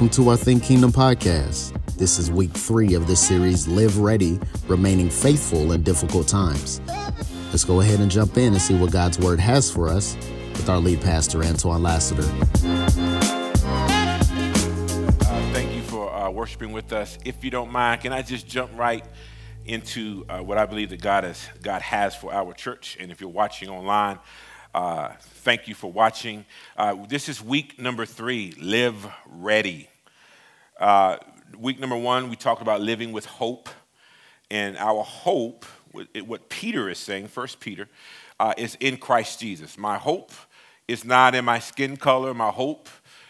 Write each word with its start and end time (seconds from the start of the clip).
Welcome 0.00 0.24
to 0.24 0.30
our 0.30 0.36
Think 0.38 0.62
Kingdom 0.62 0.92
podcast. 0.92 1.78
This 1.98 2.18
is 2.18 2.30
week 2.30 2.52
three 2.52 2.94
of 2.94 3.06
this 3.06 3.20
series, 3.20 3.68
Live 3.68 3.98
Ready, 3.98 4.40
Remaining 4.66 5.10
Faithful 5.10 5.72
in 5.72 5.82
Difficult 5.82 6.26
Times. 6.26 6.80
Let's 7.50 7.64
go 7.64 7.82
ahead 7.82 8.00
and 8.00 8.10
jump 8.10 8.38
in 8.38 8.54
and 8.54 8.62
see 8.62 8.74
what 8.74 8.92
God's 8.92 9.18
Word 9.18 9.38
has 9.40 9.70
for 9.70 9.90
us 9.90 10.16
with 10.54 10.70
our 10.70 10.78
lead 10.78 11.02
pastor, 11.02 11.44
Antoine 11.44 11.82
Lassiter. 11.82 12.22
Uh, 15.22 15.52
thank 15.52 15.70
you 15.74 15.82
for 15.82 16.10
uh, 16.10 16.30
worshiping 16.30 16.72
with 16.72 16.94
us. 16.94 17.18
If 17.26 17.44
you 17.44 17.50
don't 17.50 17.70
mind, 17.70 18.00
can 18.00 18.14
I 18.14 18.22
just 18.22 18.48
jump 18.48 18.70
right 18.78 19.04
into 19.66 20.24
uh, 20.30 20.38
what 20.38 20.56
I 20.56 20.64
believe 20.64 20.88
that 20.88 21.02
God 21.02 21.24
has, 21.24 21.46
God 21.60 21.82
has 21.82 22.16
for 22.16 22.32
our 22.32 22.54
church? 22.54 22.96
And 22.98 23.12
if 23.12 23.20
you're 23.20 23.28
watching 23.28 23.68
online, 23.68 24.18
uh, 24.74 25.10
thank 25.18 25.68
you 25.68 25.74
for 25.74 25.92
watching. 25.92 26.46
Uh, 26.74 27.04
this 27.06 27.28
is 27.28 27.42
week 27.42 27.78
number 27.78 28.06
three 28.06 28.54
Live 28.58 29.06
Ready. 29.26 29.88
Uh, 30.80 31.18
week 31.58 31.78
number 31.78 31.96
one, 31.96 32.30
we 32.30 32.36
talked 32.36 32.62
about 32.62 32.80
living 32.80 33.12
with 33.12 33.26
hope. 33.26 33.68
And 34.50 34.78
our 34.78 35.02
hope, 35.02 35.66
what 36.24 36.48
Peter 36.48 36.88
is 36.88 36.98
saying, 36.98 37.28
First 37.28 37.60
Peter, 37.60 37.86
uh, 38.40 38.54
is 38.56 38.78
in 38.80 38.96
Christ 38.96 39.40
Jesus. 39.40 39.76
My 39.76 39.98
hope 39.98 40.32
is 40.88 41.04
not 41.04 41.34
in 41.34 41.44
my 41.44 41.58
skin 41.58 41.98
color. 41.98 42.32
My 42.32 42.48
hope 42.48 42.88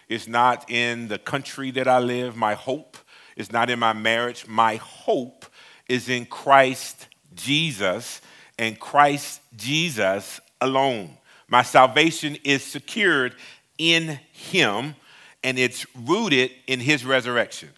is 0.08 0.28
not 0.28 0.70
in 0.70 1.08
the 1.08 1.18
country 1.18 1.72
that 1.72 1.88
I 1.88 1.98
live. 1.98 2.36
My 2.36 2.54
hope 2.54 2.96
is 3.36 3.50
not 3.50 3.68
in 3.68 3.80
my 3.80 3.92
marriage. 3.94 4.46
My 4.46 4.76
hope 4.76 5.44
is 5.88 6.08
in 6.08 6.26
Christ 6.26 7.08
Jesus 7.34 8.20
and 8.60 8.78
Christ 8.78 9.40
Jesus 9.56 10.40
alone. 10.60 11.16
My 11.48 11.62
salvation 11.62 12.38
is 12.44 12.62
secured 12.62 13.34
in 13.76 14.20
him 14.30 14.94
and 15.42 15.58
it's 15.58 15.86
rooted 15.94 16.50
in 16.66 16.80
his 16.80 17.04
resurrection. 17.04 17.70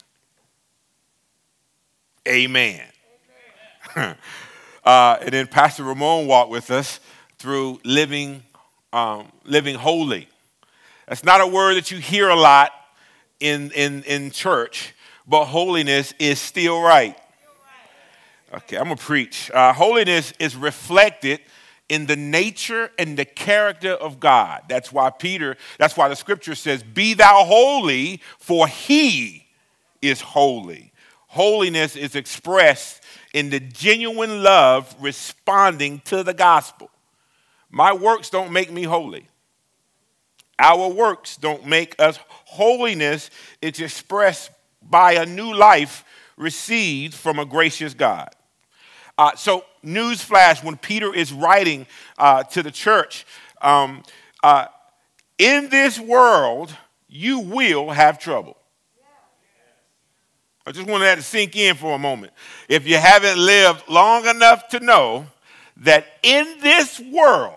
Amen. 2.26 2.80
Amen. 3.96 4.16
uh, 4.84 5.16
and 5.20 5.32
then 5.32 5.46
Pastor 5.46 5.84
Ramon 5.84 6.26
walked 6.26 6.50
with 6.50 6.70
us 6.70 7.00
through 7.38 7.80
living, 7.84 8.42
um, 8.92 9.26
living 9.44 9.74
holy. 9.74 10.28
That's 11.08 11.24
not 11.24 11.40
a 11.40 11.46
word 11.46 11.74
that 11.74 11.90
you 11.90 11.98
hear 11.98 12.28
a 12.28 12.36
lot 12.36 12.70
in, 13.40 13.70
in, 13.72 14.04
in 14.04 14.30
church, 14.30 14.94
but 15.26 15.46
holiness 15.46 16.14
is 16.18 16.38
still 16.38 16.80
right. 16.80 17.16
Okay, 18.54 18.76
I'm 18.76 18.84
gonna 18.84 18.96
preach. 18.96 19.50
Uh, 19.50 19.72
holiness 19.72 20.34
is 20.38 20.54
reflected 20.54 21.40
in 21.88 22.06
the 22.06 22.16
nature 22.16 22.90
and 22.98 23.18
the 23.18 23.24
character 23.24 23.92
of 23.92 24.20
God. 24.20 24.62
That's 24.68 24.92
why 24.92 25.10
Peter, 25.10 25.56
that's 25.78 25.96
why 25.96 26.08
the 26.08 26.16
scripture 26.16 26.54
says, 26.54 26.82
Be 26.82 27.14
thou 27.14 27.44
holy, 27.44 28.20
for 28.38 28.66
he 28.66 29.46
is 30.00 30.20
holy. 30.20 30.92
Holiness 31.28 31.96
is 31.96 32.14
expressed 32.14 33.02
in 33.32 33.50
the 33.50 33.60
genuine 33.60 34.42
love 34.42 34.94
responding 35.00 36.00
to 36.06 36.22
the 36.22 36.34
gospel. 36.34 36.90
My 37.70 37.92
works 37.92 38.28
don't 38.28 38.52
make 38.52 38.70
me 38.70 38.82
holy. 38.82 39.26
Our 40.58 40.88
works 40.88 41.36
don't 41.36 41.66
make 41.66 41.96
us 41.98 42.18
holiness. 42.44 43.30
It's 43.62 43.80
expressed 43.80 44.50
by 44.82 45.12
a 45.12 45.26
new 45.26 45.54
life 45.54 46.04
received 46.36 47.14
from 47.14 47.38
a 47.38 47.44
gracious 47.44 47.94
God. 47.94 48.28
Uh, 49.16 49.34
so, 49.36 49.64
newsflash 49.84 50.62
when 50.62 50.76
Peter 50.76 51.14
is 51.14 51.32
writing 51.32 51.86
uh, 52.18 52.42
to 52.44 52.62
the 52.62 52.70
church, 52.70 53.26
um, 53.60 54.02
uh, 54.42 54.66
in 55.38 55.68
this 55.68 55.98
world, 55.98 56.74
you 57.08 57.40
will 57.40 57.90
have 57.90 58.18
trouble. 58.18 58.56
I 60.64 60.70
just 60.70 60.88
wanted 60.88 61.06
that 61.06 61.16
to 61.16 61.22
sink 61.22 61.56
in 61.56 61.74
for 61.74 61.94
a 61.94 61.98
moment. 61.98 62.32
If 62.68 62.86
you 62.86 62.96
haven't 62.96 63.38
lived 63.38 63.88
long 63.88 64.26
enough 64.26 64.68
to 64.68 64.80
know 64.80 65.26
that 65.78 66.06
in 66.22 66.58
this 66.60 67.00
world, 67.00 67.56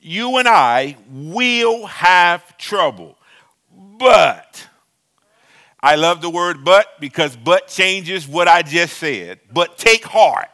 you 0.00 0.38
and 0.38 0.48
I 0.48 0.96
will 1.10 1.86
have 1.86 2.56
trouble. 2.56 3.18
But, 3.98 4.66
I 5.80 5.96
love 5.96 6.22
the 6.22 6.30
word 6.30 6.64
but 6.64 7.00
because 7.00 7.36
but 7.36 7.68
changes 7.68 8.26
what 8.26 8.48
I 8.48 8.62
just 8.62 8.96
said. 8.96 9.40
But 9.52 9.76
take 9.76 10.04
heart. 10.04 10.48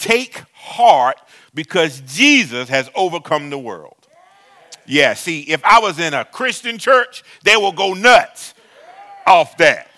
Take 0.00 0.42
heart 0.54 1.20
because 1.52 2.00
Jesus 2.00 2.70
has 2.70 2.88
overcome 2.94 3.50
the 3.50 3.58
world. 3.58 3.96
Yeah, 4.86 5.12
see, 5.14 5.42
if 5.42 5.62
I 5.62 5.78
was 5.80 5.98
in 5.98 6.14
a 6.14 6.24
Christian 6.24 6.78
church, 6.78 7.22
they 7.44 7.56
will 7.56 7.72
go 7.72 7.92
nuts 7.92 8.54
off 9.26 9.58
that. 9.58 9.88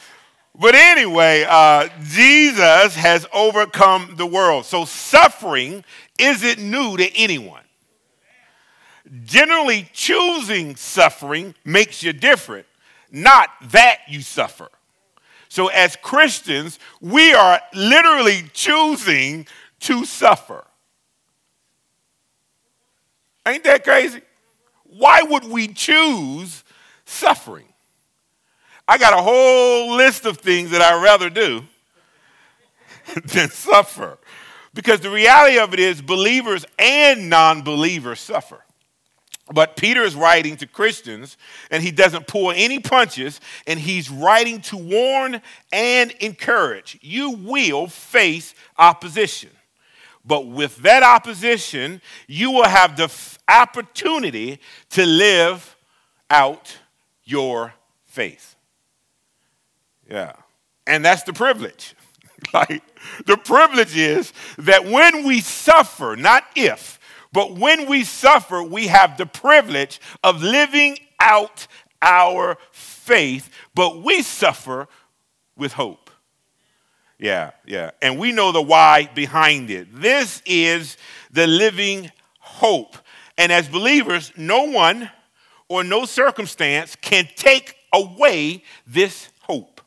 But 0.58 0.74
anyway, 0.74 1.46
uh, 1.48 1.88
Jesus 2.02 2.96
has 2.96 3.26
overcome 3.32 4.14
the 4.16 4.26
world. 4.26 4.66
So 4.66 4.84
suffering 4.84 5.84
isn't 6.19 6.58
new 6.58 6.96
to 6.96 7.16
anyone. 7.16 7.62
Generally, 9.24 9.88
choosing 9.92 10.74
suffering 10.74 11.54
makes 11.64 12.02
you 12.02 12.12
different 12.12 12.66
not 13.12 13.50
that 13.70 14.00
you 14.08 14.22
suffer. 14.22 14.69
So, 15.48 15.69
as 15.69 15.96
Christians, 15.96 16.78
we 17.02 17.34
are 17.34 17.60
literally 17.74 18.44
choosing 18.54 19.46
to 19.82 20.04
suffer. 20.04 20.65
Ain't 23.47 23.65
that 23.65 23.84
crazy? 23.84 24.22
Why 24.84 25.22
would 25.22 25.44
we 25.44 25.69
choose 25.69 26.65
suffering? 27.04 27.66
I 28.87 28.98
got 28.98 29.12
a 29.12 29.22
whole 29.22 29.97
list 29.97 30.26
of 30.26 30.38
things 30.38 30.70
that 30.70 30.82
I'd 30.82 31.03
rather 31.03 31.31
do 31.31 31.62
than 33.25 33.48
suffer. 33.48 34.19
Because 34.75 35.00
the 35.00 35.10
reality 35.10 35.59
of 35.59 35.75
it 35.75 35.81
is, 35.81 36.00
believers 36.00 36.64
and 36.78 37.28
non 37.28 37.62
believers 37.62 38.20
suffer. 38.20 38.62
But 39.53 39.76
Peter 39.76 40.03
is 40.03 40.14
writing 40.14 40.56
to 40.59 40.66
Christians 40.66 41.37
and 41.70 41.82
he 41.82 41.91
doesn't 41.91 42.26
pull 42.26 42.53
any 42.53 42.78
punches 42.78 43.41
and 43.66 43.78
he's 43.78 44.09
writing 44.09 44.60
to 44.62 44.76
warn 44.76 45.43
and 45.72 46.10
encourage. 46.20 46.99
You 47.03 47.31
will 47.31 47.88
face 47.88 48.54
opposition. 48.78 49.50
But 50.25 50.47
with 50.47 50.77
that 50.78 51.03
opposition, 51.03 52.00
you 52.27 52.50
will 52.53 52.69
have 52.69 52.97
the 52.97 53.05
f- 53.05 53.38
opportunity 53.49 54.60
to 54.91 55.05
live 55.05 55.77
out 56.31 56.78
your 57.25 57.75
faith. 58.05 58.56
Yeah. 60.09 60.34
And 60.87 61.05
that's 61.05 61.22
the 61.25 61.32
privilege. 61.32 61.94
like 62.55 62.82
the 63.27 63.37
privilege 63.37 63.97
is 63.97 64.32
that 64.59 64.84
when 64.84 65.25
we 65.27 65.41
suffer, 65.41 66.16
not 66.16 66.44
if, 66.56 66.99
but 67.32 67.55
when 67.55 67.88
we 67.88 68.05
suffer, 68.05 68.62
we 68.62 68.88
have 68.88 69.16
the 69.16 69.27
privilege 69.27 70.00
of 70.22 70.43
living 70.43 70.99
out 71.19 71.66
our 72.03 72.59
faith, 72.72 73.49
but 73.75 74.03
we 74.03 74.22
suffer 74.22 74.88
with 75.56 75.72
hope. 75.72 76.01
Yeah, 77.22 77.53
yeah. 77.65 77.93
And 78.03 78.19
we 78.19 78.33
know 78.33 78.50
the 78.50 78.60
why 78.60 79.09
behind 79.15 79.71
it. 79.71 79.87
This 79.93 80.43
is 80.44 80.97
the 81.31 81.47
living 81.47 82.10
hope. 82.41 82.97
And 83.38 83.53
as 83.53 83.69
believers, 83.69 84.33
no 84.37 84.65
one 84.65 85.09
or 85.69 85.84
no 85.84 86.05
circumstance 86.05 86.97
can 86.97 87.28
take 87.37 87.77
away 87.93 88.65
this 88.87 89.28
hope. 89.43 89.81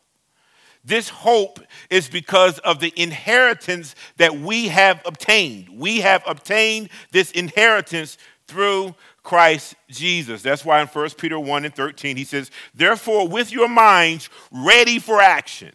this 0.85 1.09
hope 1.09 1.59
is 1.89 2.07
because 2.07 2.59
of 2.59 2.79
the 2.79 2.93
inheritance 2.95 3.95
that 4.17 4.37
we 4.39 4.67
have 4.67 5.01
obtained. 5.05 5.67
We 5.69 6.01
have 6.01 6.23
obtained 6.27 6.89
this 7.11 7.31
inheritance 7.31 8.17
through 8.45 8.95
Christ 9.23 9.75
Jesus. 9.89 10.41
That's 10.41 10.63
why 10.63 10.79
in 10.81 10.87
1 10.87 11.09
Peter 11.17 11.39
1 11.39 11.65
and 11.65 11.75
13 11.75 12.15
he 12.15 12.23
says, 12.23 12.49
Therefore, 12.73 13.27
with 13.27 13.51
your 13.51 13.67
minds 13.67 14.29
ready 14.51 14.99
for 14.99 15.19
action, 15.19 15.73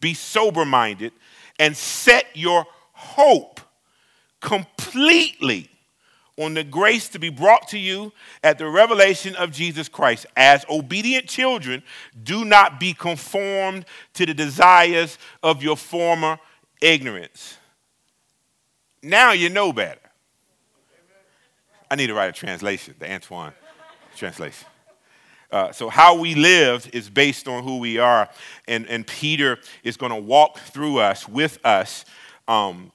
be 0.00 0.14
sober 0.14 0.64
minded 0.64 1.12
and 1.58 1.76
set 1.76 2.26
your 2.34 2.66
hope 2.92 3.60
completely 4.40 5.68
on 6.36 6.54
the 6.54 6.64
grace 6.64 7.08
to 7.10 7.18
be 7.18 7.28
brought 7.28 7.68
to 7.68 7.78
you 7.78 8.12
at 8.42 8.56
the 8.56 8.66
revelation 8.66 9.36
of 9.36 9.50
Jesus 9.50 9.88
Christ. 9.88 10.26
As 10.36 10.64
obedient 10.70 11.26
children, 11.26 11.82
do 12.22 12.44
not 12.44 12.80
be 12.80 12.94
conformed 12.94 13.84
to 14.14 14.24
the 14.24 14.32
desires 14.32 15.18
of 15.42 15.62
your 15.62 15.76
former 15.76 16.38
ignorance. 16.80 17.58
Now 19.02 19.32
you 19.32 19.50
know 19.50 19.72
better. 19.72 20.00
I 21.90 21.96
need 21.96 22.06
to 22.06 22.14
write 22.14 22.30
a 22.30 22.32
translation, 22.32 22.94
the 22.98 23.10
Antoine 23.10 23.52
translation. 24.16 24.66
Uh, 25.52 25.72
so, 25.72 25.88
how 25.88 26.16
we 26.16 26.34
live 26.34 26.88
is 26.92 27.10
based 27.10 27.48
on 27.48 27.64
who 27.64 27.78
we 27.78 27.98
are. 27.98 28.28
And, 28.68 28.86
and 28.88 29.06
Peter 29.06 29.58
is 29.82 29.96
going 29.96 30.12
to 30.12 30.20
walk 30.20 30.58
through 30.58 30.98
us, 30.98 31.28
with 31.28 31.58
us, 31.64 32.04
um, 32.46 32.92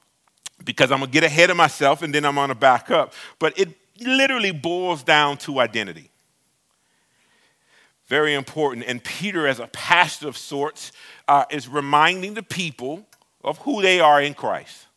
because 0.64 0.92
I'm 0.92 1.00
going 1.00 1.12
to 1.12 1.14
get 1.14 1.24
ahead 1.24 1.50
of 1.50 1.58
myself 1.58 2.02
and 2.02 2.14
then 2.14 2.26
I'm 2.26 2.36
going 2.36 2.50
to 2.50 2.56
back 2.56 2.90
up. 2.90 3.14
But 3.40 3.60
it 3.60 3.70
literally 4.00 4.52
boils 4.52 5.04
down 5.04 5.38
to 5.40 5.60
identity. 5.60 6.12
Very 8.08 8.36
important. 8.36 8.86
And 8.88 9.04
Peter, 9.04 9.48
as 9.48 9.60
a 9.60 9.68
pastor 9.68 10.28
of 10.28 10.38
sorts, 10.38 10.92
uh, 11.28 11.46
is 11.50 11.68
reminding 11.68 12.36
the 12.36 12.44
people 12.44 13.06
of 13.44 13.58
who 13.60 13.82
they 13.82 14.00
are 14.00 14.22
in 14.22 14.34
Christ. 14.34 14.88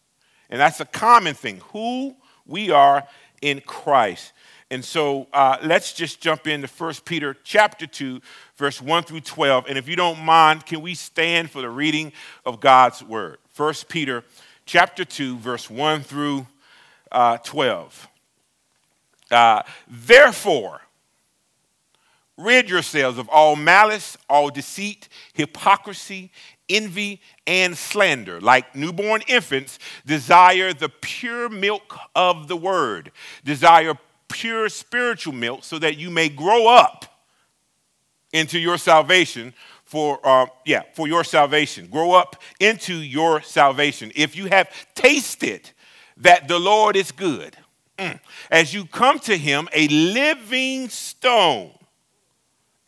And 0.50 0.61
that's 0.61 0.81
a 0.81 0.84
common 0.84 1.34
thing 1.34 1.61
who 1.72 2.16
we 2.46 2.70
are 2.70 3.06
in 3.43 3.61
Christ. 3.61 4.32
And 4.70 4.84
so 4.84 5.26
uh, 5.32 5.56
let's 5.62 5.94
just 5.94 6.20
jump 6.20 6.46
into 6.46 6.68
1 6.68 6.94
Peter 7.06 7.34
chapter 7.42 7.86
2, 7.86 8.20
verse 8.56 8.82
1 8.82 9.04
through 9.04 9.20
12. 9.20 9.64
And 9.66 9.78
if 9.78 9.88
you 9.88 9.96
don't 9.96 10.20
mind, 10.20 10.66
can 10.66 10.82
we 10.82 10.94
stand 10.94 11.50
for 11.50 11.62
the 11.62 11.70
reading 11.70 12.12
of 12.44 12.60
God's 12.60 13.02
word? 13.02 13.38
1 13.56 13.74
Peter 13.88 14.24
chapter 14.66 15.06
2, 15.06 15.38
verse 15.38 15.70
1 15.70 16.02
through 16.02 16.46
uh, 17.10 17.38
12. 17.38 18.08
Uh, 19.30 19.62
Therefore, 19.88 20.82
rid 22.36 22.68
yourselves 22.68 23.16
of 23.16 23.28
all 23.30 23.56
malice, 23.56 24.18
all 24.28 24.50
deceit, 24.50 25.08
hypocrisy, 25.32 26.30
envy, 26.68 27.22
and 27.46 27.76
slander. 27.76 28.38
Like 28.38 28.76
newborn 28.76 29.22
infants, 29.26 29.78
desire 30.04 30.74
the 30.74 30.90
pure 30.90 31.48
milk 31.48 31.96
of 32.14 32.48
the 32.48 32.56
word. 32.56 33.12
Desire 33.44 33.94
pure 34.28 34.69
spiritual 34.69 35.32
milk 35.32 35.64
so 35.64 35.78
that 35.78 35.96
you 35.96 36.10
may 36.10 36.28
grow 36.28 36.66
up 36.66 37.04
into 38.32 38.58
your 38.58 38.78
salvation 38.78 39.54
for 39.84 40.20
uh, 40.22 40.46
yeah 40.64 40.82
for 40.94 41.08
your 41.08 41.25
salvation. 41.25 41.86
Grow 41.86 42.12
up 42.12 42.36
into 42.60 42.94
your 42.94 43.40
salvation. 43.40 44.12
If 44.14 44.36
you 44.36 44.46
have 44.46 44.70
tasted 44.94 45.70
that 46.19 46.48
the 46.48 46.58
lord 46.58 46.96
is 46.96 47.12
good 47.12 47.56
mm, 47.98 48.19
as 48.50 48.75
you 48.75 48.84
come 48.84 49.19
to 49.20 49.36
him 49.36 49.69
a 49.72 49.88
living 49.88 50.88
stone 50.88 51.72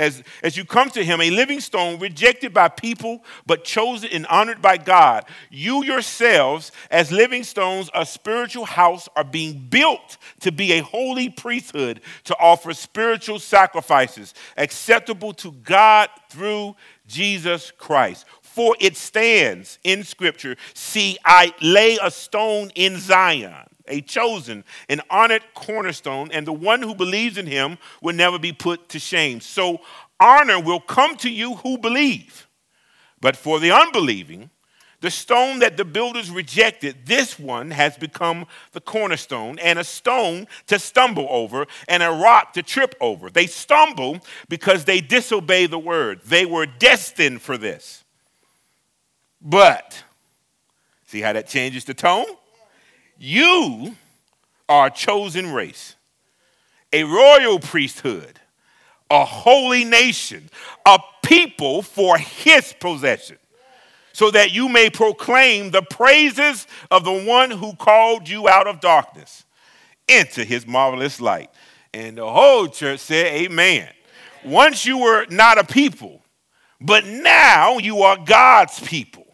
as, 0.01 0.23
as 0.43 0.57
you 0.57 0.65
come 0.65 0.89
to 0.91 1.05
him, 1.05 1.21
a 1.21 1.31
living 1.31 1.61
stone 1.61 2.01
rejected 2.01 2.55
by 2.55 2.69
people, 2.69 3.23
but 3.47 3.65
chosen 3.65 4.09
and 4.13 4.27
honored 4.27 4.63
by 4.63 4.79
God. 4.79 5.27
You 5.51 5.85
yourselves, 5.85 6.73
as 6.91 7.13
living 7.13 7.45
stones, 7.45 7.91
a 7.95 8.07
spiritual 8.07 8.65
house, 8.65 9.09
are 9.15 9.25
being 9.25 9.67
built 9.69 10.17
to 10.41 10.51
be 10.51 10.73
a 10.73 10.83
holy 10.83 11.29
priesthood 11.29 12.01
to 12.25 12.37
offer 12.41 12.73
spiritual 12.73 13.39
sacrifices 13.39 14.33
acceptable 14.57 15.35
to 15.35 15.53
God 15.53 16.09
through 16.31 16.77
Jesus 17.07 17.71
Christ. 17.71 18.25
For 18.41 18.75
it 18.81 18.97
stands 18.97 19.79
in 19.85 20.03
Scripture 20.03 20.57
See, 20.73 21.19
I 21.25 21.53
lay 21.61 21.99
a 22.03 22.11
stone 22.11 22.71
in 22.75 22.99
Zion 22.99 23.67
a 23.91 24.01
chosen, 24.01 24.65
an 24.89 25.01
honored 25.11 25.43
cornerstone, 25.55 26.31
and 26.33 26.47
the 26.47 26.53
one 26.53 26.83
who 26.83 26.95
believes 26.95 27.37
in 27.37 27.47
him 27.47 27.79
will 28.01 28.15
never 28.15 28.39
be 28.39 28.53
put 28.53 28.89
to 28.91 28.99
shame. 28.99 29.41
So 29.41 29.81
honor 30.19 30.61
will 30.61 30.81
come 30.81 31.17
to 31.17 31.31
you 31.31 31.57
who 31.57 31.77
believe. 31.79 32.49
But 33.21 33.37
for 33.37 33.61
the 33.61 33.73
unbelieving, 33.73 34.51
the 35.01 35.11
stone 35.11 35.61
that 35.61 35.77
the 35.77 35.85
builders 35.85 36.31
rejected, 36.31 37.07
this 37.07 37.39
one 37.39 37.71
has 37.71 37.97
become 37.97 38.47
the 38.73 38.81
cornerstone 38.81 39.59
and 39.59 39.79
a 39.79 39.85
stone 39.85 40.47
to 40.67 40.79
stumble 40.79 41.27
over 41.31 41.67
and 41.89 42.03
a 42.03 42.11
rock 42.11 42.53
to 42.55 42.63
trip 42.63 42.95
over. 43.01 43.31
They 43.31 43.47
stumble 43.47 44.21
because 44.49 44.85
they 44.85 45.01
disobey 45.01 45.67
the 45.67 45.79
word. 45.79 46.21
They 46.27 46.45
were 46.45 46.67
destined 46.67 47.41
for 47.41 47.57
this. 47.57 48.05
But, 49.41 50.03
see 51.07 51.23
how 51.23 51.33
that 51.33 51.49
changes 51.49 51.87
the 51.87 51.95
tone? 51.95 52.27
You 53.23 53.97
are 54.67 54.87
a 54.87 54.91
chosen 54.91 55.53
race, 55.53 55.95
a 56.91 57.05
royal 57.05 57.59
priesthood, 57.59 58.41
a 59.11 59.27
holy 59.27 59.85
nation, 59.85 60.49
a 60.87 60.99
people 61.23 61.83
for 61.83 62.17
his 62.17 62.73
possession, 62.81 63.37
so 64.15 64.31
that 64.31 64.53
you 64.53 64.71
may 64.71 64.89
proclaim 64.89 65.71
the 65.71 65.83
praises 65.83 66.67
of 66.91 67.05
the 67.05 67.13
one 67.13 67.51
who 67.51 67.75
called 67.75 68.27
you 68.27 68.49
out 68.49 68.67
of 68.67 68.81
darkness 68.81 69.45
into 70.09 70.43
his 70.43 70.67
marvelous 70.67 71.21
light. 71.21 71.51
And 71.93 72.17
the 72.17 72.27
whole 72.27 72.69
church 72.69 73.01
said, 73.01 73.27
Amen. 73.27 73.87
Once 74.47 74.87
you 74.87 74.97
were 74.97 75.27
not 75.29 75.59
a 75.59 75.65
people, 75.65 76.23
but 76.81 77.05
now 77.05 77.77
you 77.77 78.01
are 78.01 78.17
God's 78.17 78.81
people. 78.81 79.27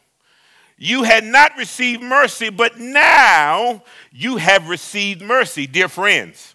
You 0.78 1.04
had 1.04 1.24
not 1.24 1.56
received 1.56 2.02
mercy, 2.02 2.50
but 2.50 2.78
now 2.78 3.82
you 4.12 4.36
have 4.36 4.68
received 4.68 5.22
mercy, 5.22 5.66
dear 5.66 5.88
friends. 5.88 6.54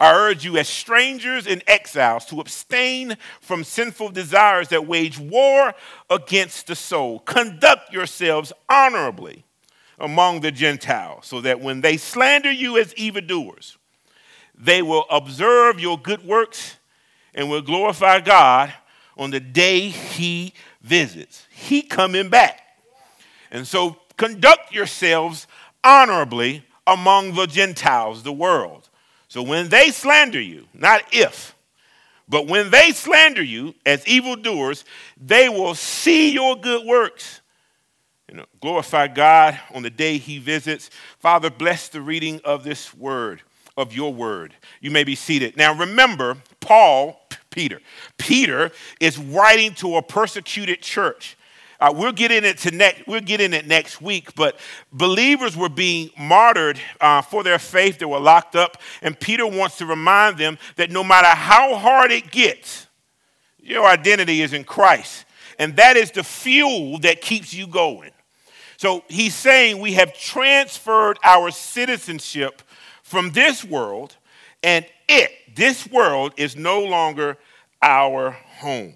I 0.00 0.12
urge 0.12 0.44
you, 0.44 0.56
as 0.56 0.68
strangers 0.68 1.46
and 1.46 1.62
exiles, 1.66 2.24
to 2.26 2.40
abstain 2.40 3.16
from 3.40 3.62
sinful 3.62 4.10
desires 4.10 4.68
that 4.68 4.86
wage 4.86 5.18
war 5.18 5.74
against 6.10 6.66
the 6.66 6.74
soul. 6.74 7.20
Conduct 7.20 7.92
yourselves 7.92 8.52
honorably 8.68 9.44
among 9.98 10.40
the 10.40 10.50
Gentiles, 10.50 11.26
so 11.26 11.40
that 11.42 11.60
when 11.60 11.80
they 11.80 11.96
slander 11.96 12.50
you 12.50 12.76
as 12.78 12.94
evildoers, 12.94 13.76
they 14.56 14.82
will 14.82 15.04
observe 15.10 15.78
your 15.78 15.98
good 15.98 16.24
works 16.24 16.76
and 17.34 17.48
will 17.50 17.62
glorify 17.62 18.20
God 18.20 18.72
on 19.16 19.30
the 19.30 19.40
day 19.40 19.88
He 19.88 20.54
visits. 20.82 21.46
He 21.50 21.82
coming 21.82 22.28
back. 22.28 22.63
And 23.54 23.66
so 23.66 23.96
conduct 24.16 24.74
yourselves 24.74 25.46
honorably 25.84 26.64
among 26.86 27.34
the 27.34 27.46
Gentiles, 27.46 28.24
the 28.24 28.32
world. 28.32 28.90
So 29.28 29.42
when 29.42 29.68
they 29.68 29.90
slander 29.90 30.40
you, 30.40 30.66
not 30.74 31.02
if, 31.12 31.54
but 32.28 32.48
when 32.48 32.70
they 32.70 32.90
slander 32.90 33.42
you 33.42 33.74
as 33.86 34.06
evildoers, 34.08 34.84
they 35.16 35.48
will 35.48 35.74
see 35.74 36.32
your 36.32 36.56
good 36.56 36.84
works. 36.84 37.40
You 38.28 38.38
know, 38.38 38.46
glorify 38.60 39.06
God 39.06 39.58
on 39.72 39.82
the 39.82 39.90
day 39.90 40.18
he 40.18 40.38
visits. 40.38 40.90
Father, 41.20 41.48
bless 41.48 41.88
the 41.88 42.00
reading 42.00 42.40
of 42.44 42.64
this 42.64 42.92
word, 42.92 43.42
of 43.76 43.94
your 43.94 44.12
word. 44.12 44.54
You 44.80 44.90
may 44.90 45.04
be 45.04 45.14
seated. 45.14 45.56
Now 45.56 45.74
remember, 45.74 46.38
Paul, 46.58 47.20
Peter, 47.50 47.80
Peter 48.18 48.72
is 48.98 49.16
writing 49.16 49.74
to 49.74 49.96
a 49.96 50.02
persecuted 50.02 50.82
church. 50.82 51.36
Uh, 51.84 51.92
we'll 51.92 52.12
get 52.12 52.32
in 52.32 52.46
it 52.46 52.56
to 52.56 52.70
next. 52.70 53.06
We'll 53.06 53.20
get 53.20 53.42
in 53.42 53.52
it 53.52 53.66
next 53.66 54.00
week. 54.00 54.34
But 54.34 54.58
believers 54.90 55.54
were 55.54 55.68
being 55.68 56.08
martyred 56.18 56.80
uh, 56.98 57.20
for 57.20 57.42
their 57.42 57.58
faith. 57.58 57.98
They 57.98 58.06
were 58.06 58.18
locked 58.18 58.56
up, 58.56 58.78
and 59.02 59.20
Peter 59.20 59.46
wants 59.46 59.76
to 59.78 59.86
remind 59.86 60.38
them 60.38 60.56
that 60.76 60.90
no 60.90 61.04
matter 61.04 61.28
how 61.28 61.74
hard 61.76 62.10
it 62.10 62.30
gets, 62.30 62.86
your 63.58 63.84
identity 63.84 64.40
is 64.40 64.54
in 64.54 64.64
Christ, 64.64 65.26
and 65.58 65.76
that 65.76 65.98
is 65.98 66.10
the 66.10 66.24
fuel 66.24 67.00
that 67.00 67.20
keeps 67.20 67.52
you 67.52 67.66
going. 67.66 68.12
So 68.78 69.04
he's 69.08 69.34
saying 69.34 69.78
we 69.78 69.92
have 69.92 70.18
transferred 70.18 71.18
our 71.22 71.50
citizenship 71.50 72.62
from 73.02 73.32
this 73.32 73.62
world, 73.62 74.16
and 74.62 74.86
it, 75.06 75.30
this 75.54 75.86
world, 75.86 76.32
is 76.38 76.56
no 76.56 76.82
longer 76.82 77.36
our 77.82 78.30
home. 78.30 78.94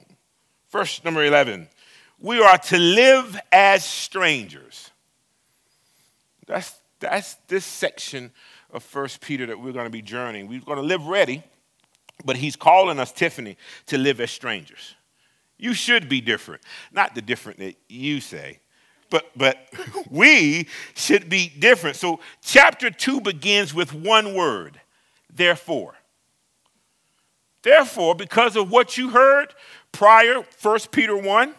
Verse 0.71 1.05
number 1.05 1.23
11 1.23 1.69
we 2.21 2.41
are 2.41 2.59
to 2.59 2.79
live 2.79 3.39
as 3.53 3.85
strangers. 3.85 4.91
That's, 6.47 6.75
that's 7.01 7.35
this 7.47 7.65
section 7.65 8.33
of 8.73 8.83
First 8.83 9.21
Peter 9.21 9.47
that 9.47 9.61
we're 9.61 9.73
going 9.73 9.87
to 9.87 9.91
be 9.91 10.03
journeying. 10.03 10.49
We're 10.49 10.61
going 10.61 10.79
to 10.79 10.83
live 10.83 11.07
ready, 11.07 11.43
but 12.25 12.37
he's 12.37 12.57
calling 12.57 12.99
us, 12.99 13.13
Tiffany, 13.13 13.57
to 13.87 13.99
live 13.99 14.21
as 14.21 14.31
strangers. 14.31 14.95
You 15.59 15.75
should 15.75 16.09
be 16.09 16.21
different. 16.21 16.63
Not 16.93 17.15
the 17.15 17.23
different 17.23 17.59
that 17.61 17.77
you 17.89 18.21
say, 18.21 18.61
but, 19.11 19.27
but 19.37 19.59
we 20.11 20.69
should 20.95 21.29
be 21.29 21.53
different. 21.59 21.97
So, 21.97 22.21
chapter 22.43 22.91
2 22.91 23.21
begins 23.21 23.75
with 23.75 23.93
one 23.93 24.35
word 24.35 24.81
therefore. 25.33 25.95
Therefore, 27.63 28.15
because 28.15 28.57
of 28.57 28.71
what 28.71 28.97
you 28.97 29.11
heard 29.11 29.55
prior, 29.93 30.45
1 30.63 30.79
Peter 30.93 31.17
1, 31.17 31.55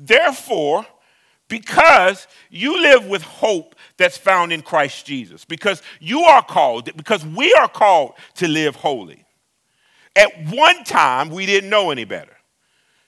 Therefore, 0.00 0.86
because 1.48 2.26
you 2.48 2.80
live 2.80 3.06
with 3.06 3.22
hope 3.22 3.74
that's 3.98 4.16
found 4.16 4.52
in 4.52 4.62
Christ 4.62 5.04
Jesus, 5.04 5.44
because 5.44 5.82
you 6.00 6.20
are 6.20 6.42
called, 6.42 6.96
because 6.96 7.26
we 7.26 7.52
are 7.54 7.68
called 7.68 8.14
to 8.36 8.48
live 8.48 8.76
holy. 8.76 9.26
At 10.16 10.30
one 10.48 10.84
time, 10.84 11.28
we 11.28 11.44
didn't 11.44 11.68
know 11.68 11.90
any 11.90 12.04
better. 12.04 12.36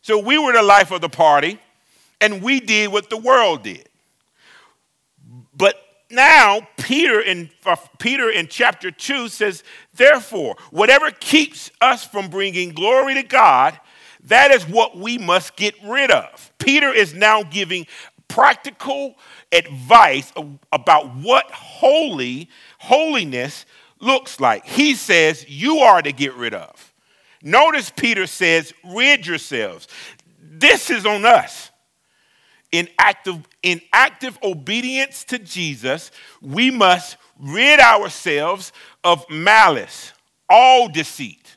So 0.02 0.18
we 0.18 0.37
were 0.38 0.52
the 0.52 0.62
life 0.62 0.90
of 0.90 1.00
the 1.00 1.08
party, 1.08 1.58
and 2.20 2.42
we 2.42 2.61
did 2.61 2.92
what 2.92 3.08
the 3.08 3.16
world 3.16 3.62
did. 3.62 3.88
But 5.56 5.76
now, 6.11 6.66
Peter 6.76 7.20
in, 7.20 7.49
uh, 7.64 7.76
Peter 7.99 8.28
in 8.28 8.49
chapter 8.49 8.90
2 8.90 9.28
says, 9.28 9.64
Therefore, 9.94 10.56
whatever 10.70 11.11
keeps 11.11 11.70
us 11.80 12.04
from 12.04 12.28
bringing 12.28 12.70
glory 12.70 13.14
to 13.14 13.22
God 13.22 13.78
that 14.25 14.50
is 14.50 14.64
what 14.64 14.97
we 14.97 15.19
must 15.19 15.57
get 15.57 15.75
rid 15.85 16.11
of. 16.11 16.52
Peter 16.59 16.93
is 16.93 17.14
now 17.14 17.43
giving 17.43 17.87
practical 18.29 19.14
advice 19.50 20.33
about 20.73 21.14
what 21.17 21.50
holy 21.50 22.49
holiness 22.79 23.67
looks 24.00 24.41
like. 24.41 24.64
He 24.64 24.95
says 24.95 25.45
you 25.49 25.79
are 25.79 26.00
to 26.00 26.12
get 26.12 26.35
rid 26.35 26.55
of. 26.55 26.93
Notice 27.43 27.91
Peter 27.91 28.26
says, 28.26 28.73
rid 28.85 29.26
yourselves. 29.26 29.88
This 30.41 30.91
is 30.91 31.05
on 31.05 31.25
us. 31.25 31.71
In 32.71 32.88
active, 32.99 33.38
in 33.62 33.83
active 33.93 34.38
obedience 34.43 35.25
to 35.25 35.38
Jesus, 35.38 36.11
we 36.41 36.71
must 36.71 37.19
rid 37.38 37.81
ourselves 37.81 38.73
of 39.05 39.29
malice, 39.29 40.12
all 40.49 40.88
deceit, 40.88 41.57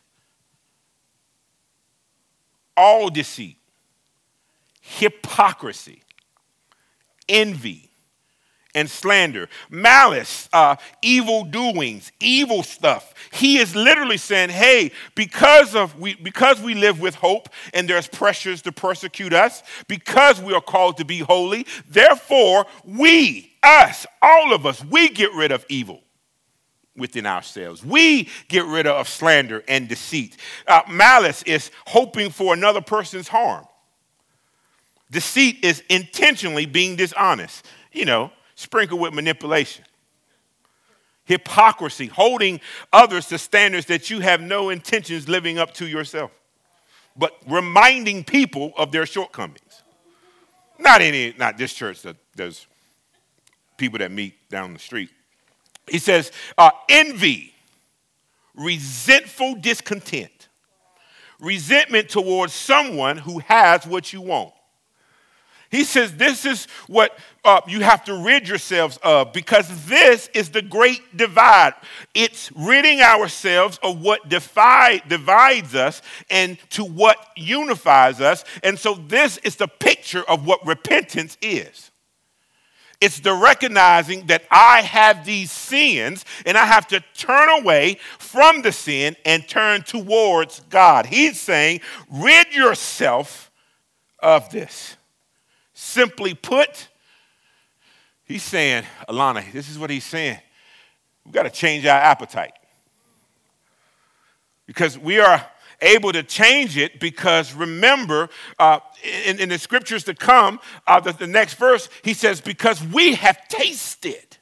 all 2.78 3.10
deceit, 3.10 3.58
hypocrisy, 4.82 6.02
envy, 7.28 7.90
and 8.76 8.90
slander, 8.90 9.48
malice, 9.70 10.50
uh, 10.52 10.76
evil 11.02 11.46
doings, 11.46 12.12
evil 12.20 12.62
stuff. 12.62 13.14
He 13.32 13.58
is 13.58 13.74
literally 13.74 14.18
saying, 14.18 14.50
"Hey, 14.50 14.92
because 15.16 15.76
of 15.76 15.98
we 15.98 16.16
because 16.16 16.60
we 16.60 16.76
live 16.76 17.00
with 17.00 17.16
hope 17.16 17.50
and 17.74 17.90
there's 17.90 18.08
pressures 18.08 18.62
to 18.64 18.74
persecute 18.74 19.34
us, 19.34 19.64
because 19.88 20.42
we 20.42 20.54
are 20.54 20.62
called 20.62 20.98
to 20.98 21.06
be 21.06 21.20
holy, 21.20 21.66
therefore 21.88 22.68
we, 22.84 23.54
us, 23.64 24.06
all 24.22 24.54
of 24.54 24.66
us, 24.66 24.84
we 24.84 25.10
get 25.10 25.32
rid 25.34 25.52
of 25.54 25.66
evil." 25.70 26.05
Within 26.98 27.26
ourselves. 27.26 27.84
We 27.84 28.30
get 28.48 28.66
rid 28.66 28.88
of 28.88 29.10
slander 29.10 29.64
and 29.68 29.88
deceit. 29.90 30.38
Uh, 30.66 30.82
malice 30.90 31.44
is 31.44 31.70
hoping 31.88 32.30
for 32.30 32.54
another 32.54 32.80
person's 32.80 33.28
harm. 33.28 33.66
Deceit 35.12 35.64
is 35.64 35.84
intentionally 35.90 36.66
being 36.66 36.96
dishonest. 36.96 37.66
You 37.92 38.06
know, 38.06 38.32
sprinkled 38.56 39.02
with 39.02 39.14
manipulation. 39.14 39.84
Hypocrisy, 41.26 42.08
holding 42.08 42.62
others 42.94 43.28
to 43.28 43.38
standards 43.38 43.88
that 43.88 44.10
you 44.10 44.20
have 44.20 44.42
no 44.42 44.70
intentions 44.70 45.28
living 45.28 45.58
up 45.58 45.74
to 45.74 45.88
yourself, 45.88 46.32
but 47.18 47.34
reminding 47.48 48.24
people 48.24 48.74
of 48.78 48.92
their 48.92 49.06
shortcomings. 49.06 49.84
Not 50.78 51.02
any, 51.02 51.34
not 51.38 51.58
this 51.58 51.74
church, 51.74 52.04
that 52.04 52.16
there's 52.36 52.68
people 53.78 54.00
that 54.00 54.12
meet 54.12 54.50
down 54.50 54.74
the 54.74 54.80
street. 54.80 55.10
He 55.88 56.00
says, 56.00 56.32
uh, 56.58 56.72
envy, 56.90 57.54
resentful 58.56 59.56
discontent, 59.56 60.50
resentment 61.40 62.10
towards 62.10 62.54
someone 62.54 63.18
who 63.18 63.40
has 63.40 63.86
what 63.86 64.12
you 64.12 64.22
want. 64.22 64.54
He 65.76 65.84
says 65.84 66.16
this 66.16 66.46
is 66.46 66.68
what 66.88 67.18
uh, 67.44 67.60
you 67.68 67.82
have 67.82 68.06
to 68.06 68.24
rid 68.24 68.48
yourselves 68.48 68.98
of 69.04 69.34
because 69.34 69.86
this 69.88 70.30
is 70.34 70.50
the 70.50 70.62
great 70.62 71.18
divide. 71.18 71.74
It's 72.14 72.50
ridding 72.56 73.02
ourselves 73.02 73.78
of 73.84 74.02
what 74.02 74.30
divide, 74.30 75.04
divides 75.10 75.76
us 75.76 76.02
and 76.30 76.58
to 76.72 76.86
what 76.86 77.18
unifies 77.36 78.22
us. 78.22 78.46
And 78.64 78.80
so 78.80 78.94
this 78.94 79.38
is 79.40 79.58
the 79.58 79.68
picture 79.68 80.24
of 80.30 80.46
what 80.46 80.66
repentance 80.66 81.38
is. 81.42 81.92
It's 83.06 83.20
the 83.20 83.36
recognizing 83.36 84.26
that 84.26 84.46
I 84.50 84.82
have 84.82 85.26
these 85.26 85.52
sins 85.52 86.26
and 86.44 86.58
I 86.58 86.66
have 86.66 86.88
to 86.88 87.04
turn 87.14 87.62
away 87.62 88.00
from 88.18 88.64
the 88.64 88.72
sin 88.72 89.16
and 89.24 89.48
turn 89.48 89.84
towards 89.84 90.62
God. 90.72 91.06
He's 91.06 91.40
saying, 91.40 91.82
rid 92.12 92.52
yourself 92.52 93.52
of 94.18 94.50
this. 94.50 94.98
Simply 95.76 96.34
put, 96.34 96.88
he's 98.24 98.42
saying, 98.42 98.86
Alana, 99.08 99.52
this 99.52 99.70
is 99.70 99.78
what 99.78 99.92
he's 99.92 100.04
saying. 100.04 100.40
We've 101.24 101.34
got 101.36 101.44
to 101.44 101.52
change 101.52 101.86
our 101.86 102.00
appetite. 102.00 102.54
Because 104.66 104.98
we 104.98 105.20
are 105.20 105.46
able 105.82 106.12
to 106.14 106.24
change 106.24 106.78
it 106.78 107.00
because 107.00 107.54
remember, 107.54 108.30
uh, 108.60 108.80
in, 109.26 109.40
in, 109.40 109.50
the 109.50 109.58
scriptures 109.58 110.04
to 110.06 110.14
come, 110.14 110.60
uh, 110.88 111.00
the, 111.00 111.14
the 111.14 111.28
next 111.28 111.56
verse, 111.56 111.90
he 112.04 112.14
says, 112.14 112.42
because 112.42 112.84
we 112.84 113.16
have 113.16 113.48
tasted. 113.48 114.38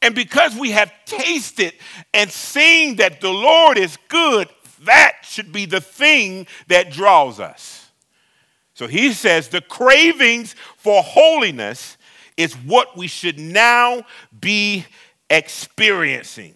And 0.00 0.14
because 0.14 0.56
we 0.56 0.70
have 0.70 0.92
tasted 1.06 1.72
and 2.14 2.30
seen 2.30 2.96
that 2.96 3.20
the 3.20 3.30
Lord 3.30 3.78
is 3.78 3.98
good, 4.08 4.48
that 4.84 5.16
should 5.22 5.52
be 5.52 5.66
the 5.66 5.80
thing 5.80 6.46
that 6.68 6.92
draws 6.92 7.40
us. 7.40 7.90
So 8.74 8.86
he 8.86 9.12
says 9.12 9.48
the 9.48 9.60
cravings 9.60 10.54
for 10.76 11.02
holiness 11.02 11.96
is 12.36 12.54
what 12.54 12.96
we 12.96 13.08
should 13.08 13.38
now 13.38 14.04
be 14.38 14.86
experiencing. 15.28 16.54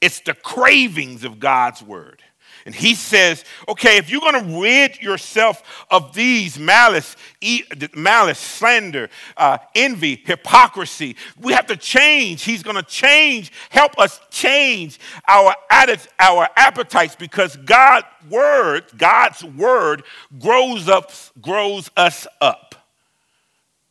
It's 0.00 0.20
the 0.20 0.32
cravings 0.32 1.24
of 1.24 1.38
God's 1.38 1.82
word. 1.82 2.22
And 2.68 2.74
he 2.74 2.94
says, 2.94 3.46
okay, 3.66 3.96
if 3.96 4.10
you're 4.10 4.20
going 4.20 4.44
to 4.44 4.60
rid 4.60 5.00
yourself 5.00 5.86
of 5.90 6.12
these 6.12 6.58
malice, 6.58 7.16
malice, 7.94 8.38
slander, 8.38 9.08
uh, 9.38 9.56
envy, 9.74 10.22
hypocrisy, 10.22 11.16
we 11.40 11.54
have 11.54 11.66
to 11.68 11.78
change. 11.78 12.42
He's 12.42 12.62
going 12.62 12.76
to 12.76 12.82
change, 12.82 13.52
help 13.70 13.98
us 13.98 14.20
change 14.28 15.00
our, 15.26 15.54
our 15.70 16.48
appetites 16.58 17.16
because 17.16 17.56
God's 17.56 18.04
word, 18.28 18.84
God's 18.98 19.42
word 19.42 20.02
grows 20.38 20.90
up, 20.90 21.10
grows 21.40 21.90
us 21.96 22.26
up. 22.42 22.74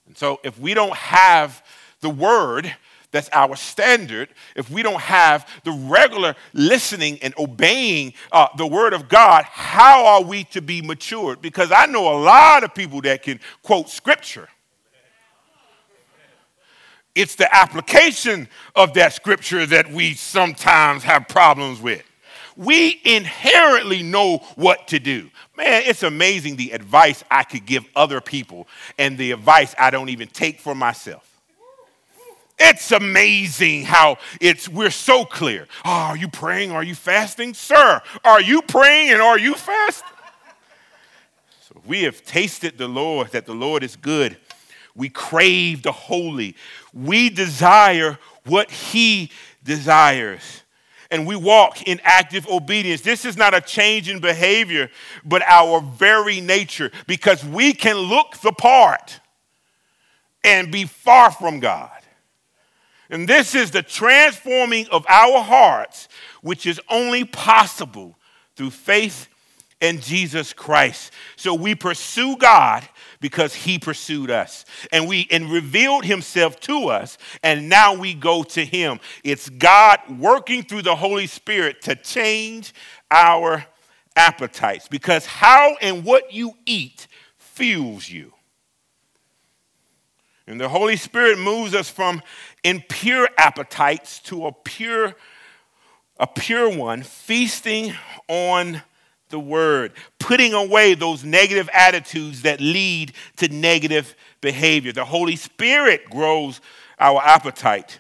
And 0.05 0.15
so 0.15 0.39
if 0.43 0.60
we 0.60 0.75
don't 0.75 0.96
have 0.96 1.65
the 2.01 2.12
word, 2.12 2.72
that's 3.11 3.29
our 3.31 3.55
standard, 3.55 4.29
if 4.55 4.69
we 4.69 4.83
don't 4.83 4.99
have 4.99 5.49
the 5.63 5.71
regular 5.71 6.35
listening 6.53 7.19
and 7.21 7.33
obeying 7.37 8.13
uh, 8.31 8.47
the 8.57 8.67
word 8.67 8.93
of 8.93 9.07
God, 9.07 9.45
how 9.45 10.05
are 10.05 10.23
we 10.23 10.43
to 10.45 10.61
be 10.61 10.81
matured? 10.81 11.41
Because 11.41 11.71
I 11.71 11.85
know 11.85 12.09
a 12.09 12.19
lot 12.19 12.63
of 12.63 12.75
people 12.75 13.01
that 13.01 13.23
can 13.23 13.39
quote 13.63 13.89
scripture. 13.89 14.49
It's 17.15 17.35
the 17.35 17.53
application 17.55 18.47
of 18.75 18.93
that 18.93 19.13
scripture 19.13 19.65
that 19.65 19.91
we 19.91 20.13
sometimes 20.13 21.03
have 21.03 21.27
problems 21.27 21.81
with. 21.81 22.03
We 22.55 23.01
inherently 23.05 24.03
know 24.03 24.39
what 24.55 24.89
to 24.89 24.99
do. 24.99 25.29
Man, 25.55 25.83
it's 25.85 26.03
amazing 26.03 26.57
the 26.57 26.71
advice 26.71 27.23
I 27.31 27.43
could 27.43 27.65
give 27.65 27.85
other 27.95 28.19
people 28.19 28.67
and 28.97 29.17
the 29.17 29.31
advice 29.31 29.73
I 29.79 29.91
don't 29.91 30.09
even 30.09 30.27
take 30.27 30.59
for 30.59 30.75
myself. 30.75 31.37
It's 32.59 32.91
amazing 32.91 33.83
how 33.83 34.17
it's 34.41 34.67
we're 34.67 34.89
so 34.89 35.25
clear. 35.25 35.67
Oh, 35.85 35.89
are 35.89 36.17
you 36.17 36.27
praying? 36.27 36.71
Are 36.71 36.83
you 36.83 36.95
fasting? 36.95 37.53
Sir, 37.53 38.01
are 38.23 38.41
you 38.41 38.61
praying 38.63 39.11
and 39.11 39.21
are 39.21 39.37
you 39.37 39.53
fasting? 39.53 40.07
So 41.61 41.81
we 41.85 42.03
have 42.03 42.23
tasted 42.25 42.77
the 42.77 42.87
Lord, 42.87 43.31
that 43.31 43.45
the 43.45 43.53
Lord 43.53 43.83
is 43.83 43.95
good. 43.95 44.37
We 44.95 45.09
crave 45.09 45.83
the 45.83 45.91
holy. 45.91 46.55
We 46.93 47.29
desire 47.29 48.17
what 48.45 48.71
he 48.71 49.29
desires. 49.63 50.63
And 51.11 51.27
we 51.27 51.35
walk 51.35 51.83
in 51.83 52.01
active 52.03 52.47
obedience. 52.47 53.01
This 53.01 53.23
is 53.23 53.37
not 53.37 53.53
a 53.53 53.61
change 53.61 54.09
in 54.09 54.19
behavior, 54.19 54.89
but 55.23 55.43
our 55.43 55.79
very 55.79 56.41
nature, 56.41 56.91
because 57.05 57.45
we 57.45 57.73
can 57.73 57.95
look 57.95 58.37
the 58.37 58.51
part 58.51 59.19
and 60.43 60.71
be 60.71 60.85
far 60.85 61.29
from 61.31 61.59
God. 61.59 61.91
And 63.09 63.27
this 63.27 63.55
is 63.55 63.71
the 63.71 63.81
transforming 63.81 64.87
of 64.89 65.05
our 65.07 65.41
hearts, 65.41 66.07
which 66.41 66.65
is 66.65 66.81
only 66.89 67.23
possible 67.23 68.17
through 68.55 68.71
faith 68.71 69.27
in 69.79 69.99
Jesus 69.99 70.53
Christ. 70.53 71.13
So 71.35 71.53
we 71.53 71.75
pursue 71.75 72.35
God 72.37 72.87
because 73.19 73.53
he 73.53 73.79
pursued 73.79 74.31
us 74.31 74.65
and 74.91 75.07
we 75.07 75.27
and 75.31 75.51
revealed 75.51 76.05
himself 76.05 76.59
to 76.61 76.89
us 76.89 77.17
and 77.43 77.69
now 77.69 77.93
we 77.93 78.13
go 78.13 78.43
to 78.43 78.65
him. 78.65 78.99
It's 79.23 79.49
God 79.49 79.99
working 80.19 80.63
through 80.63 80.83
the 80.83 80.95
Holy 80.95 81.27
Spirit 81.27 81.81
to 81.83 81.95
change 81.95 82.73
our 83.11 83.65
appetites 84.15 84.87
because 84.87 85.25
how 85.25 85.75
and 85.81 86.03
what 86.03 86.33
you 86.33 86.53
eat 86.65 87.07
fuels 87.37 88.09
you. 88.09 88.33
And 90.48 90.60
the 90.60 90.70
Holy 90.70 90.96
Spirit 90.96 91.38
moves 91.38 91.75
us 91.75 91.89
from 91.89 92.22
impure 92.63 93.27
appetites 93.38 94.20
to 94.20 94.48
a 94.48 94.54
pure, 94.54 95.13
a 96.18 96.25
pure 96.25 96.70
one, 96.75 97.04
feasting 97.04 97.94
on 98.30 98.82
the 99.30 99.39
word, 99.39 99.92
putting 100.20 100.54
away 100.54 100.94
those 100.94 101.25
negative 101.25 101.70
attitudes 101.74 102.44
that 102.44 102.62
lead 102.62 103.12
to 103.36 103.50
negative 103.50 104.16
behavior. 104.39 104.94
The 104.94 105.04
Holy 105.04 105.36
Spirit 105.36 106.10
grows 106.10 106.62
our 106.98 107.22
appetite. 107.22 108.00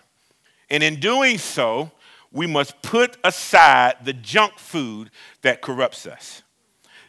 And 0.69 0.81
in 0.81 1.01
doing 1.01 1.37
so, 1.37 1.91
we 2.31 2.47
must 2.47 2.81
put 2.81 3.17
aside 3.25 3.97
the 4.03 4.13
junk 4.13 4.57
food 4.57 5.11
that 5.41 5.61
corrupts 5.61 6.07
us. 6.07 6.43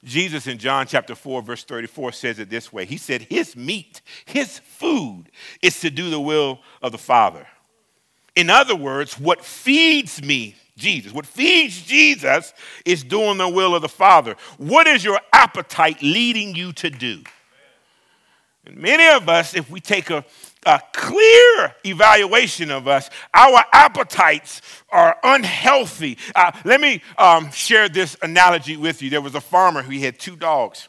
Jesus 0.05 0.47
in 0.47 0.59
John 0.59 0.87
chapter 0.87 1.15
4, 1.15 1.43
verse 1.43 1.65
34 1.65 2.13
says 2.13 2.39
it 2.39 2.51
this 2.51 2.73
way 2.73 2.85
He 2.85 2.97
said, 2.97 3.23
His 3.23 3.57
meat, 3.57 4.01
His 4.25 4.59
food 4.61 5.25
is 5.63 5.81
to 5.81 5.91
do 5.91 6.11
the 6.11 6.21
will 6.21 6.61
of 6.83 6.93
the 6.93 6.99
Father. 6.99 7.47
In 8.37 8.51
other 8.51 8.77
words, 8.77 9.19
what 9.19 9.45
feeds 9.45 10.23
me 10.23 10.55
Jesus. 10.79 11.13
What 11.13 11.27
feeds 11.27 11.83
Jesus 11.83 12.55
is 12.85 13.03
doing 13.03 13.37
the 13.37 13.49
will 13.49 13.75
of 13.75 13.83
the 13.83 13.89
Father. 13.89 14.37
What 14.57 14.87
is 14.87 15.05
your 15.05 15.21
appetite 15.33 16.01
leading 16.01 16.55
you 16.55 16.73
to 16.75 16.89
do? 16.89 17.23
And 18.65 18.77
many 18.77 19.09
of 19.09 19.29
us, 19.29 19.55
if 19.55 19.69
we 19.69 19.81
take 19.81 20.11
a, 20.11 20.25
a 20.67 20.81
clear 20.93 21.75
evaluation 21.85 22.71
of 22.71 22.89
us, 22.89 23.09
our 23.35 23.65
appetites 23.73 24.61
are 24.91 25.17
unhealthy. 25.23 26.19
Uh, 26.35 26.53
let 26.65 26.81
me 26.81 27.03
um, 27.17 27.51
share 27.51 27.89
this 27.89 28.17
analogy 28.23 28.77
with 28.77 29.03
you. 29.03 29.11
There 29.11 29.21
was 29.21 29.35
a 29.35 29.41
farmer 29.41 29.83
who 29.83 29.99
had 29.99 30.19
two 30.19 30.37
dogs. 30.37 30.89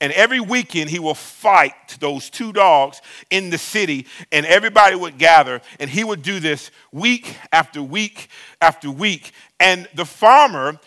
And 0.00 0.12
every 0.12 0.38
weekend, 0.38 0.90
he 0.90 1.00
will 1.00 1.14
fight 1.14 1.96
those 1.98 2.30
two 2.30 2.52
dogs 2.52 3.02
in 3.30 3.50
the 3.50 3.58
city, 3.58 4.06
and 4.30 4.46
everybody 4.46 4.94
would 4.94 5.18
gather, 5.18 5.60
and 5.80 5.90
he 5.90 6.04
would 6.04 6.22
do 6.22 6.38
this 6.38 6.70
week 6.92 7.36
after 7.50 7.82
week 7.82 8.28
after 8.60 8.90
week. 8.90 9.32
And 9.58 9.88
the 9.94 10.04
farmer 10.04 10.78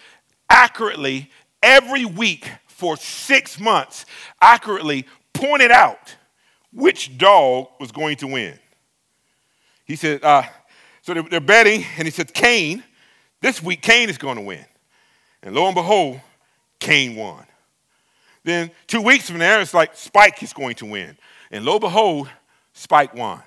accurately, 0.50 1.30
every 1.62 2.06
week 2.06 2.50
for 2.68 2.96
six 2.96 3.60
months, 3.60 4.06
accurately 4.42 5.06
pointed 5.34 5.72
out 5.72 6.16
which 6.74 7.18
dog 7.18 7.68
was 7.80 7.92
going 7.92 8.18
to 8.18 8.28
win. 8.28 8.58
He 9.86 9.96
said, 9.96 10.24
uh, 10.24 10.44
so 11.02 11.14
they're, 11.14 11.40
betting, 11.40 11.84
and 11.98 12.08
he 12.08 12.12
said, 12.12 12.34
Cain, 12.34 12.84
this 13.42 13.62
week 13.62 13.82
Cain 13.82 14.10
is 14.10 14.18
going 14.18 14.38
to 14.38 14.44
win. 14.44 14.66
And 15.44 15.56
lo 15.56 15.66
and 15.66 15.76
behold, 15.76 16.22
Cain 16.80 17.16
won. 17.16 17.46
Then 18.44 18.72
two 18.88 19.02
weeks 19.02 19.30
from 19.30 19.40
there, 19.40 19.62
it's 19.62 19.74
like 19.74 19.96
Spike 19.96 20.42
is 20.44 20.54
going 20.54 20.76
to 20.76 20.86
win. 20.86 21.18
And 21.50 21.66
lo 21.66 21.74
and 21.74 21.82
behold, 21.82 22.30
Spike 22.74 23.14
won. 23.14 23.42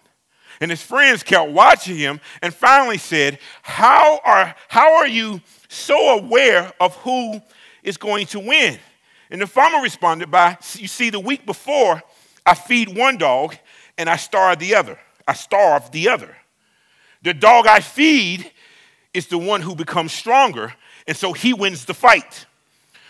And 0.60 0.70
his 0.70 0.82
friends 0.82 1.22
kept 1.22 1.50
watching 1.50 1.96
him 1.96 2.20
and 2.42 2.54
finally 2.54 2.98
said, 2.98 3.38
How 3.62 4.20
are, 4.24 4.54
how 4.68 4.96
are 4.96 5.06
you 5.06 5.40
so 5.68 6.18
aware 6.18 6.72
of 6.80 6.94
who 6.96 7.40
is 7.82 7.96
going 7.96 8.26
to 8.26 8.40
win? 8.40 8.78
And 9.30 9.40
the 9.40 9.46
farmer 9.46 9.82
responded 9.82 10.30
by, 10.30 10.56
You 10.74 10.86
see, 10.86 11.10
the 11.10 11.20
week 11.20 11.44
before, 11.46 12.02
I 12.46 12.54
feed 12.54 12.94
one 12.94 13.16
dog 13.16 13.56
and 13.96 14.08
I 14.08 14.16
starve 14.16 14.58
the 14.58 14.74
other. 14.74 14.98
I 15.26 15.34
starve 15.34 15.90
the 15.90 16.08
other. 16.08 16.36
The 17.22 17.34
dog 17.34 17.66
I 17.66 17.80
feed 17.80 18.50
is 19.14 19.28
the 19.28 19.38
one 19.38 19.62
who 19.62 19.74
becomes 19.74 20.12
stronger, 20.12 20.74
and 21.06 21.16
so 21.16 21.32
he 21.32 21.54
wins 21.54 21.84
the 21.84 21.94
fight. 21.94 22.46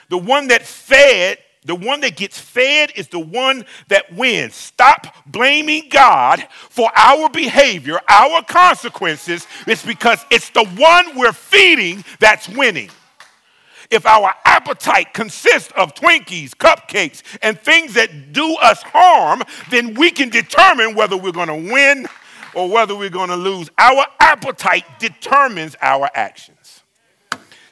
The 0.08 0.18
one 0.18 0.48
that 0.48 0.62
fed, 0.62 1.38
the 1.64 1.74
one 1.74 2.00
that 2.02 2.16
gets 2.16 2.38
fed 2.38 2.92
is 2.94 3.08
the 3.08 3.18
one 3.18 3.64
that 3.88 4.14
wins. 4.14 4.54
Stop 4.54 5.06
blaming 5.26 5.88
God 5.88 6.46
for 6.70 6.90
our 6.94 7.28
behavior, 7.28 7.98
our 8.08 8.42
consequences. 8.44 9.48
It's 9.66 9.84
because 9.84 10.24
it's 10.30 10.50
the 10.50 10.64
one 10.64 11.16
we're 11.16 11.32
feeding 11.32 12.04
that's 12.20 12.48
winning 12.48 12.90
if 13.90 14.06
our 14.06 14.34
appetite 14.44 15.12
consists 15.12 15.72
of 15.76 15.94
Twinkies, 15.94 16.50
cupcakes, 16.50 17.22
and 17.42 17.58
things 17.58 17.94
that 17.94 18.32
do 18.32 18.56
us 18.56 18.82
harm, 18.82 19.42
then 19.70 19.94
we 19.94 20.10
can 20.10 20.28
determine 20.28 20.94
whether 20.94 21.16
we're 21.16 21.32
going 21.32 21.48
to 21.48 21.72
win 21.72 22.06
or 22.54 22.68
whether 22.68 22.94
we're 22.94 23.10
going 23.10 23.30
to 23.30 23.36
lose. 23.36 23.68
Our 23.78 24.06
appetite 24.20 24.84
determines 24.98 25.76
our 25.80 26.08
actions. 26.14 26.82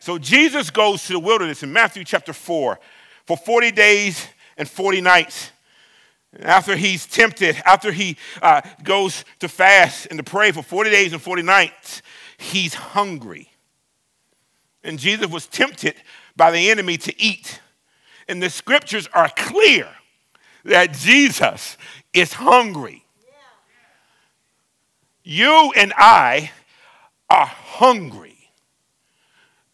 So 0.00 0.19
Jesus 0.19 0.71
goes 0.71 1.07
to 1.07 1.12
the 1.12 1.21
wilderness 1.21 1.62
in 1.62 1.73
Matthew 1.73 2.04
chapter 2.04 2.33
4 2.33 2.78
for 3.25 3.37
40 3.37 3.71
days 3.71 4.26
and 4.57 4.69
40 4.69 5.00
nights. 5.00 5.50
After 6.40 6.75
he's 6.76 7.07
tempted, 7.07 7.57
after 7.64 7.92
he 7.92 8.16
uh, 8.40 8.62
goes 8.83 9.25
to 9.40 9.49
fast 9.49 10.07
and 10.07 10.19
to 10.19 10.25
pray 10.25 10.50
for 10.50 10.62
40 10.62 10.90
days 10.90 11.12
and 11.12 11.21
40 11.21 11.42
nights, 11.42 12.02
he's 12.38 12.75
hungry. 12.75 13.51
And 14.85 14.99
Jesus 14.99 15.29
was 15.29 15.47
tempted 15.47 15.95
by 16.37 16.51
the 16.51 16.71
enemy 16.71 16.97
to 16.99 17.23
eat. 17.23 17.61
And 18.29 18.42
the 18.42 18.51
scriptures 18.51 19.09
are 19.12 19.29
clear 19.29 19.88
that 20.64 20.92
Jesus 20.92 21.77
is 22.12 22.33
hungry. 22.33 23.05
You 25.25 25.73
and 25.77 25.92
I 25.97 26.51
are 27.31 27.47
hungry. 27.47 28.37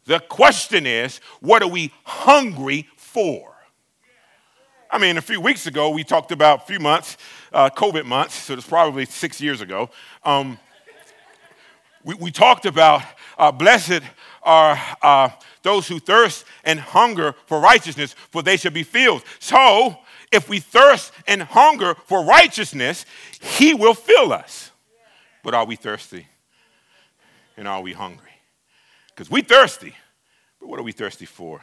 The 0.05 0.21
question 0.21 0.87
is, 0.87 1.21
what 1.41 1.63
are 1.63 1.69
we 1.69 1.93
hungry 2.05 2.89
for? 2.97 3.55
I 4.91 4.97
mean, 4.97 5.19
a 5.19 5.21
few 5.21 5.41
weeks 5.41 5.67
ago, 5.67 5.91
we 5.91 6.03
talked 6.03 6.33
about 6.33 6.63
a 6.63 6.65
few 6.65 6.81
months, 6.81 7.19
uh, 7.53 7.69
COVID 7.69 8.07
months, 8.07 8.35
so 8.35 8.55
it's 8.55 8.67
probably 8.67 9.05
six 9.05 9.39
years 9.39 9.61
ago. 9.61 9.91
Um, 10.25 10.59
we, 12.05 12.15
we, 12.15 12.31
talked 12.31 12.65
about 12.65 13.03
uh, 13.37 13.53
blessed 13.53 14.01
are 14.49 14.81
uh, 15.03 15.29
those 15.63 15.87
who 15.87 15.99
thirst 15.99 16.47
and 16.65 16.81
hunger 16.81 17.35
for 17.45 17.61
righteousness, 17.61 18.15
for 18.31 18.43
they 18.43 18.57
shall 18.57 18.73
be 18.73 18.83
filled. 18.83 19.23
So, 19.39 19.99
if 20.33 20.49
we 20.49 20.59
thirst 20.59 21.13
and 21.27 21.43
hunger 21.43 21.95
for 22.07 22.25
righteousness, 22.25 23.05
He 23.41 23.75
will 23.75 23.95
fill 23.95 24.33
us. 24.33 24.71
But 25.45 25.53
are 25.53 25.67
we 25.67 25.77
thirsty? 25.77 26.27
And 27.59 27.69
are 27.69 27.83
we 27.83 27.93
hungry? 27.93 28.31
Because 29.09 29.31
we 29.31 29.43
thirsty, 29.43 29.95
but 30.61 30.69
what 30.69 30.81
are 30.81 30.85
we 30.85 30.93
thirsty 30.93 31.27
for? 31.27 31.63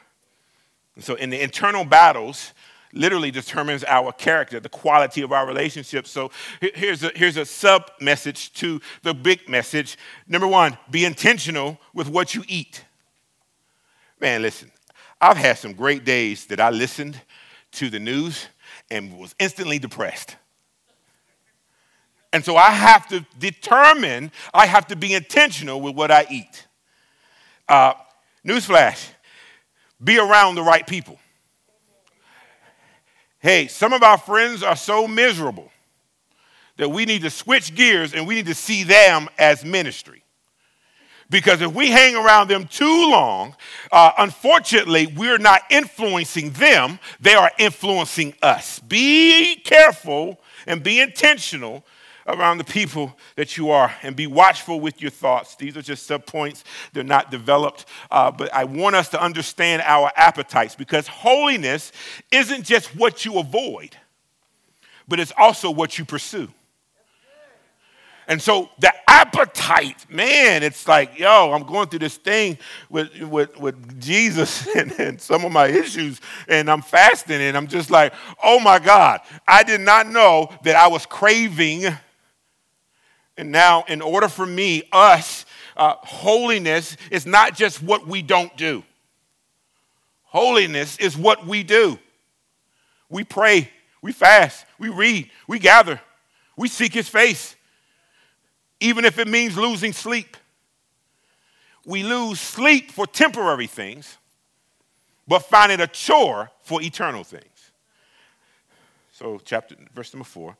And 0.95 1.04
so, 1.04 1.15
in 1.15 1.32
the 1.32 1.41
internal 1.41 1.86
battles, 1.86 2.54
literally 2.96 3.30
determines 3.30 3.84
our 3.84 4.12
character, 4.12 4.60
the 4.60 4.70
quality 4.70 5.22
of 5.22 5.32
our 5.32 5.46
relationships. 5.46 6.10
So 6.10 6.32
here's 6.60 7.04
a, 7.04 7.12
here's 7.16 7.38
a 7.38 7.46
sub 7.46 7.92
message 8.00 8.54
to 8.54 8.82
the 9.04 9.14
big 9.14 9.48
message. 9.50 9.98
Number 10.28 10.48
one, 10.48 10.78
be 10.90 11.06
intentional 11.06 11.80
with 11.94 12.08
what 12.08 12.34
you 12.34 12.44
eat. 12.48 12.84
Man, 14.20 14.42
listen, 14.42 14.72
I've 15.20 15.38
had 15.38 15.58
some 15.58 15.74
great 15.74 16.06
days 16.06 16.46
that 16.48 16.60
I 16.60 16.70
listened 16.70 17.20
to 17.74 17.90
the 17.90 18.00
news 18.00 18.48
and 18.90 19.18
was 19.18 19.36
instantly 19.40 19.80
depressed. 19.80 20.38
And 22.32 22.44
so 22.44 22.58
I 22.58 22.72
have 22.72 23.08
to 23.10 23.26
determine, 23.40 24.32
I 24.54 24.66
have 24.66 24.88
to 24.88 24.96
be 24.96 25.14
intentional 25.14 25.80
with 25.80 25.96
what 25.96 26.12
I 26.12 26.26
eat. 26.30 26.68
Uh, 27.68 27.94
newsflash 28.46 29.10
be 30.04 30.20
around 30.20 30.56
the 30.56 30.64
right 30.64 30.86
people. 30.86 31.18
Hey, 33.46 33.68
some 33.68 33.94
of 33.94 34.02
our 34.02 34.18
friends 34.18 34.64
are 34.64 34.76
so 34.76 35.08
miserable 35.08 35.72
that 36.78 36.90
we 36.90 37.06
need 37.06 37.22
to 37.22 37.30
switch 37.30 37.76
gears 37.76 38.16
and 38.16 38.26
we 38.26 38.34
need 38.34 38.48
to 38.48 38.56
see 38.56 38.82
them 38.82 39.30
as 39.38 39.64
ministry. 39.64 40.24
Because 41.30 41.62
if 41.62 41.72
we 41.72 41.92
hang 41.92 42.16
around 42.16 42.48
them 42.48 42.66
too 42.66 43.08
long, 43.12 43.56
uh, 43.92 44.14
unfortunately, 44.18 45.06
we're 45.06 45.38
not 45.38 45.62
influencing 45.70 46.54
them, 46.54 46.98
they 47.20 47.36
are 47.36 47.52
influencing 47.60 48.34
us. 48.42 48.80
Be 48.80 49.58
careful 49.58 50.42
and 50.66 50.82
be 50.82 51.00
intentional 51.00 51.86
around 52.28 52.58
the 52.58 52.64
people 52.64 53.16
that 53.36 53.58
you 53.58 53.70
are 53.70 53.94
and 54.02 54.16
be 54.16 54.28
watchful 54.28 54.80
with 54.80 55.02
your 55.02 55.12
thoughts. 55.12 55.56
These 55.56 55.78
are 55.78 55.82
just 55.82 56.08
sub 56.08 56.26
points, 56.26 56.64
they're 56.94 57.04
not 57.04 57.32
developed, 57.32 57.86
uh, 58.10 58.32
but 58.32 58.54
I 58.54 58.64
want 58.64 58.96
us 58.96 59.10
to 59.10 59.22
understand 59.22 59.84
our 59.86 60.12
appetites 60.16 60.76
because 60.76 61.08
holiness 61.08 61.92
isn't 62.32 62.64
just 62.64 62.96
what 62.96 63.26
you 63.26 63.38
avoid, 63.38 63.96
but 65.08 65.20
it's 65.20 65.34
also 65.38 65.70
what 65.70 65.98
you 66.00 66.06
pursue. 66.06 66.50
And 68.28 68.42
so 68.42 68.70
the 68.80 68.92
appetite, 69.08 70.10
man, 70.10 70.64
it's 70.64 70.88
like, 70.88 71.20
yo, 71.20 71.54
I'm 71.54 71.64
going 71.64 71.90
through 71.90 72.00
this 72.00 72.18
thing 72.18 72.58
with, 72.90 73.22
with, 73.22 73.56
with 73.60 74.02
Jesus 74.02 74.68
and, 74.76 74.92
and, 75.00 75.22
some 75.22 75.46
of 75.46 75.52
my 75.52 75.68
issues, 75.68 76.22
and 76.48 76.70
I'm 76.70 76.82
fasting, 76.82 77.40
and 77.40 77.56
I'm 77.56 77.68
just 77.68 77.92
like, 77.92 78.14
oh 78.44 78.60
my 78.60 78.80
God, 78.80 79.22
I 79.48 79.62
did 79.62 79.82
not 79.82 80.08
know 80.08 80.50
that 80.64 80.76
I 80.76 80.88
was 80.88 81.06
craving 81.06 81.86
and 83.38 83.52
now, 83.52 83.84
in 83.88 84.02
order 84.02 84.30
for 84.30 84.45
me, 84.45 84.84
us, 84.91 85.45
uh, 85.76 85.95
holiness 86.02 86.95
is 87.12 87.26
not 87.26 87.56
just 87.56 87.84
what 87.84 88.08
we 88.08 88.21
don't 88.21 88.56
do. 88.56 88.84
Holiness 90.24 90.98
is 90.98 91.17
what 91.17 91.45
we 91.45 91.63
do. 91.63 92.00
We 93.10 93.24
pray, 93.24 93.69
we 94.02 94.13
fast, 94.13 94.65
we 94.80 94.89
read, 94.89 95.30
we 95.48 95.60
gather, 95.60 96.02
we 96.56 96.69
seek 96.69 96.93
His 96.93 97.10
face, 97.10 97.56
even 98.80 99.04
if 99.04 99.19
it 99.19 99.28
means 99.28 99.58
losing 99.58 99.93
sleep. 99.93 100.38
We 101.86 102.04
lose 102.04 102.39
sleep 102.39 102.89
for 102.89 103.06
temporary 103.06 103.67
things, 103.67 104.17
but 105.28 105.39
find 105.39 105.71
it 105.71 105.80
a 105.80 105.88
chore 105.88 106.52
for 106.63 106.82
eternal 106.82 107.24
things. 107.24 107.43
So, 109.12 109.39
chapter, 109.43 109.76
verse 109.93 110.13
number 110.13 110.26
four 110.26 110.58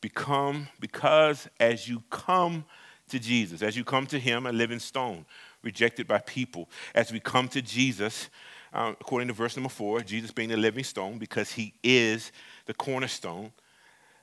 become 0.00 0.68
because 0.80 1.48
as 1.58 1.88
you 1.88 2.02
come 2.10 2.64
to 3.08 3.18
Jesus, 3.18 3.62
as 3.62 3.76
you 3.76 3.84
come 3.84 4.06
to 4.06 4.18
Him, 4.18 4.46
a 4.46 4.52
living 4.52 4.78
stone, 4.78 5.24
rejected 5.62 6.06
by 6.06 6.18
people, 6.18 6.68
as 6.94 7.12
we 7.12 7.20
come 7.20 7.48
to 7.48 7.62
Jesus, 7.62 8.28
uh, 8.72 8.92
according 9.00 9.28
to 9.28 9.34
verse 9.34 9.56
number 9.56 9.70
four, 9.70 10.00
Jesus 10.00 10.30
being 10.30 10.50
the 10.50 10.56
living 10.56 10.84
stone 10.84 11.18
because 11.18 11.52
He 11.52 11.74
is 11.82 12.32
the 12.66 12.74
cornerstone. 12.74 13.52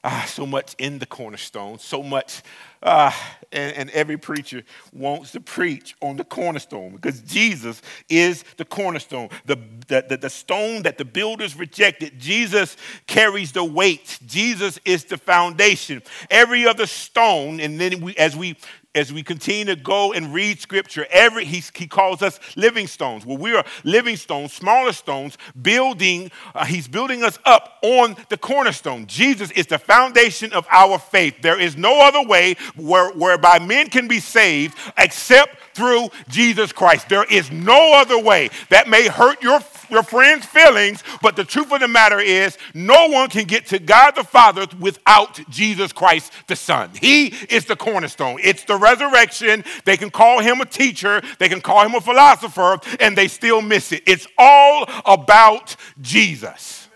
Ah, 0.06 0.24
so 0.28 0.46
much 0.46 0.76
in 0.78 1.00
the 1.00 1.06
cornerstone, 1.06 1.80
so 1.80 2.04
much, 2.04 2.44
uh, 2.84 3.12
and, 3.52 3.76
and 3.76 3.90
every 3.90 4.18
preacher 4.18 4.62
wants 4.94 5.32
to 5.32 5.42
preach 5.42 5.96
on 6.00 6.16
the 6.16 6.24
cornerstone 6.24 6.92
because 6.92 7.20
Jesus 7.22 7.82
is 8.08 8.44
the 8.58 8.66
cornerstone, 8.66 9.30
the, 9.46 9.58
the, 9.88 10.06
the, 10.08 10.18
the 10.18 10.30
stone 10.30 10.84
that 10.84 11.00
the 11.00 11.06
builders 11.06 11.58
rejected. 11.58 12.20
Jesus 12.20 12.78
carries 13.08 13.52
the 13.52 13.64
weight, 13.64 14.20
Jesus 14.26 14.80
is 14.86 15.04
the 15.06 15.18
foundation. 15.18 16.04
Every 16.30 16.68
other 16.68 16.86
stone, 16.86 17.60
and 17.60 17.82
then 17.82 18.00
we, 18.00 18.16
as 18.16 18.36
we 18.36 18.56
as 18.96 19.12
we 19.12 19.22
continue 19.22 19.66
to 19.66 19.76
go 19.76 20.14
and 20.14 20.34
read 20.34 20.60
scripture, 20.60 21.06
every 21.12 21.46
he, 21.46 21.62
he 21.76 21.86
calls 21.86 22.22
us 22.22 22.40
living 22.56 22.88
stones. 22.88 23.26
Well, 23.26 23.38
we 23.38 23.54
are 23.54 23.66
living 23.84 24.16
stones, 24.16 24.54
smaller 24.54 24.94
stones, 24.94 25.38
building, 25.62 26.32
uh, 26.56 26.66
he's 26.66 26.88
building 26.88 27.24
us 27.24 27.38
up 27.46 27.78
on 27.82 28.16
the 28.30 28.38
cornerstone. 28.38 29.06
Jesus 29.06 29.52
is 29.52 29.68
the 29.68 29.78
foundation 29.78 30.54
of 30.54 30.66
our 30.72 30.98
faith. 30.98 31.42
There 31.42 31.60
is 31.60 31.76
no 31.76 32.02
other 32.02 32.24
way 32.24 32.56
where, 32.76 33.12
whereby 33.12 33.60
men 33.60 33.90
can 33.90 34.08
be 34.08 34.20
saved 34.20 34.78
except 34.98 35.58
through 35.76 36.10
Jesus 36.30 36.72
Christ. 36.72 37.10
There 37.10 37.26
is 37.26 37.52
no 37.52 37.94
other 37.94 38.18
way. 38.18 38.50
That 38.70 38.88
may 38.88 39.08
hurt 39.08 39.44
your, 39.44 39.60
your 39.90 40.04
friend's 40.04 40.46
feelings, 40.46 41.04
but 41.22 41.36
the 41.36 41.44
truth 41.44 41.72
of 41.72 41.80
the 41.80 41.88
matter 41.88 42.20
is 42.20 42.58
no 42.74 43.08
one 43.08 43.30
can 43.30 43.46
get 43.46 43.68
to 43.68 43.80
God 43.80 44.12
the 44.12 44.24
Father 44.24 44.66
without 44.80 45.40
Jesus 45.50 45.92
Christ 45.92 46.32
the 46.48 46.56
Son. 46.56 46.92
He 47.00 47.28
is 47.28 47.66
the 47.66 47.76
cornerstone. 47.76 48.40
It's 48.44 48.64
the 48.64 48.78
resurrection. 48.78 49.64
They 49.86 49.98
can 49.98 50.10
call 50.10 50.40
him 50.40 50.62
a 50.62 50.66
teacher, 50.66 51.22
they 51.40 51.50
can 51.50 51.62
call 51.62 51.86
him 51.86 51.96
a 51.96 52.02
philosopher, 52.02 52.80
and 53.00 53.18
they 53.18 53.28
still 53.28 53.62
miss 53.62 53.92
it. 53.92 54.04
It's 54.06 54.28
all 54.38 54.90
about 55.06 55.76
Jesus. 56.02 56.88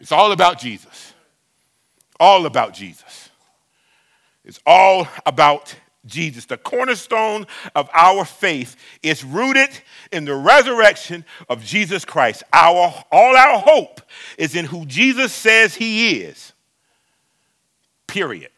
It's 0.00 0.12
all 0.12 0.32
about 0.32 0.58
Jesus. 0.58 1.14
All 2.18 2.46
about 2.46 2.74
Jesus. 2.74 3.30
It's 4.44 4.60
all 4.64 5.08
about 5.26 5.74
Jesus. 6.06 6.44
The 6.46 6.56
cornerstone 6.56 7.46
of 7.74 7.88
our 7.92 8.24
faith 8.24 8.76
is 9.02 9.24
rooted 9.24 9.70
in 10.12 10.24
the 10.24 10.34
resurrection 10.34 11.24
of 11.48 11.64
Jesus 11.64 12.04
Christ. 12.04 12.42
Our, 12.52 13.04
all 13.10 13.36
our 13.36 13.58
hope 13.58 14.00
is 14.38 14.54
in 14.54 14.64
who 14.64 14.86
Jesus 14.86 15.32
says 15.32 15.74
he 15.74 16.18
is. 16.20 16.52
Period. 18.06 18.50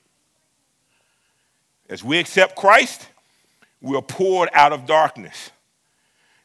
As 1.89 2.05
we 2.05 2.19
accept 2.19 2.55
Christ, 2.55 3.09
we 3.81 3.97
are 3.97 4.03
poured 4.03 4.51
out 4.53 4.73
of 4.73 4.87
darkness. 4.87 5.51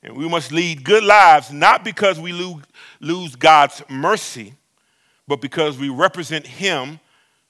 And 0.02 0.18
we 0.18 0.28
must 0.28 0.52
lead 0.52 0.84
good 0.84 1.04
lives, 1.04 1.52
not 1.52 1.84
because 1.84 2.20
we 2.20 2.34
lose 3.00 3.36
God's 3.36 3.82
mercy, 3.89 4.54
but 5.28 5.39
because 5.39 5.78
we 5.78 5.89
represent 5.89 6.46
Him 6.46 7.00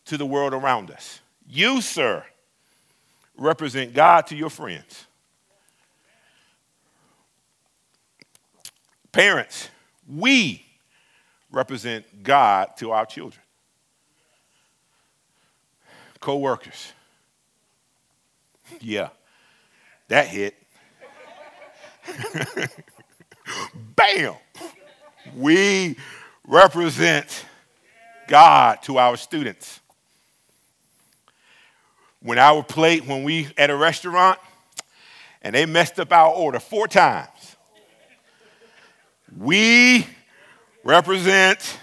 to 0.05 0.17
the 0.17 0.25
world 0.25 0.53
around 0.53 0.91
us. 0.91 1.19
You, 1.47 1.81
sir, 1.81 2.23
represent 3.37 3.93
God 3.93 4.27
to 4.27 4.35
your 4.35 4.49
friends. 4.49 5.05
Parents, 9.11 9.69
we 10.07 10.65
represent 11.51 12.23
God 12.23 12.75
to 12.77 12.91
our 12.91 13.05
children. 13.05 13.41
Co 16.19 16.37
workers, 16.37 16.93
yeah, 18.79 19.09
that 20.07 20.27
hit. 20.27 20.55
Bam! 23.95 24.35
We 25.35 25.97
represent 26.47 27.45
God 28.27 28.81
to 28.83 28.97
our 28.97 29.17
students. 29.17 29.81
When 32.23 32.39
our 32.39 32.63
plate, 32.63 33.05
when 33.05 33.23
we 33.23 33.49
at 33.57 33.69
a 33.69 33.75
restaurant 33.75 34.39
and 35.41 35.53
they 35.53 35.65
messed 35.65 35.99
up 35.99 36.11
our 36.13 36.33
order 36.33 36.59
four 36.59 36.87
times, 36.87 37.57
we 39.37 40.07
represent 40.85 41.77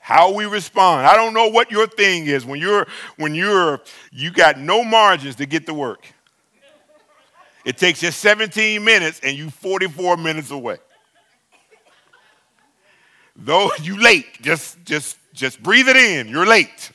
how 0.00 0.32
we 0.32 0.46
respond. 0.46 1.06
I 1.06 1.16
don't 1.16 1.34
know 1.34 1.48
what 1.48 1.70
your 1.70 1.86
thing 1.86 2.26
is 2.26 2.46
when 2.46 2.58
you're 2.58 2.86
when 3.16 3.34
you're 3.34 3.82
you 4.10 4.30
got 4.30 4.58
no 4.58 4.82
margins 4.82 5.36
to 5.36 5.46
get 5.46 5.66
to 5.66 5.74
work. 5.74 6.06
It 7.64 7.76
takes 7.76 8.02
you 8.02 8.10
17 8.10 8.82
minutes 8.82 9.20
and 9.22 9.36
you 9.36 9.50
44 9.50 10.16
minutes 10.16 10.50
away. 10.50 10.78
Though 13.34 13.70
you 13.82 14.00
late, 14.00 14.40
just 14.40 14.82
just 14.84 15.18
just 15.34 15.62
breathe 15.62 15.88
it 15.88 15.96
in. 15.96 16.28
You're 16.28 16.46
late. 16.46 16.92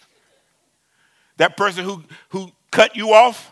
That 1.42 1.58
person 1.58 1.84
who 1.84 2.04
who 2.30 2.52
cut 2.70 2.96
you 2.96 3.14
off, 3.14 3.52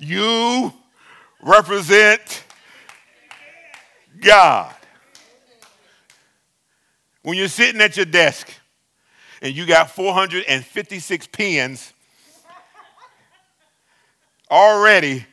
you 0.00 0.72
represent 1.40 2.42
God. 4.20 4.74
When 7.22 7.36
you're 7.36 7.46
sitting 7.46 7.80
at 7.80 7.96
your 7.96 8.04
desk 8.04 8.52
and 9.40 9.54
you 9.54 9.64
got 9.64 9.92
456 9.92 11.28
pens 11.28 11.92
already 14.50 15.24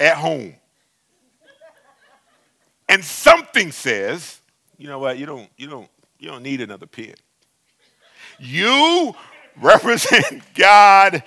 at 0.00 0.16
home, 0.16 0.56
and 2.88 3.04
something 3.04 3.70
says, 3.70 4.40
you 4.76 4.88
know 4.88 4.98
what, 4.98 5.18
you 5.18 5.26
don't, 5.26 5.48
you 5.56 5.68
don't, 5.68 5.88
you 6.18 6.30
don't 6.30 6.42
need 6.42 6.62
another 6.62 6.86
pen. 6.86 7.14
You 8.40 9.14
represent 9.60 10.42
God 10.54 11.22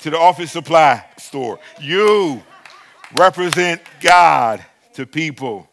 to 0.00 0.10
the 0.10 0.18
office 0.18 0.52
supply 0.52 1.04
store. 1.18 1.58
You 1.80 2.42
represent 3.14 3.82
God 4.00 4.64
to 4.94 5.06
people. 5.06 5.68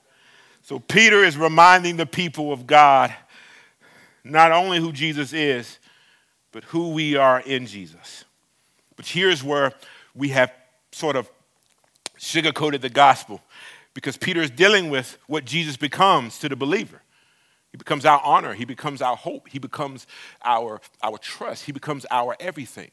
So 0.61 0.79
Peter 0.79 1.23
is 1.23 1.37
reminding 1.37 1.97
the 1.97 2.05
people 2.05 2.51
of 2.51 2.65
God 2.65 3.13
not 4.23 4.51
only 4.51 4.79
who 4.79 4.91
Jesus 4.91 5.33
is, 5.33 5.79
but 6.51 6.63
who 6.65 6.91
we 6.91 7.15
are 7.15 7.41
in 7.41 7.65
Jesus. 7.65 8.23
But 8.95 9.05
here's 9.05 9.43
where 9.43 9.73
we 10.15 10.29
have 10.29 10.51
sort 10.91 11.15
of 11.15 11.29
sugarcoated 12.17 12.81
the 12.81 12.89
gospel 12.89 13.41
because 13.93 14.17
Peter 14.17 14.41
is 14.41 14.49
dealing 14.49 14.89
with 14.89 15.17
what 15.27 15.45
Jesus 15.45 15.77
becomes 15.77 16.39
to 16.39 16.49
the 16.49 16.55
believer. 16.55 17.02
He 17.73 17.77
becomes 17.77 18.05
our 18.05 18.21
honor, 18.23 18.53
he 18.53 18.65
becomes 18.65 19.01
our 19.01 19.17
hope, 19.17 19.49
he 19.49 19.57
becomes 19.57 20.05
our, 20.45 20.79
our 21.01 21.17
trust, 21.17 21.65
he 21.65 21.71
becomes 21.71 22.05
our 22.11 22.37
everything. 22.39 22.91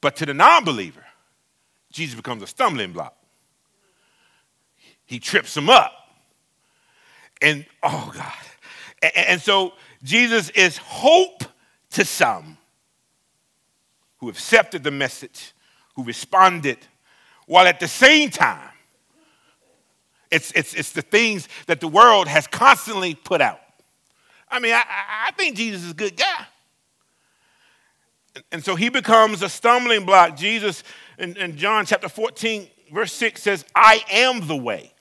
But 0.00 0.14
to 0.16 0.26
the 0.26 0.32
non 0.32 0.64
believer, 0.64 1.04
Jesus 1.90 2.14
becomes 2.14 2.40
a 2.44 2.46
stumbling 2.46 2.92
block. 2.92 3.16
He 5.04 5.18
trips 5.18 5.56
him 5.56 5.68
up. 5.68 5.92
And 7.42 7.66
oh 7.82 8.12
God, 8.14 9.12
and 9.16 9.42
so 9.42 9.72
Jesus 10.04 10.50
is 10.50 10.76
hope 10.76 11.42
to 11.90 12.04
some 12.04 12.58
who 14.18 14.28
accepted 14.28 14.84
the 14.84 14.92
message, 14.92 15.52
who 15.96 16.04
responded, 16.04 16.78
while 17.46 17.66
at 17.66 17.80
the 17.80 17.88
same 17.88 18.30
time, 18.30 18.70
it's, 20.30 20.52
it's, 20.52 20.74
it's 20.74 20.92
the 20.92 21.02
things 21.02 21.48
that 21.66 21.80
the 21.80 21.88
world 21.88 22.28
has 22.28 22.46
constantly 22.46 23.14
put 23.14 23.40
out. 23.40 23.60
I 24.48 24.60
mean, 24.60 24.72
I, 24.72 24.82
I 25.28 25.30
think 25.32 25.56
Jesus 25.56 25.84
is 25.84 25.90
a 25.92 25.94
good 25.94 26.16
guy. 26.16 26.46
And, 28.52 28.64
so 28.64 28.76
he 28.76 28.88
becomes 28.88 29.42
a 29.42 29.48
stumbling 29.48 30.04
block. 30.04 30.36
Jesus 30.36 30.82
in, 31.18 31.36
in 31.36 31.56
John 31.56 31.84
chapter 31.84 32.08
14, 32.08 32.68
verse 32.92 33.12
6 33.12 33.42
says, 33.42 33.64
I 33.74 34.02
am 34.10 34.46
the 34.46 34.56
way, 34.56 34.92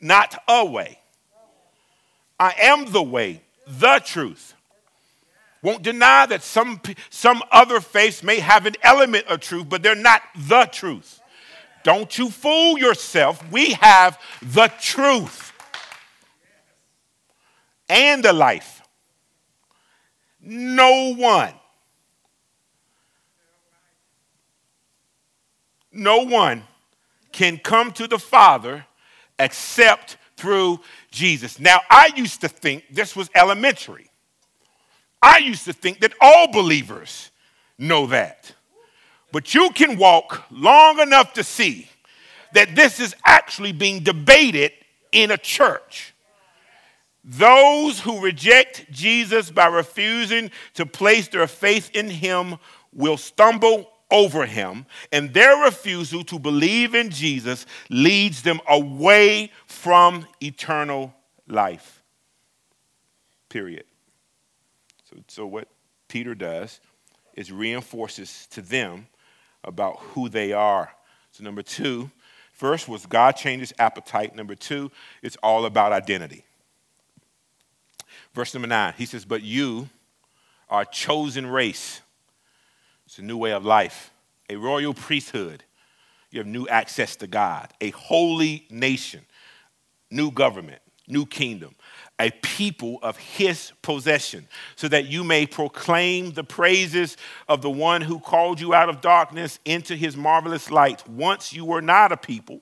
not 0.00 0.40
a 0.48 0.64
way. 0.64 0.98
I 2.38 2.54
am 2.58 2.90
the 2.90 3.02
way, 3.02 3.42
the 3.66 4.00
truth. 4.02 4.54
Won't 5.62 5.82
deny 5.82 6.24
that 6.24 6.42
some, 6.42 6.80
some 7.10 7.42
other 7.52 7.80
faiths 7.80 8.22
may 8.22 8.38
have 8.38 8.64
an 8.64 8.76
element 8.82 9.26
of 9.26 9.40
truth, 9.40 9.68
but 9.68 9.82
they're 9.82 9.94
not 9.94 10.22
the 10.34 10.64
truth. 10.72 11.19
Don't 11.82 12.16
you 12.18 12.30
fool 12.30 12.78
yourself. 12.78 13.42
We 13.50 13.72
have 13.74 14.18
the 14.42 14.70
truth 14.80 15.52
and 17.88 18.22
the 18.24 18.32
life. 18.32 18.82
No 20.40 21.14
one, 21.14 21.52
no 25.92 26.24
one 26.24 26.62
can 27.32 27.58
come 27.58 27.92
to 27.92 28.08
the 28.08 28.18
Father 28.18 28.86
except 29.38 30.16
through 30.36 30.80
Jesus. 31.10 31.60
Now, 31.60 31.80
I 31.90 32.10
used 32.16 32.40
to 32.40 32.48
think 32.48 32.84
this 32.90 33.14
was 33.14 33.28
elementary. 33.34 34.10
I 35.20 35.38
used 35.38 35.66
to 35.66 35.72
think 35.72 36.00
that 36.00 36.14
all 36.20 36.50
believers 36.50 37.30
know 37.78 38.06
that. 38.06 38.54
But 39.32 39.54
you 39.54 39.70
can 39.70 39.96
walk 39.96 40.44
long 40.50 40.98
enough 40.98 41.34
to 41.34 41.44
see 41.44 41.88
that 42.52 42.74
this 42.74 42.98
is 42.98 43.14
actually 43.24 43.72
being 43.72 44.02
debated 44.02 44.72
in 45.12 45.30
a 45.30 45.38
church. 45.38 46.14
Those 47.22 48.00
who 48.00 48.20
reject 48.20 48.90
Jesus 48.90 49.50
by 49.50 49.66
refusing 49.66 50.50
to 50.74 50.86
place 50.86 51.28
their 51.28 51.46
faith 51.46 51.90
in 51.94 52.08
him 52.08 52.56
will 52.92 53.16
stumble 53.16 53.90
over 54.10 54.46
him, 54.46 54.86
and 55.12 55.32
their 55.32 55.64
refusal 55.64 56.24
to 56.24 56.38
believe 56.38 56.96
in 56.96 57.10
Jesus 57.10 57.66
leads 57.88 58.42
them 58.42 58.60
away 58.68 59.52
from 59.66 60.26
eternal 60.42 61.14
life. 61.46 62.02
Period. 63.48 63.84
So, 65.08 65.16
so 65.28 65.46
what 65.46 65.68
Peter 66.08 66.34
does 66.34 66.80
is 67.34 67.52
reinforces 67.52 68.48
to 68.50 68.62
them 68.62 69.06
about 69.64 69.98
who 69.98 70.28
they 70.28 70.52
are. 70.52 70.90
So, 71.32 71.44
number 71.44 71.62
two, 71.62 72.10
first 72.52 72.88
was 72.88 73.06
God 73.06 73.32
changes 73.32 73.72
appetite. 73.78 74.34
Number 74.34 74.54
two, 74.54 74.90
it's 75.22 75.36
all 75.42 75.64
about 75.64 75.92
identity. 75.92 76.44
Verse 78.34 78.54
number 78.54 78.68
nine, 78.68 78.94
he 78.96 79.06
says, 79.06 79.24
But 79.24 79.42
you 79.42 79.88
are 80.68 80.82
a 80.82 80.86
chosen 80.86 81.46
race. 81.46 82.00
It's 83.06 83.18
a 83.18 83.22
new 83.22 83.36
way 83.36 83.52
of 83.52 83.64
life, 83.64 84.12
a 84.48 84.56
royal 84.56 84.94
priesthood. 84.94 85.64
You 86.30 86.38
have 86.38 86.46
new 86.46 86.68
access 86.68 87.16
to 87.16 87.26
God, 87.26 87.72
a 87.80 87.90
holy 87.90 88.66
nation, 88.70 89.22
new 90.12 90.30
government, 90.30 90.80
new 91.10 91.26
kingdom, 91.26 91.74
a 92.18 92.30
people 92.42 92.98
of 93.02 93.16
his 93.16 93.72
possession, 93.82 94.46
so 94.76 94.88
that 94.88 95.06
you 95.06 95.24
may 95.24 95.46
proclaim 95.46 96.32
the 96.32 96.44
praises 96.44 97.16
of 97.48 97.62
the 97.62 97.70
one 97.70 98.02
who 98.02 98.20
called 98.20 98.60
you 98.60 98.74
out 98.74 98.88
of 98.88 99.00
darkness 99.00 99.58
into 99.64 99.96
his 99.96 100.16
marvelous 100.16 100.70
light. 100.70 101.06
Once 101.08 101.52
you 101.52 101.64
were 101.64 101.82
not 101.82 102.12
a 102.12 102.16
people, 102.16 102.60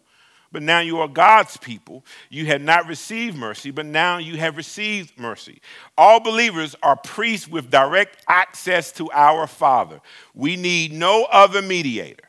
but 0.50 0.62
now 0.62 0.80
you 0.80 0.98
are 1.00 1.08
God's 1.08 1.56
people. 1.58 2.04
You 2.30 2.46
had 2.46 2.62
not 2.62 2.86
received 2.86 3.36
mercy, 3.36 3.70
but 3.70 3.84
now 3.84 4.18
you 4.18 4.36
have 4.38 4.56
received 4.56 5.18
mercy. 5.18 5.60
All 5.96 6.20
believers 6.20 6.74
are 6.82 6.96
priests 6.96 7.48
with 7.48 7.70
direct 7.70 8.24
access 8.28 8.90
to 8.92 9.10
our 9.12 9.46
Father. 9.46 10.00
We 10.34 10.56
need 10.56 10.92
no 10.92 11.24
other 11.24 11.60
mediator. 11.60 12.24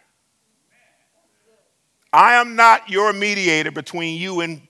I 2.11 2.33
am 2.33 2.55
not 2.55 2.89
your 2.89 3.13
mediator 3.13 3.71
between 3.71 4.19
you 4.19 4.41
and 4.41 4.61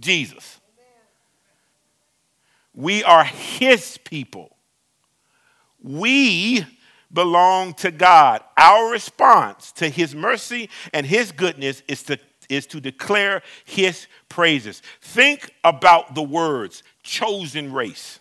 Jesus. 0.00 0.60
We 2.74 3.04
are 3.04 3.24
His 3.24 3.98
people. 3.98 4.56
We 5.82 6.66
belong 7.12 7.74
to 7.74 7.90
God. 7.90 8.42
Our 8.58 8.90
response 8.90 9.72
to 9.72 9.88
His 9.88 10.14
mercy 10.14 10.68
and 10.92 11.06
His 11.06 11.30
goodness 11.30 11.82
is 11.86 12.02
to, 12.04 12.18
is 12.48 12.66
to 12.66 12.80
declare 12.80 13.42
His 13.64 14.06
praises. 14.28 14.82
Think 15.00 15.50
about 15.62 16.14
the 16.14 16.22
words 16.22 16.82
chosen 17.02 17.72
race. 17.72 18.18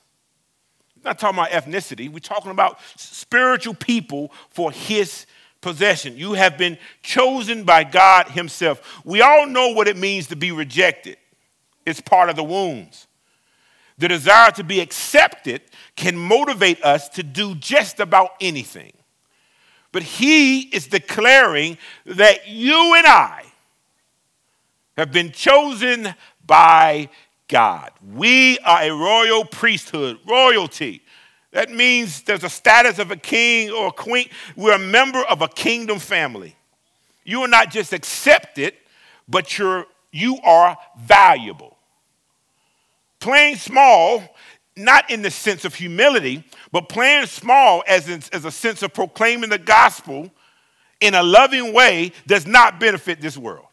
We're 0.98 1.10
not 1.10 1.20
talking 1.20 1.40
about 1.40 1.52
ethnicity, 1.52 2.10
we're 2.10 2.20
talking 2.20 2.52
about 2.52 2.80
spiritual 2.96 3.74
people 3.74 4.32
for 4.50 4.72
His 4.72 5.26
possession. 5.62 6.18
You 6.18 6.34
have 6.34 6.58
been 6.58 6.78
chosen 7.02 7.64
by 7.64 7.86
God 7.86 8.28
Himself. 8.28 9.02
We 9.04 9.22
all 9.22 9.48
know 9.48 9.70
what 9.70 9.88
it 9.88 9.98
means 9.98 10.28
to 10.28 10.36
be 10.36 10.52
rejected, 10.52 11.18
it's 11.86 12.02
part 12.02 12.30
of 12.30 12.36
the 12.36 12.44
wounds. 12.44 13.08
The 13.98 14.08
desire 14.08 14.52
to 14.52 14.64
be 14.64 14.80
accepted 14.80 15.62
can 15.96 16.18
motivate 16.18 16.84
us 16.84 17.10
to 17.10 17.24
do 17.24 17.56
just 17.56 18.00
about 18.00 18.32
anything. 18.42 18.94
But 19.92 20.04
he 20.04 20.62
is 20.62 20.88
declaring 20.88 21.78
that 22.06 22.48
you 22.48 22.96
and 22.96 23.06
I 23.06 23.44
have 24.98 25.12
been 25.12 25.32
chosen 25.32 26.14
by 26.46 27.10
God. 27.48 27.92
We 28.14 28.58
are 28.60 28.82
a 28.82 28.92
royal 28.92 29.46
priesthood, 29.46 30.20
royalty. 30.26 31.04
That 31.52 31.70
means 31.70 32.24
there's 32.24 32.44
a 32.44 32.50
status 32.50 32.98
of 32.98 33.12
a 33.12 33.16
king 33.16 33.70
or 33.70 33.88
a 33.88 33.92
queen. 33.92 34.30
We're 34.56 34.76
a 34.76 34.80
member 34.80 35.20
of 35.20 35.44
a 35.44 35.48
kingdom 35.48 36.00
family. 36.00 36.56
You 37.24 37.42
are 37.42 37.48
not 37.48 37.70
just 37.70 37.94
accepted, 37.94 38.74
but 39.28 39.58
you're, 39.60 39.86
you 40.12 40.40
are 40.44 40.76
valuable 41.00 41.73
playing 43.24 43.56
small, 43.56 44.22
not 44.76 45.10
in 45.10 45.22
the 45.22 45.32
sense 45.32 45.64
of 45.64 45.74
humility, 45.74 46.44
but 46.74 46.90
playing 46.90 47.26
small 47.26 47.82
as, 47.88 48.10
in, 48.10 48.22
as 48.34 48.44
a 48.44 48.52
sense 48.52 48.84
of 48.84 48.94
proclaiming 48.94 49.50
the 49.50 49.58
gospel 49.58 50.30
in 51.00 51.16
a 51.16 51.24
loving 51.24 51.74
way 51.74 52.12
does 52.28 52.46
not 52.46 52.82
benefit 52.82 53.22
this 53.22 53.38
world. 53.38 53.68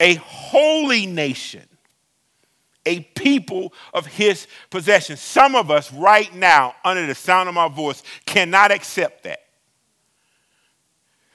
A 0.00 0.14
holy 0.14 1.06
nation, 1.06 1.68
a 2.84 3.00
people 3.00 3.72
of 3.94 4.06
his 4.06 4.48
possession. 4.70 5.16
Some 5.16 5.54
of 5.54 5.70
us 5.70 5.92
right 5.92 6.34
now, 6.34 6.74
under 6.84 7.06
the 7.06 7.14
sound 7.14 7.48
of 7.48 7.54
my 7.54 7.68
voice, 7.68 8.02
cannot 8.26 8.72
accept 8.72 9.22
that. 9.22 9.40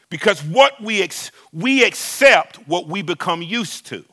Because 0.10 0.43
what 0.43 0.82
we, 0.82 1.01
ex- 1.01 1.32
we 1.53 1.86
accept 1.86 2.58
what 2.67 2.88
we 2.88 3.01
become 3.01 3.41
used 3.41 3.86
to. 3.88 4.03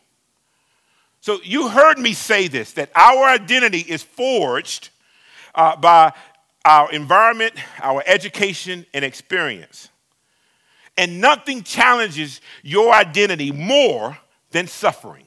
So 1.20 1.38
you 1.44 1.68
heard 1.68 1.98
me 1.98 2.12
say 2.12 2.48
this 2.48 2.72
that 2.72 2.90
our 2.94 3.24
identity 3.24 3.80
is 3.80 4.02
forged 4.02 4.90
uh, 5.54 5.76
by 5.76 6.12
our 6.64 6.90
environment, 6.92 7.54
our 7.80 8.02
education, 8.06 8.86
and 8.92 9.04
experience. 9.04 9.88
And 10.96 11.20
nothing 11.20 11.62
challenges 11.62 12.40
your 12.62 12.92
identity 12.92 13.52
more 13.52 14.18
than 14.50 14.66
suffering. 14.66 15.26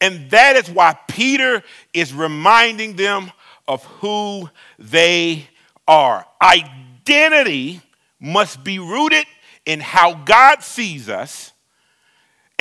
And 0.00 0.30
that 0.30 0.56
is 0.56 0.68
why 0.68 0.98
Peter 1.08 1.62
is 1.94 2.12
reminding 2.12 2.96
them 2.96 3.30
of 3.68 3.84
who 3.84 4.50
they 4.78 5.46
are. 5.86 6.26
Identity 6.42 7.80
must 8.20 8.64
be 8.64 8.78
rooted 8.78 9.26
in 9.64 9.80
how 9.80 10.14
God 10.14 10.62
sees 10.62 11.08
us 11.08 11.51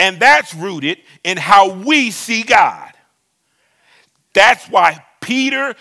and 0.02 0.20
that's 0.20 0.56
rooted 0.56 0.98
in 1.24 1.38
how 1.38 1.70
we 1.70 2.10
see 2.10 2.42
God. 2.42 2.92
That's 4.34 4.68
why 4.68 5.06
Peter 5.22 5.76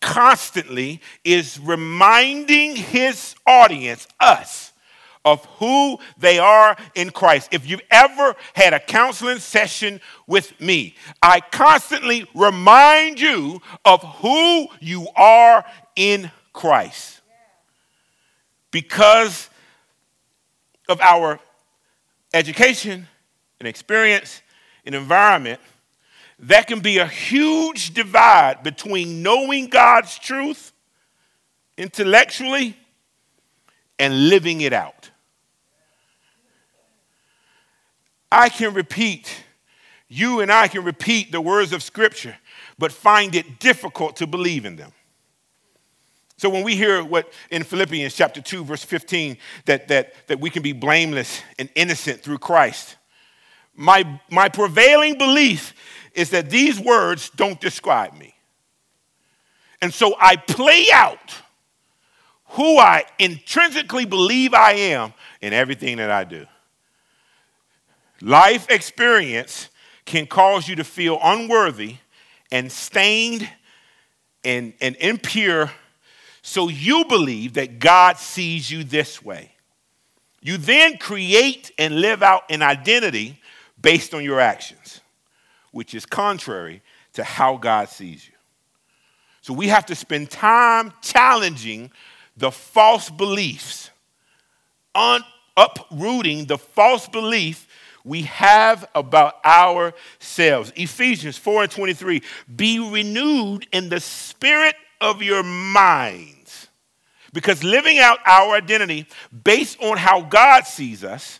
constantly 0.00 1.02
is 1.24 1.60
reminding 1.60 2.76
his 2.76 3.34
audience, 3.46 4.08
us, 4.18 4.72
of 5.26 5.44
who 5.58 5.98
they 6.16 6.38
are 6.38 6.74
in 6.94 7.10
Christ. 7.10 7.50
If 7.52 7.68
you've 7.68 7.82
ever 7.90 8.34
had 8.54 8.72
a 8.72 8.80
counseling 8.80 9.40
session 9.40 10.00
with 10.26 10.58
me, 10.58 10.94
I 11.20 11.40
constantly 11.40 12.26
remind 12.34 13.20
you 13.20 13.60
of 13.84 14.02
who 14.02 14.68
you 14.80 15.06
are 15.14 15.66
in 15.96 16.30
Christ. 16.54 17.20
Because 18.70 19.50
of 20.88 20.98
our 21.02 21.40
education, 22.32 23.08
an 23.60 23.66
experience, 23.66 24.42
an 24.84 24.94
environment, 24.94 25.60
that 26.38 26.66
can 26.66 26.80
be 26.80 26.98
a 26.98 27.06
huge 27.06 27.94
divide 27.94 28.62
between 28.62 29.22
knowing 29.22 29.68
God's 29.68 30.18
truth 30.18 30.72
intellectually 31.78 32.76
and 33.98 34.28
living 34.28 34.60
it 34.60 34.72
out. 34.72 35.10
I 38.30 38.48
can 38.48 38.74
repeat, 38.74 39.44
you 40.08 40.40
and 40.40 40.52
I 40.52 40.68
can 40.68 40.84
repeat 40.84 41.32
the 41.32 41.40
words 41.40 41.72
of 41.72 41.82
Scripture, 41.82 42.36
but 42.78 42.92
find 42.92 43.34
it 43.34 43.58
difficult 43.58 44.16
to 44.16 44.26
believe 44.26 44.64
in 44.66 44.76
them. 44.76 44.92
So 46.38 46.50
when 46.50 46.64
we 46.64 46.76
hear 46.76 47.02
what 47.02 47.32
in 47.50 47.62
Philippians 47.62 48.14
chapter 48.14 48.42
2, 48.42 48.64
verse 48.64 48.84
15, 48.84 49.38
that, 49.64 49.88
that, 49.88 50.12
that 50.26 50.38
we 50.38 50.50
can 50.50 50.62
be 50.62 50.72
blameless 50.72 51.40
and 51.58 51.70
innocent 51.74 52.20
through 52.20 52.38
Christ, 52.38 52.95
my, 53.76 54.20
my 54.30 54.48
prevailing 54.48 55.18
belief 55.18 55.74
is 56.14 56.30
that 56.30 56.50
these 56.50 56.80
words 56.80 57.30
don't 57.30 57.60
describe 57.60 58.14
me. 58.14 58.34
And 59.80 59.92
so 59.92 60.16
I 60.18 60.36
play 60.36 60.86
out 60.92 61.34
who 62.50 62.78
I 62.78 63.04
intrinsically 63.18 64.06
believe 64.06 64.54
I 64.54 64.72
am 64.72 65.12
in 65.40 65.52
everything 65.52 65.98
that 65.98 66.10
I 66.10 66.24
do. 66.24 66.46
Life 68.22 68.70
experience 68.70 69.68
can 70.06 70.26
cause 70.26 70.66
you 70.66 70.76
to 70.76 70.84
feel 70.84 71.18
unworthy 71.22 71.96
and 72.50 72.72
stained 72.72 73.48
and, 74.44 74.72
and 74.80 74.96
impure, 74.96 75.70
so 76.40 76.68
you 76.68 77.04
believe 77.04 77.54
that 77.54 77.80
God 77.80 78.16
sees 78.16 78.70
you 78.70 78.84
this 78.84 79.22
way. 79.22 79.52
You 80.40 80.56
then 80.56 80.96
create 80.96 81.72
and 81.76 82.00
live 82.00 82.22
out 82.22 82.44
an 82.48 82.62
identity 82.62 83.40
based 83.86 84.14
on 84.14 84.24
your 84.24 84.40
actions, 84.40 85.00
which 85.70 85.94
is 85.94 86.04
contrary 86.04 86.82
to 87.12 87.22
how 87.22 87.56
God 87.56 87.88
sees 87.88 88.26
you. 88.26 88.34
So 89.42 89.54
we 89.54 89.68
have 89.68 89.86
to 89.86 89.94
spend 89.94 90.28
time 90.28 90.92
challenging 91.02 91.92
the 92.36 92.50
false 92.50 93.10
beliefs, 93.10 93.90
un- 94.92 95.22
uprooting 95.56 96.46
the 96.46 96.58
false 96.58 97.06
belief 97.06 97.68
we 98.02 98.22
have 98.22 98.88
about 98.92 99.34
ourselves. 99.44 100.72
Ephesians 100.74 101.38
4 101.38 101.62
and 101.62 101.70
23 101.70 102.22
be 102.56 102.80
renewed 102.80 103.68
in 103.70 103.88
the 103.88 104.00
spirit 104.00 104.74
of 105.00 105.22
your 105.22 105.44
minds. 105.44 106.66
Because 107.32 107.62
living 107.62 108.00
out 108.00 108.18
our 108.26 108.56
identity 108.56 109.06
based 109.44 109.80
on 109.80 109.96
how 109.96 110.22
God 110.22 110.66
sees 110.66 111.04
us, 111.04 111.38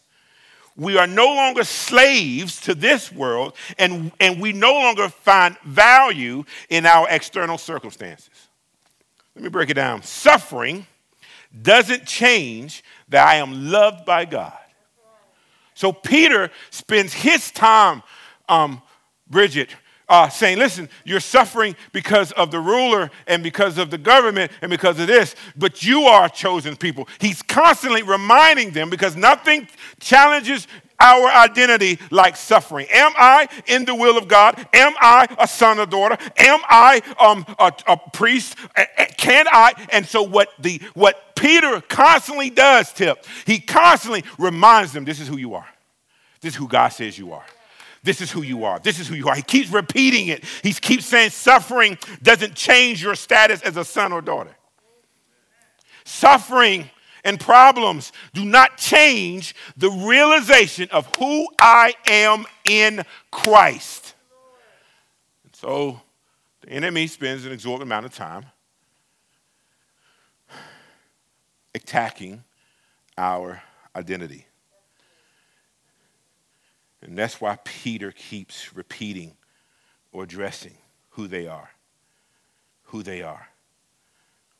we 0.77 0.99
are 0.99 1.07
no 1.07 1.27
longer 1.27 1.65
slaves 1.65 2.61
to 2.62 2.75
this 2.75 3.11
world 3.11 3.55
and, 3.79 4.12
and 4.21 4.41
we 4.41 4.53
no 4.53 4.73
longer 4.75 5.09
find 5.09 5.57
value 5.65 6.45
in 6.69 6.85
our 6.87 7.07
external 7.09 7.59
circumstances. 7.59 8.49
Let 9.35 9.45
me 9.45 9.49
break 9.51 9.71
it 9.71 9.75
down. 9.75 10.03
Suffering 10.03 10.87
doesn't 11.62 12.07
change 12.07 12.85
that 13.09 13.27
I 13.27 13.37
am 13.37 13.71
loved 13.71 14.05
by 14.05 14.25
God. 14.25 14.59
So 15.75 15.93
Peter 15.93 16.51
spends 16.71 17.12
his 17.12 17.51
time, 17.51 18.03
um, 18.49 18.83
Bridget, 19.29 19.71
uh, 20.09 20.29
saying, 20.29 20.59
Listen, 20.59 20.88
you're 21.05 21.21
suffering 21.21 21.77
because 21.92 22.33
of 22.33 22.51
the 22.51 22.61
ruler 22.61 23.11
and 23.27 23.42
because 23.42 23.79
of 23.79 23.90
the 23.90 23.99
government 23.99 24.53
and 24.62 24.71
because 24.71 24.99
of 25.01 25.07
this, 25.07 25.35
but 25.57 25.85
you 25.85 26.03
are 26.03 26.29
chosen 26.29 26.77
people. 26.77 27.09
He's 27.21 27.42
constantly 27.42 28.03
reminding 28.03 28.71
them 28.71 28.90
because 28.90 29.16
nothing 29.16 29.69
challenges 30.01 30.66
our 30.99 31.29
identity 31.29 31.99
like 32.11 32.37
suffering. 32.37 32.87
Am 32.90 33.12
I 33.16 33.49
in 33.66 33.85
the 33.85 33.95
will 33.95 34.16
of 34.16 34.29
God? 34.29 34.66
Am 34.73 34.95
I 35.01 35.27
a 35.38 35.47
son 35.47 35.79
or 35.79 35.87
daughter? 35.87 36.16
Am 36.37 36.61
I 36.69 37.03
um, 37.19 37.45
a, 37.59 37.73
a 37.87 38.11
priest? 38.12 38.57
Can 39.16 39.47
I? 39.49 39.73
And 39.90 40.07
so 40.07 40.23
what 40.23 40.49
the 40.59 40.81
what 40.95 41.37
Peter 41.37 41.81
constantly 41.83 42.51
does, 42.51 42.92
Tip, 42.92 43.25
he 43.45 43.61
constantly 43.61 44.25
reminds 44.38 44.92
them 44.92 45.05
this 45.05 45.21
is 45.21 45.29
who 45.29 45.37
you 45.37 45.55
are. 45.55 45.66
This 46.40 46.55
is 46.55 46.57
who 46.57 46.69
God 46.69 46.88
says 46.88 47.19
you 47.19 47.33
are. 47.33 47.45
This 48.03 48.21
is 48.21 48.31
who 48.31 48.43
you 48.43 48.65
are. 48.65 48.79
This 48.79 48.99
is 48.99 49.09
who 49.09 49.15
you 49.15 49.29
are. 49.29 49.35
He 49.35 49.43
keeps 49.43 49.71
repeating 49.71 50.29
it. 50.29 50.45
He 50.63 50.73
keeps 50.73 51.07
saying 51.07 51.31
suffering 51.31 51.99
doesn't 52.23 52.55
change 52.55 53.03
your 53.03 53.15
status 53.15 53.63
as 53.63 53.77
a 53.77 53.85
son 53.85 54.13
or 54.13 54.23
daughter. 54.23 54.57
Suffering 56.05 56.89
and 57.25 57.41
problems 57.41 58.13
do 58.33 58.45
not 58.45 58.79
change 58.79 59.55
the 59.77 59.91
realization 59.91 60.89
of 60.93 61.07
who 61.17 61.49
I 61.59 61.95
am 62.07 62.47
in 62.65 63.03
Christ. 63.33 64.15
And 65.45 65.55
so 65.55 66.01
the 66.61 66.71
enemy 66.71 67.09
spends 67.09 67.45
an 67.45 67.53
exorbitant 67.53 67.89
amount 67.89 68.07
of 68.07 68.15
time 68.15 68.47
attacking 71.75 72.45
our 73.19 73.63
identity. 73.95 74.46
And 77.07 77.16
that's 77.16 77.40
why 77.40 77.57
Peter 77.64 78.11
keeps 78.11 78.75
repeating 78.75 79.37
or 80.12 80.25
addressing 80.25 80.75
who 81.11 81.29
they 81.29 81.47
are. 81.47 81.71
Who 82.85 83.03
they 83.03 83.23
are. 83.23 83.49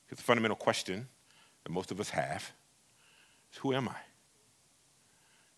Because 0.07 0.19
the 0.19 0.25
fundamental 0.25 0.57
question 0.57 1.09
that 1.65 1.73
most 1.73 1.91
of 1.91 2.01
us 2.01 2.11
have 2.11 2.53
is 3.53 3.59
who 3.59 3.75
am 3.75 3.89
I? 3.89 3.97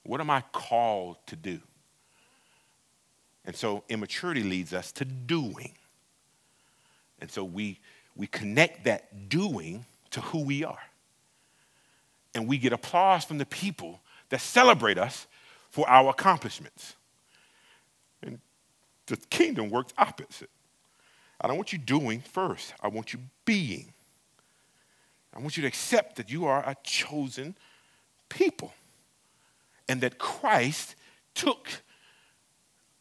What 0.04 0.20
am 0.20 0.30
I 0.30 0.42
called 0.52 1.18
to 1.26 1.36
do? 1.36 1.60
And 3.44 3.54
so 3.54 3.84
immaturity 3.88 4.42
leads 4.42 4.72
us 4.72 4.90
to 4.92 5.04
doing. 5.04 5.72
And 7.20 7.30
so 7.30 7.44
we, 7.44 7.78
we 8.16 8.26
connect 8.26 8.84
that 8.84 9.28
doing 9.28 9.84
to 10.10 10.22
who 10.22 10.42
we 10.42 10.64
are 10.64 10.78
and 12.34 12.48
we 12.48 12.56
get 12.56 12.72
applause 12.72 13.24
from 13.24 13.38
the 13.38 13.46
people 13.46 14.00
that 14.30 14.40
celebrate 14.40 14.96
us 14.96 15.26
for 15.68 15.88
our 15.88 16.10
accomplishments. 16.10 16.96
And 18.22 18.40
the 19.06 19.16
kingdom 19.16 19.70
works 19.70 19.92
opposite. 19.96 20.50
I 21.40 21.46
don't 21.46 21.56
want 21.56 21.72
you 21.72 21.78
doing 21.78 22.20
first, 22.20 22.74
I 22.80 22.88
want 22.88 23.12
you 23.12 23.20
being. 23.44 23.92
I 25.34 25.40
want 25.40 25.56
you 25.56 25.60
to 25.62 25.68
accept 25.68 26.16
that 26.16 26.30
you 26.30 26.46
are 26.46 26.68
a 26.68 26.74
chosen 26.82 27.54
people 28.28 28.72
and 29.88 30.00
that 30.00 30.18
Christ 30.18 30.96
took 31.34 31.68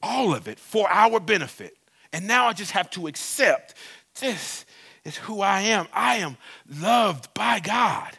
all 0.03 0.35
of 0.35 0.47
it 0.47 0.59
for 0.59 0.87
our 0.89 1.19
benefit. 1.19 1.75
And 2.13 2.27
now 2.27 2.47
I 2.47 2.53
just 2.53 2.71
have 2.71 2.89
to 2.91 3.07
accept 3.07 3.73
this 4.19 4.65
is 5.03 5.17
who 5.17 5.41
I 5.41 5.61
am. 5.61 5.87
I 5.93 6.17
am 6.17 6.37
loved 6.69 7.33
by 7.33 7.59
God. 7.59 8.17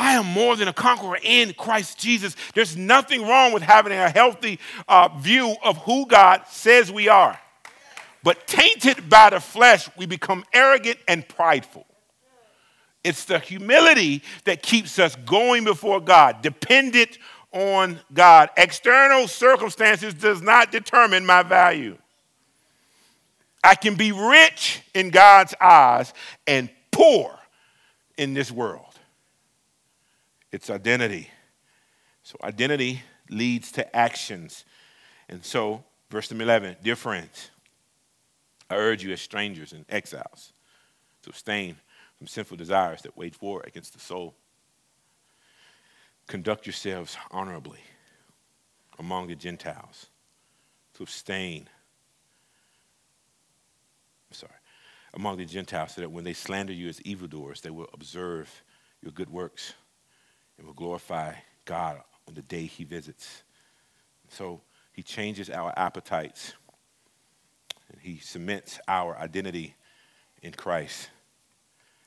I 0.00 0.12
am 0.12 0.24
more 0.24 0.56
than 0.56 0.66
a 0.66 0.72
conqueror 0.72 1.18
in 1.22 1.52
Christ 1.52 1.98
Jesus. 1.98 2.34
There's 2.54 2.74
nothing 2.74 3.20
wrong 3.28 3.52
with 3.52 3.62
having 3.62 3.92
a 3.92 4.08
healthy 4.08 4.58
uh, 4.88 5.10
view 5.18 5.54
of 5.62 5.76
who 5.76 6.06
God 6.06 6.44
says 6.48 6.90
we 6.90 7.08
are. 7.08 7.38
But 8.22 8.46
tainted 8.46 9.10
by 9.10 9.28
the 9.28 9.40
flesh, 9.40 9.90
we 9.98 10.06
become 10.06 10.46
arrogant 10.54 10.98
and 11.06 11.28
prideful. 11.28 11.84
It's 13.04 13.26
the 13.26 13.38
humility 13.38 14.22
that 14.44 14.62
keeps 14.62 14.98
us 14.98 15.16
going 15.16 15.64
before 15.64 16.00
God, 16.00 16.40
dependent 16.40 17.18
on 17.52 18.00
God. 18.10 18.48
External 18.56 19.28
circumstances 19.28 20.14
does 20.14 20.40
not 20.40 20.72
determine 20.72 21.26
my 21.26 21.42
value. 21.42 21.98
I 23.62 23.74
can 23.74 23.96
be 23.96 24.12
rich 24.12 24.80
in 24.94 25.10
God's 25.10 25.54
eyes 25.60 26.14
and 26.46 26.70
poor 26.90 27.38
in 28.16 28.32
this 28.32 28.50
world. 28.50 28.89
It's 30.52 30.70
identity. 30.70 31.30
So 32.22 32.36
identity 32.42 33.02
leads 33.28 33.72
to 33.72 33.96
actions. 33.96 34.64
And 35.28 35.44
so, 35.44 35.84
verse 36.10 36.30
number 36.30 36.44
11, 36.44 36.76
dear 36.82 36.96
friends, 36.96 37.50
I 38.68 38.76
urge 38.76 39.02
you 39.02 39.12
as 39.12 39.20
strangers 39.20 39.72
and 39.72 39.84
exiles 39.88 40.52
to 41.22 41.30
abstain 41.30 41.76
from 42.18 42.26
sinful 42.26 42.56
desires 42.56 43.02
that 43.02 43.16
wage 43.16 43.40
war 43.40 43.62
against 43.66 43.94
the 43.94 44.00
soul. 44.00 44.34
Conduct 46.26 46.66
yourselves 46.66 47.16
honorably 47.30 47.80
among 48.98 49.26
the 49.26 49.34
Gentiles, 49.34 50.08
to 50.94 51.02
abstain. 51.02 51.68
I'm 54.30 54.34
sorry, 54.34 54.52
among 55.14 55.38
the 55.38 55.46
Gentiles, 55.46 55.94
so 55.94 56.02
that 56.02 56.10
when 56.10 56.22
they 56.22 56.34
slander 56.34 56.72
you 56.72 56.88
as 56.88 57.00
evildoers, 57.02 57.62
they 57.62 57.70
will 57.70 57.88
observe 57.94 58.62
your 59.02 59.12
good 59.12 59.30
works 59.30 59.72
and 60.60 60.66
will 60.66 60.74
glorify 60.74 61.32
God 61.64 61.98
on 62.28 62.34
the 62.34 62.42
day 62.42 62.66
he 62.66 62.84
visits. 62.84 63.44
So 64.28 64.60
he 64.92 65.02
changes 65.02 65.48
our 65.48 65.72
appetites 65.74 66.52
and 67.90 67.98
he 68.00 68.18
cements 68.18 68.78
our 68.86 69.16
identity 69.16 69.74
in 70.42 70.52
Christ 70.52 71.08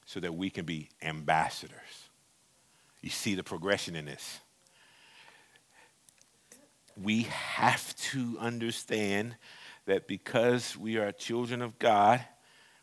so 0.05 0.19
that 0.19 0.35
we 0.35 0.51
can 0.51 0.65
be 0.65 0.89
ambassadors. 1.01 2.09
You 3.01 3.09
see 3.09 3.33
the 3.33 3.43
progression 3.43 3.95
in 3.95 4.05
this. 4.05 4.39
We 6.95 7.23
have 7.23 7.95
to 8.11 8.37
understand 8.39 9.35
that 9.87 10.07
because 10.07 10.77
we 10.77 10.97
are 10.97 11.11
children 11.11 11.63
of 11.63 11.79
God, 11.79 12.23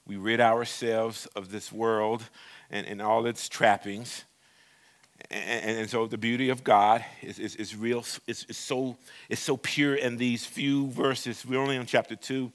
we 0.04 0.16
rid 0.16 0.40
ourselves 0.40 1.26
of 1.36 1.52
this 1.52 1.70
world 1.70 2.28
and, 2.70 2.88
and 2.88 3.00
all 3.00 3.24
its 3.26 3.48
trappings 3.48 4.24
and, 5.30 5.78
and, 5.78 5.90
so 5.90 6.06
the 6.06 6.18
beauty 6.18 6.48
of 6.48 6.64
God 6.64 7.04
is, 7.22 7.38
is, 7.38 7.56
is 7.56 7.76
real, 7.76 8.04
it's, 8.26 8.56
so, 8.56 8.96
is 9.28 9.38
so 9.38 9.56
pure 9.56 9.94
in 9.94 10.16
these 10.16 10.44
few 10.44 10.88
verses. 10.88 11.44
We're 11.46 11.60
only 11.60 11.76
on 11.76 11.86
chapter 11.86 12.16
two, 12.16 12.52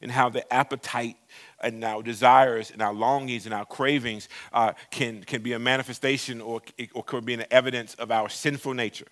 and 0.00 0.10
how 0.10 0.28
the 0.28 0.50
appetite 0.52 1.16
and 1.60 1.82
our 1.84 2.02
desires 2.02 2.70
and 2.70 2.82
our 2.82 2.94
longings 2.94 3.46
and 3.46 3.54
our 3.54 3.64
cravings 3.64 4.28
uh, 4.52 4.72
can, 4.90 5.24
can 5.24 5.42
be 5.42 5.52
a 5.52 5.58
manifestation 5.58 6.40
or, 6.40 6.62
or 6.94 7.02
could 7.02 7.24
be 7.24 7.34
an 7.34 7.44
evidence 7.50 7.94
of 7.94 8.10
our 8.10 8.28
sinful 8.28 8.74
nature. 8.74 9.08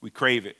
We 0.00 0.10
crave 0.10 0.46
it. 0.46 0.56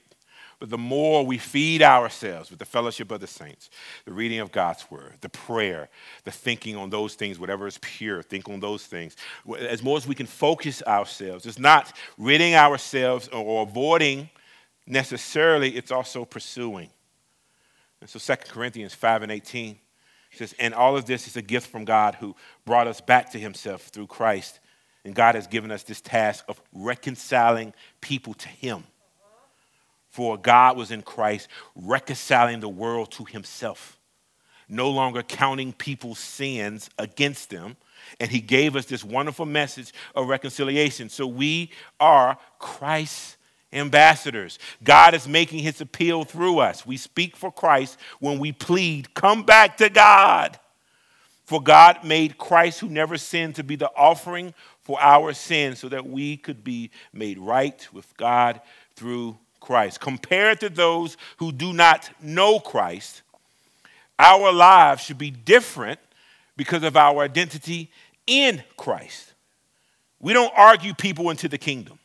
But 0.60 0.68
the 0.68 0.78
more 0.78 1.24
we 1.24 1.38
feed 1.38 1.82
ourselves 1.82 2.50
with 2.50 2.58
the 2.58 2.66
fellowship 2.66 3.10
of 3.10 3.20
the 3.20 3.26
saints, 3.26 3.70
the 4.04 4.12
reading 4.12 4.40
of 4.40 4.52
God's 4.52 4.88
word, 4.90 5.14
the 5.22 5.30
prayer, 5.30 5.88
the 6.24 6.30
thinking 6.30 6.76
on 6.76 6.90
those 6.90 7.14
things, 7.14 7.38
whatever 7.38 7.66
is 7.66 7.78
pure, 7.78 8.22
think 8.22 8.46
on 8.48 8.60
those 8.60 8.84
things. 8.84 9.16
As 9.58 9.82
more 9.82 9.96
as 9.96 10.06
we 10.06 10.14
can 10.14 10.26
focus 10.26 10.82
ourselves, 10.86 11.46
it's 11.46 11.58
not 11.58 11.96
ridding 12.18 12.54
ourselves 12.54 13.26
or 13.28 13.62
avoiding 13.62 14.28
necessarily, 14.86 15.76
it's 15.76 15.90
also 15.90 16.26
pursuing. 16.26 16.90
And 18.02 18.10
so 18.10 18.18
2 18.18 18.42
Corinthians 18.50 18.92
5 18.92 19.22
and 19.22 19.32
18 19.32 19.78
says, 20.32 20.54
And 20.58 20.74
all 20.74 20.94
of 20.94 21.06
this 21.06 21.26
is 21.26 21.36
a 21.36 21.42
gift 21.42 21.70
from 21.70 21.86
God 21.86 22.16
who 22.16 22.36
brought 22.66 22.86
us 22.86 23.00
back 23.00 23.32
to 23.32 23.38
himself 23.38 23.84
through 23.84 24.08
Christ. 24.08 24.60
And 25.06 25.14
God 25.14 25.36
has 25.36 25.46
given 25.46 25.70
us 25.70 25.84
this 25.84 26.02
task 26.02 26.44
of 26.48 26.60
reconciling 26.74 27.72
people 28.02 28.34
to 28.34 28.48
him. 28.48 28.84
For 30.10 30.36
God 30.36 30.76
was 30.76 30.90
in 30.90 31.02
Christ 31.02 31.48
reconciling 31.74 32.60
the 32.60 32.68
world 32.68 33.12
to 33.12 33.24
himself, 33.24 33.96
no 34.68 34.90
longer 34.90 35.22
counting 35.22 35.72
people's 35.72 36.18
sins 36.18 36.90
against 36.98 37.50
them. 37.50 37.76
And 38.18 38.30
he 38.30 38.40
gave 38.40 38.76
us 38.76 38.86
this 38.86 39.04
wonderful 39.04 39.46
message 39.46 39.92
of 40.14 40.28
reconciliation. 40.28 41.08
So 41.08 41.26
we 41.26 41.70
are 42.00 42.38
Christ's 42.58 43.36
ambassadors. 43.72 44.58
God 44.82 45.14
is 45.14 45.28
making 45.28 45.60
his 45.60 45.80
appeal 45.80 46.24
through 46.24 46.58
us. 46.58 46.84
We 46.84 46.96
speak 46.96 47.36
for 47.36 47.52
Christ 47.52 47.96
when 48.18 48.38
we 48.38 48.52
plead, 48.52 49.14
Come 49.14 49.44
back 49.44 49.76
to 49.76 49.88
God. 49.88 50.58
For 51.44 51.60
God 51.60 52.04
made 52.04 52.38
Christ, 52.38 52.80
who 52.80 52.88
never 52.88 53.18
sinned, 53.18 53.56
to 53.56 53.64
be 53.64 53.74
the 53.76 53.90
offering 53.96 54.54
for 54.82 55.00
our 55.00 55.32
sins 55.32 55.80
so 55.80 55.88
that 55.88 56.06
we 56.06 56.36
could 56.36 56.62
be 56.62 56.90
made 57.12 57.38
right 57.38 57.88
with 57.92 58.16
God 58.16 58.60
through 58.94 59.36
Christ. 59.60 60.00
Compared 60.00 60.60
to 60.60 60.68
those 60.68 61.16
who 61.38 61.52
do 61.52 61.72
not 61.72 62.10
know 62.20 62.58
Christ, 62.58 63.22
our 64.18 64.52
lives 64.52 65.02
should 65.02 65.18
be 65.18 65.30
different 65.30 66.00
because 66.56 66.82
of 66.82 66.96
our 66.96 67.22
identity 67.22 67.90
in 68.26 68.62
Christ. 68.76 69.34
We 70.20 70.32
don't 70.32 70.52
argue 70.56 70.94
people 70.94 71.30
into 71.30 71.48
the 71.48 71.58
kingdom. 71.58 71.98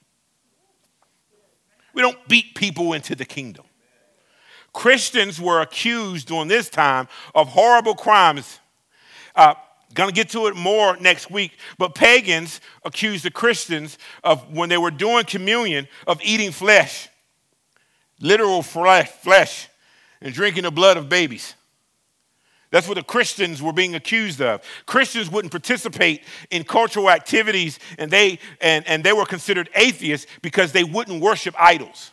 We 1.93 2.01
don't 2.01 2.27
beat 2.27 2.55
people 2.55 2.93
into 2.93 3.15
the 3.15 3.25
kingdom. 3.25 3.65
Christians 4.73 5.39
were 5.39 5.61
accused 5.61 6.27
during 6.27 6.49
this 6.49 6.69
time 6.69 7.07
of 7.33 7.47
horrible 7.47 7.95
crimes 7.95 8.59
uh, 9.35 9.55
Gonna 9.95 10.11
get 10.11 10.29
to 10.31 10.47
it 10.47 10.57
more 10.57 10.97
next 10.97 11.31
week, 11.31 11.57
but 11.77 11.95
pagans 11.95 12.59
accused 12.83 13.23
the 13.23 13.31
Christians 13.31 13.97
of 14.25 14.53
when 14.53 14.67
they 14.67 14.77
were 14.77 14.91
doing 14.91 15.23
communion 15.23 15.87
of 16.05 16.19
eating 16.21 16.51
flesh, 16.51 17.07
literal 18.19 18.61
flesh, 18.61 19.69
and 20.21 20.33
drinking 20.33 20.63
the 20.63 20.71
blood 20.71 20.97
of 20.97 21.09
babies. 21.09 21.55
That's 22.71 22.87
what 22.87 22.95
the 22.95 23.03
Christians 23.03 23.61
were 23.61 23.73
being 23.73 23.95
accused 23.95 24.41
of. 24.41 24.61
Christians 24.85 25.29
wouldn't 25.29 25.51
participate 25.51 26.23
in 26.51 26.63
cultural 26.63 27.09
activities 27.09 27.79
and 27.97 28.11
they, 28.11 28.39
and, 28.59 28.85
and 28.87 29.03
they 29.03 29.13
were 29.13 29.25
considered 29.25 29.69
atheists 29.75 30.27
because 30.41 30.71
they 30.71 30.83
wouldn't 30.83 31.21
worship 31.21 31.55
idols. 31.57 32.11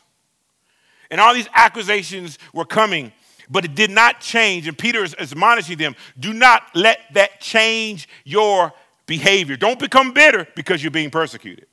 And 1.10 1.20
all 1.20 1.34
these 1.34 1.48
accusations 1.54 2.38
were 2.52 2.64
coming 2.64 3.12
but 3.52 3.66
it 3.66 3.74
did 3.74 3.90
not 3.90 4.20
change. 4.20 4.66
And 4.66 4.76
Peter 4.76 5.04
is 5.04 5.14
admonishing 5.18 5.76
them 5.76 5.94
do 6.18 6.32
not 6.32 6.62
let 6.74 7.00
that 7.12 7.40
change 7.40 8.08
your 8.24 8.72
behavior. 9.06 9.56
Don't 9.56 9.78
become 9.78 10.12
bitter 10.12 10.48
because 10.56 10.82
you're 10.82 10.90
being 10.90 11.10
persecuted. 11.10 11.66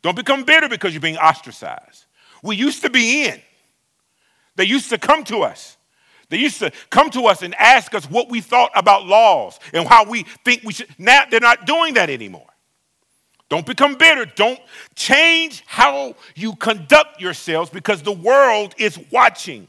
Don't 0.00 0.16
become 0.16 0.44
bitter 0.44 0.68
because 0.68 0.94
you're 0.94 1.00
being 1.00 1.18
ostracized. 1.18 2.06
We 2.42 2.56
used 2.56 2.82
to 2.82 2.90
be 2.90 3.24
in, 3.24 3.40
they 4.56 4.64
used 4.64 4.90
to 4.90 4.98
come 4.98 5.24
to 5.24 5.38
us. 5.40 5.76
They 6.30 6.36
used 6.36 6.58
to 6.58 6.70
come 6.90 7.08
to 7.10 7.22
us 7.22 7.40
and 7.40 7.54
ask 7.54 7.94
us 7.94 8.04
what 8.04 8.28
we 8.28 8.42
thought 8.42 8.70
about 8.74 9.06
laws 9.06 9.58
and 9.72 9.88
how 9.88 10.04
we 10.04 10.24
think 10.44 10.62
we 10.62 10.74
should. 10.74 10.88
Now 10.98 11.24
they're 11.30 11.40
not 11.40 11.66
doing 11.66 11.94
that 11.94 12.10
anymore. 12.10 12.46
Don't 13.48 13.64
become 13.64 13.94
bitter. 13.94 14.26
Don't 14.26 14.60
change 14.94 15.64
how 15.66 16.14
you 16.34 16.54
conduct 16.56 17.20
yourselves 17.20 17.70
because 17.70 18.02
the 18.02 18.12
world 18.12 18.74
is 18.76 18.98
watching. 19.10 19.68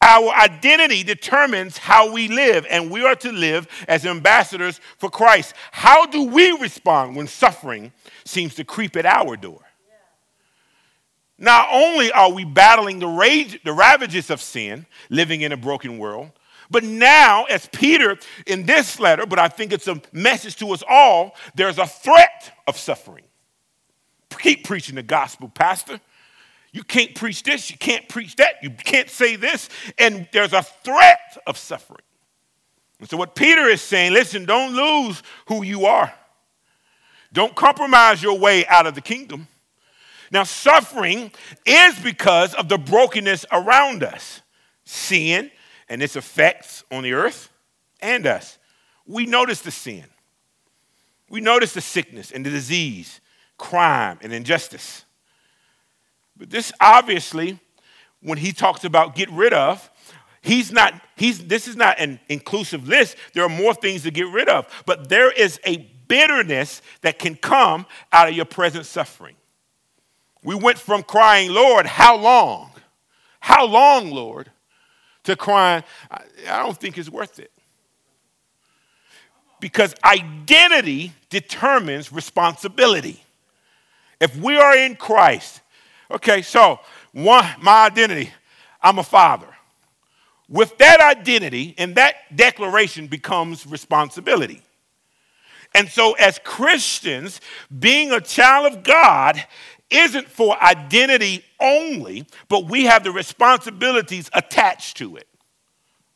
Our 0.00 0.32
identity 0.34 1.02
determines 1.02 1.78
how 1.78 2.12
we 2.12 2.28
live, 2.28 2.66
and 2.68 2.90
we 2.90 3.04
are 3.04 3.16
to 3.16 3.32
live 3.32 3.66
as 3.88 4.04
ambassadors 4.04 4.78
for 4.98 5.08
Christ. 5.08 5.54
How 5.72 6.04
do 6.06 6.24
we 6.24 6.52
respond 6.52 7.16
when 7.16 7.26
suffering 7.26 7.90
seems 8.24 8.54
to 8.56 8.64
creep 8.64 8.96
at 8.96 9.06
our 9.06 9.36
door? 9.36 9.63
Not 11.38 11.68
only 11.72 12.12
are 12.12 12.30
we 12.30 12.44
battling 12.44 13.00
the, 13.00 13.08
rage, 13.08 13.60
the 13.64 13.72
ravages 13.72 14.30
of 14.30 14.40
sin, 14.40 14.86
living 15.10 15.40
in 15.40 15.52
a 15.52 15.56
broken 15.56 15.98
world, 15.98 16.30
but 16.70 16.84
now, 16.84 17.44
as 17.44 17.68
Peter 17.72 18.16
in 18.46 18.64
this 18.64 18.98
letter, 18.98 19.26
but 19.26 19.38
I 19.38 19.48
think 19.48 19.72
it's 19.72 19.88
a 19.88 20.00
message 20.12 20.56
to 20.56 20.72
us 20.72 20.82
all, 20.88 21.34
there's 21.54 21.78
a 21.78 21.86
threat 21.86 22.52
of 22.66 22.78
suffering. 22.78 23.24
Keep 24.38 24.64
preaching 24.64 24.96
the 24.96 25.02
gospel, 25.02 25.48
Pastor. 25.48 26.00
You 26.72 26.82
can't 26.82 27.14
preach 27.14 27.44
this, 27.44 27.70
you 27.70 27.78
can't 27.78 28.08
preach 28.08 28.36
that, 28.36 28.56
you 28.62 28.70
can't 28.70 29.08
say 29.08 29.36
this, 29.36 29.68
and 29.96 30.28
there's 30.32 30.52
a 30.52 30.62
threat 30.62 31.38
of 31.46 31.56
suffering. 31.56 32.02
And 32.98 33.08
so, 33.08 33.16
what 33.16 33.34
Peter 33.36 33.68
is 33.68 33.80
saying 33.80 34.12
listen, 34.12 34.44
don't 34.44 34.74
lose 34.74 35.22
who 35.46 35.62
you 35.62 35.86
are, 35.86 36.12
don't 37.32 37.54
compromise 37.54 38.22
your 38.22 38.38
way 38.38 38.66
out 38.66 38.86
of 38.86 38.94
the 38.94 39.00
kingdom. 39.00 39.46
Now, 40.30 40.44
suffering 40.44 41.30
is 41.64 41.98
because 42.00 42.54
of 42.54 42.68
the 42.68 42.78
brokenness 42.78 43.46
around 43.52 44.02
us, 44.02 44.42
sin 44.84 45.50
and 45.88 46.02
its 46.02 46.16
effects 46.16 46.84
on 46.90 47.02
the 47.02 47.12
earth 47.12 47.50
and 48.00 48.26
us. 48.26 48.58
We 49.06 49.26
notice 49.26 49.60
the 49.60 49.70
sin, 49.70 50.04
we 51.28 51.40
notice 51.40 51.74
the 51.74 51.80
sickness 51.80 52.30
and 52.30 52.44
the 52.44 52.50
disease, 52.50 53.20
crime 53.58 54.18
and 54.22 54.32
injustice. 54.32 55.04
But 56.36 56.50
this 56.50 56.72
obviously, 56.80 57.60
when 58.20 58.38
he 58.38 58.52
talks 58.52 58.84
about 58.84 59.14
get 59.14 59.30
rid 59.30 59.52
of, 59.52 59.90
he's 60.40 60.72
not, 60.72 60.94
he's, 61.16 61.46
this 61.46 61.68
is 61.68 61.76
not 61.76 61.98
an 62.00 62.18
inclusive 62.28 62.88
list. 62.88 63.16
There 63.34 63.44
are 63.44 63.48
more 63.48 63.74
things 63.74 64.02
to 64.02 64.10
get 64.10 64.28
rid 64.28 64.48
of. 64.48 64.66
But 64.86 65.08
there 65.08 65.30
is 65.30 65.60
a 65.64 65.76
bitterness 66.08 66.82
that 67.02 67.18
can 67.18 67.36
come 67.36 67.86
out 68.12 68.28
of 68.28 68.34
your 68.34 68.44
present 68.44 68.86
suffering. 68.86 69.36
We 70.44 70.54
went 70.54 70.78
from 70.78 71.02
crying, 71.02 71.50
Lord, 71.50 71.86
how 71.86 72.16
long? 72.16 72.70
How 73.40 73.66
long, 73.66 74.10
Lord? 74.10 74.50
To 75.24 75.36
crying, 75.36 75.82
I, 76.10 76.58
don't 76.58 76.76
think 76.76 76.98
it's 76.98 77.08
worth 77.08 77.38
it. 77.38 77.50
Because 79.58 79.94
identity 80.04 81.12
determines 81.30 82.12
responsibility. 82.12 83.24
If 84.20 84.36
we 84.36 84.56
are 84.58 84.76
in 84.76 84.96
Christ, 84.96 85.62
Okay, 86.10 86.42
so 86.42 86.80
one, 87.12 87.44
my 87.60 87.86
identity, 87.86 88.30
I'm 88.82 88.98
a 88.98 89.02
father. 89.02 89.48
With 90.48 90.76
that 90.78 91.00
identity 91.00 91.74
and 91.78 91.94
that 91.96 92.14
declaration 92.34 93.06
becomes 93.06 93.66
responsibility. 93.66 94.62
And 95.74 95.88
so, 95.88 96.12
as 96.12 96.38
Christians, 96.44 97.40
being 97.76 98.12
a 98.12 98.20
child 98.20 98.72
of 98.72 98.84
God 98.84 99.42
isn't 99.94 100.28
for 100.28 100.60
identity 100.62 101.44
only, 101.60 102.26
but 102.48 102.66
we 102.66 102.84
have 102.84 103.04
the 103.04 103.12
responsibilities 103.12 104.28
attached 104.32 104.96
to 104.98 105.16
it. 105.16 105.28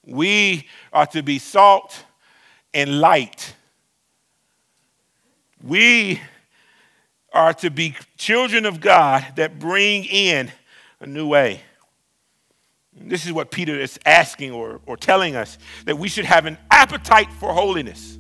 We 0.05 0.67
are 0.93 1.07
to 1.07 1.23
be 1.23 1.39
salt 1.39 2.05
and 2.75 3.01
light. 3.01 3.55
We 5.63 6.21
are 7.33 7.53
to 7.55 7.71
be 7.71 7.95
children 8.17 8.67
of 8.67 8.81
God 8.81 9.25
that 9.37 9.59
bring 9.59 10.05
in 10.05 10.51
a 11.01 11.07
new 11.07 11.29
way. 11.29 11.61
This 13.01 13.27
is 13.27 13.33
what 13.33 13.51
Peter 13.51 13.79
is 13.79 13.99
asking 14.05 14.53
or, 14.53 14.81
or 14.87 14.97
telling 14.97 15.37
us 15.37 15.59
that 15.85 15.99
we 15.99 16.09
should 16.09 16.25
have 16.25 16.47
an 16.47 16.59
appetite 16.71 17.33
for 17.33 17.53
holiness. 17.53 18.19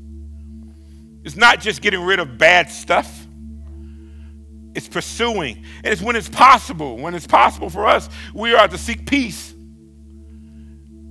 It's 1.24 1.36
not 1.36 1.60
just 1.60 1.82
getting 1.82 2.00
rid 2.02 2.20
of 2.20 2.38
bad 2.38 2.70
stuff, 2.70 3.26
it's 4.74 4.88
pursuing. 4.88 5.64
And 5.82 5.92
it's 5.92 6.02
when 6.02 6.16
it's 6.16 6.28
possible. 6.28 6.96
When 6.96 7.14
it's 7.14 7.26
possible 7.26 7.70
for 7.70 7.86
us, 7.86 8.08
we 8.34 8.54
are 8.54 8.68
to 8.68 8.78
seek 8.78 9.06
peace. 9.06 9.54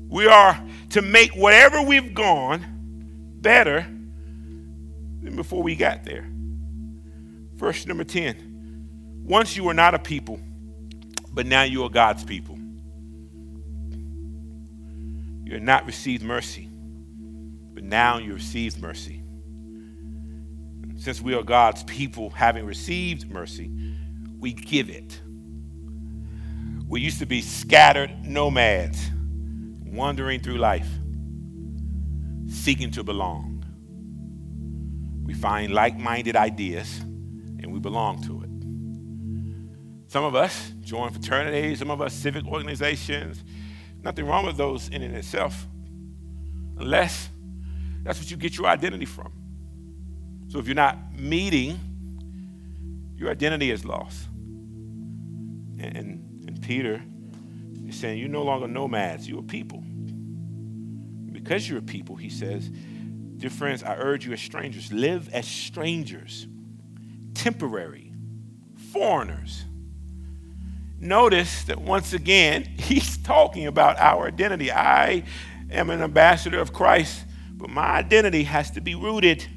We 0.10 0.28
are 0.28 0.60
to 0.92 1.02
make 1.02 1.32
whatever 1.32 1.82
we've 1.82 2.14
gone 2.14 2.66
better 3.42 3.82
than 3.82 5.36
before 5.36 5.62
we 5.62 5.76
got 5.76 6.06
there. 6.06 6.28
Verse 7.56 7.86
number 7.86 8.04
10. 8.04 9.24
Once 9.26 9.58
you 9.58 9.64
were 9.64 9.74
not 9.74 9.94
a 9.94 10.00
people, 10.00 10.40
but 11.34 11.46
now 11.46 11.64
you 11.64 11.84
are 11.84 11.90
God's 11.90 12.24
people. 12.24 12.58
You 15.44 15.54
have 15.54 15.64
not 15.64 15.86
received 15.86 16.24
mercy, 16.24 16.70
but 17.74 17.84
now 17.84 18.18
you 18.18 18.34
receive 18.34 18.78
mercy. 18.80 19.22
Since 21.08 21.22
we 21.22 21.36
are 21.36 21.42
God's 21.42 21.86
people, 21.86 22.32
having 22.32 22.66
received 22.66 23.32
mercy, 23.32 23.72
we 24.42 24.52
give 24.52 24.90
it. 24.90 25.22
We 26.86 27.00
used 27.00 27.20
to 27.20 27.26
be 27.26 27.40
scattered 27.40 28.26
nomads, 28.26 29.10
wandering 29.86 30.42
through 30.42 30.58
life, 30.58 30.90
seeking 32.50 32.92
to 32.92 33.04
belong. 33.06 33.64
We 35.24 35.34
find 35.34 35.74
like 35.74 35.98
minded 35.98 36.36
ideas 36.36 37.00
and 37.00 37.72
we 37.72 37.80
belong 37.80 38.22
to 38.24 38.42
it. 38.44 40.12
Some 40.12 40.26
of 40.26 40.36
us 40.36 40.74
join 40.82 41.12
fraternities, 41.12 41.80
some 41.80 41.90
of 41.90 42.02
us 42.02 42.12
civic 42.14 42.46
organizations. 42.46 43.46
Nothing 44.04 44.26
wrong 44.26 44.46
with 44.46 44.58
those 44.58 44.90
in 44.90 45.02
and 45.02 45.14
of 45.14 45.20
itself, 45.20 45.68
unless 46.78 47.30
that's 48.04 48.20
what 48.20 48.30
you 48.30 48.36
get 48.36 48.58
your 48.58 48.68
identity 48.68 49.06
from. 49.06 49.47
So 50.48 50.60
if 50.60 50.68
you're 50.68 50.76
not 50.76 50.98
meeting, 51.18 51.80
your 53.16 53.30
identity 53.30 53.72
is 53.72 53.84
lost. 53.86 54.28
And, 55.80 55.98
and, 55.98 56.48
and 56.48 56.62
Peter 56.62 57.04
is 57.88 57.96
saying, 57.96 58.20
You're 58.20 58.30
no 58.30 58.44
longer 58.44 58.68
nomads, 58.68 59.28
you're 59.28 59.40
a 59.40 59.44
people. 59.44 59.84
Because 61.32 61.70
you're 61.70 61.80
a 61.80 61.84
people, 61.84 62.16
he 62.16 62.30
says, 62.30 62.70
Dear 62.70 63.50
friends, 63.50 63.84
I 63.84 63.96
urge 63.96 64.26
you 64.26 64.34
as 64.34 64.42
strangers, 64.42 64.92
live 64.92 65.30
as 65.34 65.48
strangers 65.48 66.48
temporary, 67.34 68.12
foreigners 68.92 69.66
notice 71.00 71.64
that 71.66 71.80
once 71.80 72.14
again, 72.14 72.64
he's 72.78 73.18
talking 73.18 73.68
about 73.68 73.98
our 74.00 74.28
identity. 74.28 74.72
I 74.72 75.24
am 75.70 75.90
an 75.90 76.02
ambassador 76.02 76.60
of 76.60 76.74
Christ, 76.74 77.26
but 77.52 77.70
my 77.70 77.88
identity 77.88 78.44
has 78.44 78.72
to 78.72 78.82
be 78.82 78.96
rooted. 78.96 79.48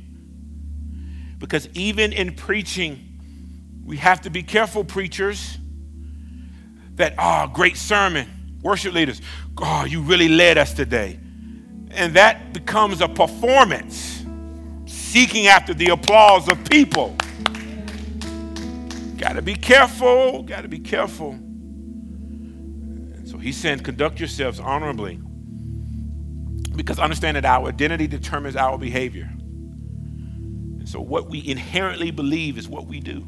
Because 1.41 1.69
even 1.75 2.13
in 2.13 2.35
preaching, 2.35 3.81
we 3.85 3.97
have 3.97 4.21
to 4.21 4.31
be 4.31 4.45
careful, 4.45 4.85
preachers, 4.85 5.59
that, 6.95 7.15
oh, 7.19 7.51
great 7.53 7.77
sermon, 7.77 8.59
worship 8.63 8.93
leaders, 8.95 9.21
oh, 9.57 9.85
you 9.85 10.03
really 10.03 10.29
led 10.29 10.59
us 10.59 10.75
today. 10.75 11.19
And 11.93 12.15
that 12.15 12.53
becomes 12.53 13.01
a 13.01 13.09
performance, 13.09 14.25
seeking 14.87 15.49
after 15.49 15.75
the 15.75 15.89
applause 15.89 16.47
of 16.47 16.63
people. 16.67 17.17
Got 19.17 19.33
to 19.33 19.43
be 19.43 19.55
careful, 19.55 20.43
got 20.43 20.61
to 20.63 20.69
be 20.69 20.79
careful. 20.79 21.33
And 21.33 23.27
so 23.27 23.39
he's 23.39 23.57
saying, 23.57 23.81
conduct 23.81 24.21
yourselves 24.21 24.61
honorably. 24.61 25.19
Because 26.77 26.99
understand 26.99 27.37
that 27.39 27.47
our 27.47 27.69
identity 27.69 28.07
determines 28.07 28.57
our 28.57 28.77
behavior. 28.79 29.31
So 30.91 31.01
what 31.01 31.31
we 31.31 31.47
inherently 31.47 32.11
believe 32.11 32.59
is 32.59 32.69
what 32.69 32.87
we 32.87 32.99
do. 32.99 33.25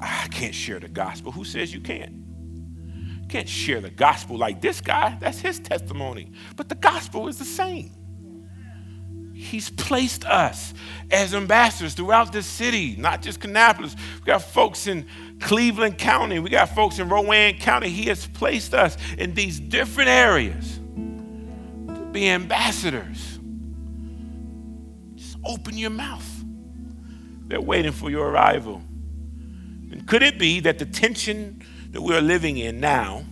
I 0.00 0.26
can't 0.32 0.52
share 0.52 0.80
the 0.80 0.88
gospel. 0.88 1.30
Who 1.30 1.44
says 1.44 1.72
you 1.72 1.80
can't? 1.80 3.28
Can't 3.28 3.48
share 3.48 3.80
the 3.80 3.90
gospel 3.90 4.36
like 4.36 4.60
this 4.60 4.80
guy. 4.80 5.16
That's 5.20 5.38
his 5.38 5.60
testimony. 5.60 6.32
But 6.56 6.68
the 6.68 6.74
gospel 6.74 7.28
is 7.28 7.38
the 7.38 7.44
same. 7.44 7.92
He's 9.36 9.70
placed 9.70 10.24
us 10.24 10.74
as 11.12 11.32
ambassadors 11.32 11.94
throughout 11.94 12.32
the 12.32 12.42
city, 12.42 12.96
not 12.98 13.22
just 13.22 13.38
Kannapolis. 13.38 13.96
We 14.18 14.24
got 14.24 14.42
folks 14.42 14.88
in 14.88 15.06
Cleveland 15.38 15.96
County, 15.96 16.40
we 16.40 16.50
got 16.50 16.74
folks 16.74 16.98
in 16.98 17.08
Rowan 17.08 17.54
County. 17.58 17.88
He 17.88 18.06
has 18.06 18.26
placed 18.26 18.74
us 18.74 18.96
in 19.16 19.34
these 19.34 19.60
different 19.60 20.10
areas 20.10 20.80
to 21.86 22.08
be 22.10 22.28
ambassadors. 22.28 23.29
Open 25.44 25.76
your 25.76 25.90
mouth. 25.90 26.26
They're 27.46 27.60
waiting 27.60 27.92
for 27.92 28.10
your 28.10 28.28
arrival. 28.28 28.82
And 29.90 30.06
could 30.06 30.22
it 30.22 30.38
be 30.38 30.60
that 30.60 30.78
the 30.78 30.86
tension 30.86 31.62
that 31.90 32.00
we're 32.00 32.20
living 32.20 32.58
in 32.58 32.78
now 32.80 33.24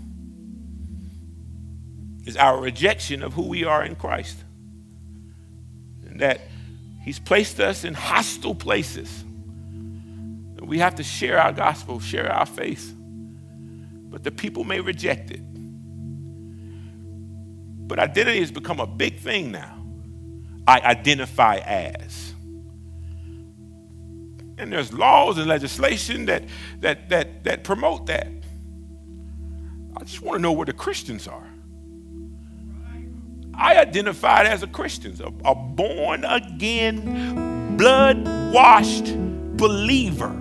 is 2.26 2.36
our 2.36 2.60
rejection 2.60 3.22
of 3.22 3.34
who 3.34 3.46
we 3.46 3.64
are 3.64 3.84
in 3.84 3.94
Christ? 3.94 4.36
And 6.06 6.20
that 6.20 6.40
He's 7.04 7.18
placed 7.18 7.60
us 7.60 7.84
in 7.84 7.94
hostile 7.94 8.54
places. 8.54 9.24
We 10.60 10.78
have 10.80 10.96
to 10.96 11.02
share 11.02 11.40
our 11.40 11.52
gospel, 11.52 11.98
share 11.98 12.30
our 12.30 12.44
faith. 12.44 12.94
But 14.10 14.22
the 14.22 14.30
people 14.30 14.64
may 14.64 14.80
reject 14.80 15.30
it. 15.30 15.40
But 17.88 17.98
identity 17.98 18.40
has 18.40 18.50
become 18.50 18.78
a 18.80 18.86
big 18.86 19.18
thing 19.18 19.50
now. 19.50 19.77
I 20.68 20.80
identify 20.80 21.56
as 21.56 22.28
and 24.58 24.72
there's 24.72 24.92
laws 24.92 25.38
and 25.38 25.46
legislation 25.46 26.26
that, 26.26 26.44
that, 26.80 27.08
that, 27.08 27.44
that 27.44 27.64
promote 27.64 28.06
that. 28.06 28.28
I 29.96 30.04
just 30.04 30.20
want 30.20 30.38
to 30.38 30.42
know 30.42 30.52
where 30.52 30.66
the 30.66 30.72
Christians 30.72 31.28
are. 31.28 31.46
I 33.54 33.76
identified 33.78 34.46
as 34.46 34.62
a 34.62 34.66
Christian, 34.66 35.16
a, 35.22 35.50
a 35.50 35.54
born 35.54 36.24
again, 36.24 37.76
blood 37.76 38.24
washed 38.52 39.16
believer. 39.56 40.34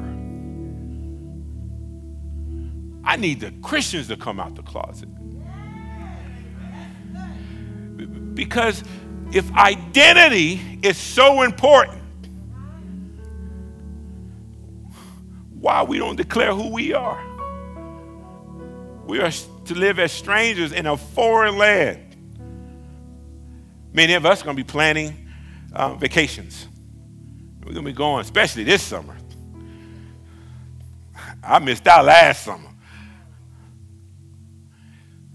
I 3.03 3.15
need 3.15 3.39
the 3.39 3.51
Christians 3.61 4.07
to 4.09 4.17
come 4.17 4.39
out 4.39 4.55
the 4.55 4.63
closet. 4.63 5.09
Because 8.36 8.84
if 9.32 9.51
identity 9.55 10.80
is 10.82 10.97
so 10.97 11.41
important, 11.41 12.01
why 15.59 15.84
we 15.84 15.97
don't 15.97 16.15
declare 16.15 16.53
who 16.53 16.71
we 16.71 16.93
are. 16.93 17.23
We 19.05 19.19
are 19.19 19.32
to 19.65 19.75
live 19.75 19.99
as 19.99 20.11
strangers 20.11 20.71
in 20.71 20.86
a 20.86 20.97
foreign 20.97 21.57
land. 21.57 22.15
Many 23.93 24.13
of 24.13 24.25
us 24.25 24.41
are 24.41 24.45
going 24.45 24.57
to 24.57 24.63
be 24.63 24.69
planning 24.69 25.30
um, 25.73 25.97
vacations. 25.99 26.67
We're 27.59 27.73
going 27.73 27.86
to 27.86 27.91
be 27.91 27.95
going, 27.95 28.21
especially 28.21 28.63
this 28.63 28.82
summer. 28.82 29.15
I 31.43 31.59
missed 31.59 31.88
out 31.88 32.05
last 32.05 32.43
summer. 32.43 32.69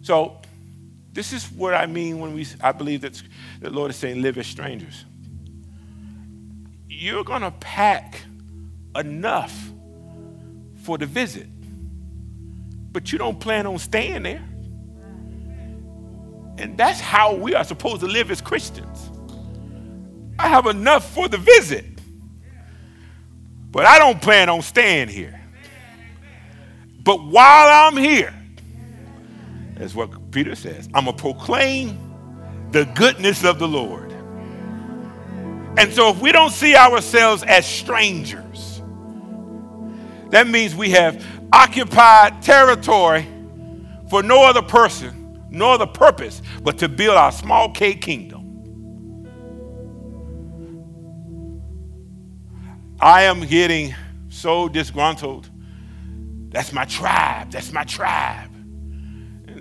So, 0.02 0.41
this 1.12 1.32
is 1.32 1.50
what 1.52 1.74
I 1.74 1.86
mean 1.86 2.18
when 2.18 2.34
we, 2.34 2.46
I 2.60 2.72
believe 2.72 3.02
that 3.02 3.20
the 3.60 3.70
Lord 3.70 3.90
is 3.90 3.96
saying, 3.96 4.22
live 4.22 4.38
as 4.38 4.46
strangers. 4.46 5.04
You're 6.88 7.24
going 7.24 7.42
to 7.42 7.50
pack 7.50 8.22
enough 8.96 9.70
for 10.82 10.96
the 10.96 11.06
visit, 11.06 11.46
but 12.92 13.12
you 13.12 13.18
don't 13.18 13.38
plan 13.38 13.66
on 13.66 13.78
staying 13.78 14.22
there. 14.22 14.42
And 16.58 16.76
that's 16.78 17.00
how 17.00 17.34
we 17.34 17.54
are 17.54 17.64
supposed 17.64 18.00
to 18.00 18.06
live 18.06 18.30
as 18.30 18.40
Christians. 18.40 19.10
I 20.38 20.48
have 20.48 20.66
enough 20.66 21.12
for 21.12 21.28
the 21.28 21.38
visit, 21.38 21.84
but 23.70 23.84
I 23.84 23.98
don't 23.98 24.20
plan 24.20 24.48
on 24.48 24.62
staying 24.62 25.08
here. 25.08 25.38
But 27.02 27.22
while 27.22 27.88
I'm 27.88 27.96
here, 27.96 28.34
that's 29.76 29.94
what 29.94 30.10
Peter 30.32 30.54
says, 30.54 30.88
I'm 30.94 31.04
going 31.04 31.16
to 31.16 31.22
proclaim 31.22 31.98
the 32.70 32.86
goodness 32.86 33.44
of 33.44 33.58
the 33.58 33.68
Lord. 33.68 34.10
And 35.78 35.92
so 35.92 36.10
if 36.10 36.20
we 36.20 36.32
don't 36.32 36.50
see 36.50 36.74
ourselves 36.74 37.42
as 37.44 37.66
strangers, 37.66 38.82
that 40.30 40.48
means 40.48 40.74
we 40.74 40.90
have 40.90 41.24
occupied 41.52 42.42
territory 42.42 43.28
for 44.08 44.22
no 44.22 44.42
other 44.42 44.62
person, 44.62 45.46
no 45.50 45.70
other 45.72 45.86
purpose, 45.86 46.40
but 46.62 46.78
to 46.78 46.88
build 46.88 47.16
our 47.16 47.30
small 47.30 47.70
K 47.70 47.94
kingdom. 47.94 48.40
I 52.98 53.24
am 53.24 53.40
getting 53.46 53.94
so 54.30 54.68
disgruntled. 54.68 55.50
That's 56.50 56.72
my 56.72 56.84
tribe. 56.86 57.50
That's 57.50 57.72
my 57.72 57.84
tribe. 57.84 58.51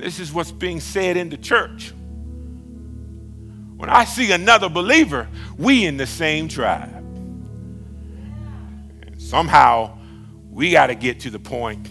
This 0.02 0.20
is 0.20 0.34
what's 0.34 0.52
being 0.52 0.80
said 0.80 1.16
in 1.16 1.30
the 1.30 1.38
church. 1.38 1.93
When 3.78 3.88
I 3.88 4.04
see 4.04 4.32
another 4.32 4.68
believer, 4.68 5.28
we 5.60 5.86
in 5.86 5.97
the 5.97 6.08
same 6.08 6.47
tribe. 6.47 6.95
And 9.06 9.22
somehow 9.22 9.99
we 10.49 10.72
got 10.72 10.88
to 10.88 10.95
get 10.95 11.20
to 11.20 11.30
the 11.30 11.38
point 11.38 11.88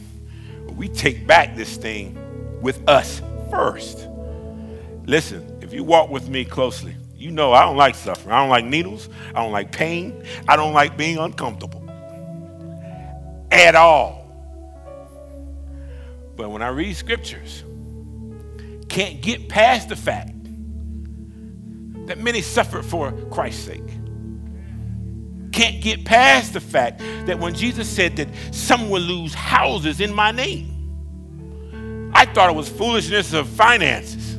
where 0.65 0.75
we 0.75 0.89
take 0.89 1.25
back 1.25 1.55
this 1.55 1.77
thing 1.77 2.19
with 2.61 2.83
us 2.89 3.23
first. 3.49 4.09
Listen, 5.07 5.61
if 5.63 5.73
you 5.73 5.85
walk 5.85 6.11
with 6.11 6.29
me 6.29 6.45
closely, 6.45 6.97
you 7.15 7.31
know 7.31 7.53
I 7.53 7.63
don't 7.63 7.77
like 7.77 7.95
suffering. 7.95 8.33
I 8.33 8.41
don't 8.41 8.51
like 8.51 8.65
needles. 8.65 9.09
I 9.37 9.41
don't 9.41 9.53
like 9.53 9.71
pain. 9.71 10.25
I 10.49 10.57
don't 10.57 10.73
like 10.73 10.97
being 10.97 11.19
uncomfortable 11.19 11.89
at 13.53 13.77
all. 13.77 14.27
But 16.35 16.51
when 16.51 16.61
I 16.61 16.69
read 16.71 16.97
scriptures, 16.97 17.63
can't 18.91 19.23
get 19.23 19.49
past 19.49 19.89
the 19.89 19.97
fact 19.97 20.35
that 22.07 22.19
many 22.19 22.43
suffered 22.43 22.85
for 22.85 23.13
Christ's 23.31 23.65
sake 23.65 23.91
can't 25.53 25.83
get 25.83 26.05
past 26.05 26.53
the 26.53 26.61
fact 26.61 27.01
that 27.27 27.39
when 27.39 27.55
Jesus 27.55 27.89
said 27.89 28.17
that 28.17 28.29
some 28.51 28.89
will 28.89 29.03
lose 29.03 29.35
houses 29.35 30.01
in 30.01 30.15
my 30.15 30.31
name, 30.31 32.11
I 32.15 32.25
thought 32.27 32.51
it 32.51 32.57
was 32.57 32.69
foolishness 32.69 33.33
of 33.33 33.49
finances. 33.49 34.39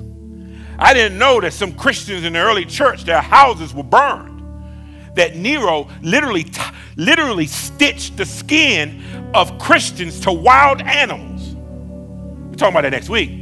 I 0.79 0.93
didn't 0.93 1.17
know 1.17 1.39
that 1.41 1.53
some 1.53 1.73
Christians 1.73 2.23
in 2.23 2.33
the 2.33 2.39
early 2.39 2.65
church, 2.65 3.03
their 3.03 3.21
houses 3.21 3.73
were 3.73 3.83
burned. 3.83 4.41
That 5.15 5.35
Nero 5.35 5.87
literally, 6.01 6.45
literally 6.95 7.45
stitched 7.45 8.17
the 8.17 8.25
skin 8.25 9.31
of 9.35 9.59
Christians 9.59 10.21
to 10.21 10.31
wild 10.31 10.81
animals. 10.81 11.55
We're 11.55 12.55
talking 12.55 12.73
about 12.73 12.81
that 12.81 12.91
next 12.91 13.09
week. 13.09 13.40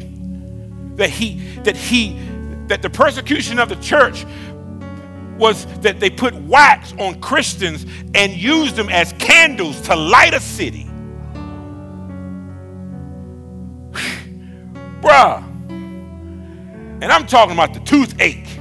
That 0.99 1.09
he, 1.09 1.39
that 1.63 1.77
he, 1.77 2.19
that 2.67 2.81
the 2.81 2.89
persecution 2.89 3.57
of 3.57 3.69
the 3.69 3.77
church 3.77 4.25
was 5.37 5.65
that 5.79 6.01
they 6.01 6.09
put 6.09 6.35
wax 6.35 6.93
on 6.99 7.21
Christians 7.21 7.85
and 8.13 8.33
used 8.33 8.75
them 8.75 8.89
as 8.89 9.13
candles 9.13 9.79
to 9.83 9.95
light 9.95 10.33
a 10.33 10.41
city. 10.41 10.83
Bruh. 15.01 15.45
And 17.01 17.05
I'm 17.05 17.25
talking 17.25 17.53
about 17.53 17.73
the 17.73 17.79
toothache. 17.79 18.57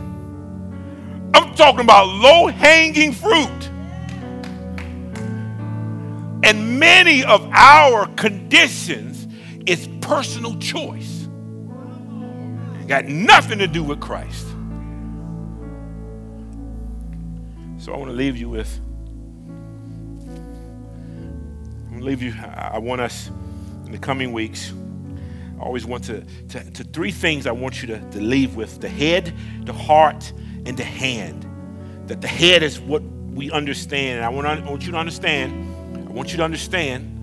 I'm 1.34 1.52
talking 1.56 1.80
about 1.80 2.06
low 2.06 2.46
hanging 2.46 3.12
fruit. 3.12 3.70
And 6.44 6.78
many 6.78 7.24
of 7.24 7.44
our 7.52 8.06
conditions 8.14 9.26
is 9.66 9.88
personal 10.00 10.56
choice. 10.58 11.17
Got 12.88 13.04
nothing 13.04 13.58
to 13.58 13.66
do 13.66 13.84
with 13.84 14.00
Christ. 14.00 14.46
So 17.76 17.92
I 17.92 17.98
want 17.98 18.10
to 18.10 18.16
leave 18.16 18.38
you 18.38 18.48
with. 18.48 18.80
I'm 21.90 22.00
leave 22.00 22.22
you. 22.22 22.32
I 22.34 22.78
want 22.78 23.02
us 23.02 23.28
in 23.84 23.92
the 23.92 23.98
coming 23.98 24.32
weeks. 24.32 24.72
I 25.60 25.62
always 25.62 25.84
want 25.84 26.04
to, 26.04 26.22
to, 26.48 26.70
to 26.70 26.84
three 26.84 27.10
things 27.10 27.46
I 27.46 27.52
want 27.52 27.82
you 27.82 27.88
to, 27.88 28.10
to 28.12 28.20
leave 28.20 28.56
with 28.56 28.80
the 28.80 28.88
head, 28.88 29.34
the 29.64 29.72
heart, 29.74 30.32
and 30.64 30.74
the 30.74 30.84
hand. 30.84 31.44
That 32.06 32.22
the 32.22 32.28
head 32.28 32.62
is 32.62 32.80
what 32.80 33.02
we 33.02 33.50
understand. 33.50 34.16
And 34.16 34.24
I 34.24 34.30
want, 34.30 34.46
I 34.46 34.60
want 34.60 34.86
you 34.86 34.92
to 34.92 34.98
understand, 34.98 36.08
I 36.08 36.12
want 36.12 36.30
you 36.30 36.38
to 36.38 36.42
understand 36.42 37.14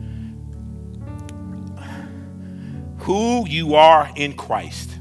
who 2.99 3.47
you 3.47 3.73
are 3.73 4.11
in 4.15 4.33
Christ. 4.33 4.94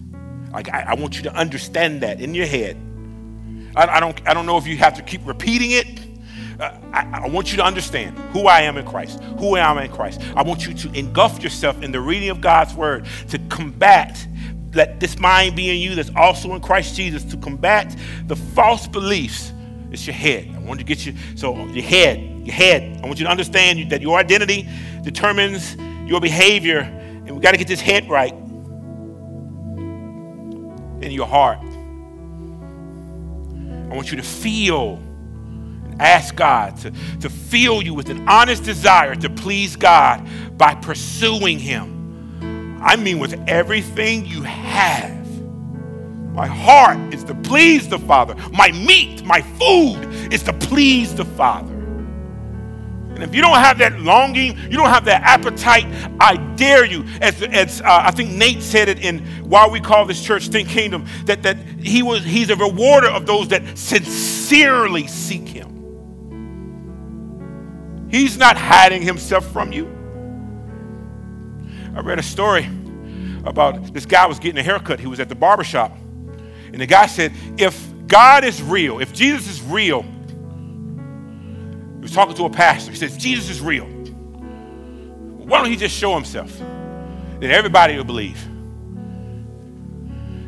Like 0.55 0.69
I, 0.71 0.85
I 0.89 0.95
want 0.95 1.17
you 1.17 1.25
to 1.25 1.35
understand 1.35 2.03
that 2.03 2.21
in 2.21 2.33
your 2.35 2.47
head. 2.47 2.77
I, 3.75 3.97
I, 3.97 4.01
don't, 4.01 4.19
I 4.27 4.33
don't 4.33 4.47
know 4.47 4.57
if 4.57 4.69
you 4.69 4.77
have 4.77 4.95
to 4.95 5.03
keep 5.03 5.27
repeating 5.27 5.73
it. 5.73 6.01
Uh, 6.61 6.79
I, 6.93 7.25
I, 7.25 7.29
want 7.29 7.51
you 7.51 7.57
to 7.57 7.65
understand 7.65 8.17
who 8.33 8.47
I 8.47 8.61
am 8.61 8.77
in 8.77 8.87
Christ, 8.87 9.21
who 9.41 9.57
I 9.57 9.69
am 9.69 9.79
in 9.79 9.91
Christ. 9.91 10.21
I 10.37 10.45
want 10.45 10.65
you 10.65 10.73
to 10.73 10.93
engulf 10.93 11.43
yourself 11.43 11.83
in 11.83 11.91
the 11.91 12.01
reading 12.01 12.29
of 12.29 12.41
God's 12.41 12.73
word 12.75 13.07
to 13.31 13.41
combat, 13.49 14.25
let 14.73 15.01
this 15.01 15.19
mind 15.19 15.57
be 15.57 15.71
in 15.71 15.79
you 15.79 15.97
that's 15.97 16.13
also 16.15 16.55
in 16.55 16.61
Christ 16.61 16.95
Jesus, 16.95 17.25
to 17.25 17.37
combat 17.37 17.97
the 18.27 18.37
false 18.37 18.87
beliefs. 18.87 19.53
It's 19.91 20.07
your 20.07 20.15
head. 20.15 20.49
I 20.55 20.61
want 20.61 20.79
to 20.79 20.87
get 20.87 21.05
you, 21.05 21.15
so 21.35 21.67
your 21.67 21.85
head, 21.85 22.47
your 22.47 22.55
head. 22.55 23.01
I 23.03 23.07
want 23.07 23.19
you 23.19 23.25
to 23.25 23.31
understand 23.31 23.91
that 23.91 24.01
your 24.01 24.17
identity 24.17 24.69
determines 25.03 25.75
your 26.09 26.21
behavior, 26.21 26.79
and 26.79 27.33
we 27.33 27.41
got 27.41 27.51
to 27.51 27.59
get 27.59 27.67
this 27.67 27.81
head 27.81 28.09
right 28.09 28.33
in 31.05 31.13
your 31.13 31.27
heart. 31.27 31.61
I 33.91 33.95
want 33.95 34.11
you 34.11 34.17
to 34.17 34.23
feel 34.23 35.01
and 35.95 36.03
Ask 36.03 36.35
God 36.35 36.77
to, 36.79 36.91
to 37.21 37.31
fill 37.31 37.83
you 37.83 37.95
with 37.95 38.09
an 38.09 38.29
honest 38.29 38.65
desire 38.65 39.15
to 39.15 39.31
please 39.31 39.77
God 39.77 40.27
by 40.59 40.75
pursuing 40.75 41.59
Him. 41.59 42.81
I 42.83 42.97
mean, 42.97 43.19
with 43.19 43.41
everything 43.49 44.27
you 44.27 44.43
have. 44.43 45.25
My 46.33 46.49
heart 46.49 47.15
is 47.15 47.23
to 47.25 47.35
please 47.35 47.89
the 47.89 47.99
Father. 47.99 48.35
My 48.53 48.73
meat, 48.73 49.25
my 49.25 49.41
food 49.41 50.33
is 50.33 50.43
to 50.45 50.53
please 50.53 51.15
the 51.15 51.25
Father. 51.25 51.74
And 53.15 53.23
if 53.23 53.35
you 53.35 53.41
don't 53.41 53.57
have 53.57 53.79
that 53.79 54.01
longing, 54.01 54.59
you 54.59 54.77
don't 54.77 54.91
have 54.91 55.05
that 55.05 55.23
appetite, 55.23 55.87
I 56.19 56.37
dare 56.57 56.85
you. 56.85 57.05
As, 57.21 57.41
as 57.43 57.81
uh, 57.81 58.03
I 58.05 58.11
think 58.11 58.31
Nate 58.31 58.61
said 58.61 58.89
it 58.89 58.99
in 59.05 59.25
why 59.49 59.69
we 59.69 59.81
call 59.81 60.05
this 60.05 60.23
church 60.23 60.49
Think 60.49 60.69
Kingdom, 60.69 61.07
that, 61.27 61.43
that 61.45 61.57
he 61.81 62.03
was 62.03 62.25
he's 62.25 62.51
a 62.51 62.57
rewarder 62.57 63.09
of 63.09 63.25
those 63.25 63.49
that 63.49 63.79
sincerely 63.79 65.07
seek 65.07 65.47
him. 65.47 65.71
He's 68.11 68.37
not 68.37 68.57
hiding 68.57 69.03
himself 69.03 69.47
from 69.53 69.73
you. 69.73 69.87
I 71.97 72.01
read 72.01 72.19
a 72.19 72.23
story 72.23 72.69
about 73.45 73.93
this 73.95 74.07
guy 74.07 74.27
was 74.27 74.41
getting 74.41 74.59
a 74.59 74.63
haircut. 74.63 74.99
He 74.99 75.07
was 75.07 75.21
at 75.21 75.29
the 75.29 75.35
barber 75.35 75.65
shop. 75.65 75.97
And 76.73 76.81
the 76.81 76.87
guy 76.87 77.07
said, 77.07 77.33
if 77.57 77.93
God 78.09 78.45
is 78.45 78.61
real, 78.61 78.99
if 78.99 79.13
Jesus 79.13 79.49
is 79.49 79.63
real, 79.63 80.05
was 82.05 82.13
talking 82.13 82.35
to 82.37 82.45
a 82.45 82.51
pastor. 82.51 82.91
He 82.91 82.97
says, 82.97 83.17
Jesus 83.17 83.51
is 83.51 83.61
real. 83.61 83.87
Why 85.47 85.59
don't 85.59 85.71
he 85.71 85.77
just 85.77 85.97
show 85.97 86.15
himself? 86.15 86.57
Then 86.59 87.51
everybody 87.51 87.97
will 87.97 88.05
believe. 88.05 88.41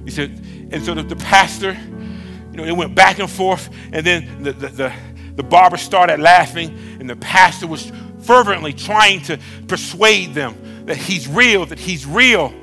He 0.05 0.11
said, 0.11 0.31
and 0.71 0.85
so 0.85 0.95
the, 0.95 1.03
the 1.03 1.17
pastor, 1.17 1.73
you 1.73 2.57
know, 2.57 2.65
they 2.65 2.73
went 2.73 2.95
back 2.95 3.19
and 3.19 3.29
forth, 3.29 3.71
and 3.93 4.07
then 4.07 4.43
the, 4.43 4.53
the, 4.53 4.69
the 4.69 4.93
the 5.37 5.43
barber 5.43 5.77
started 5.77 6.19
laughing, 6.19 6.77
and 6.99 7.09
the 7.09 7.17
pastor 7.17 7.67
was 7.67 7.93
fervently 8.23 8.73
trying 8.73 9.21
to 9.23 9.39
persuade 9.69 10.35
them 10.35 10.87
that 10.87 10.97
he's 10.97 11.29
real, 11.29 11.67
that 11.67 11.79
he's 11.79 12.07
real. 12.07 12.55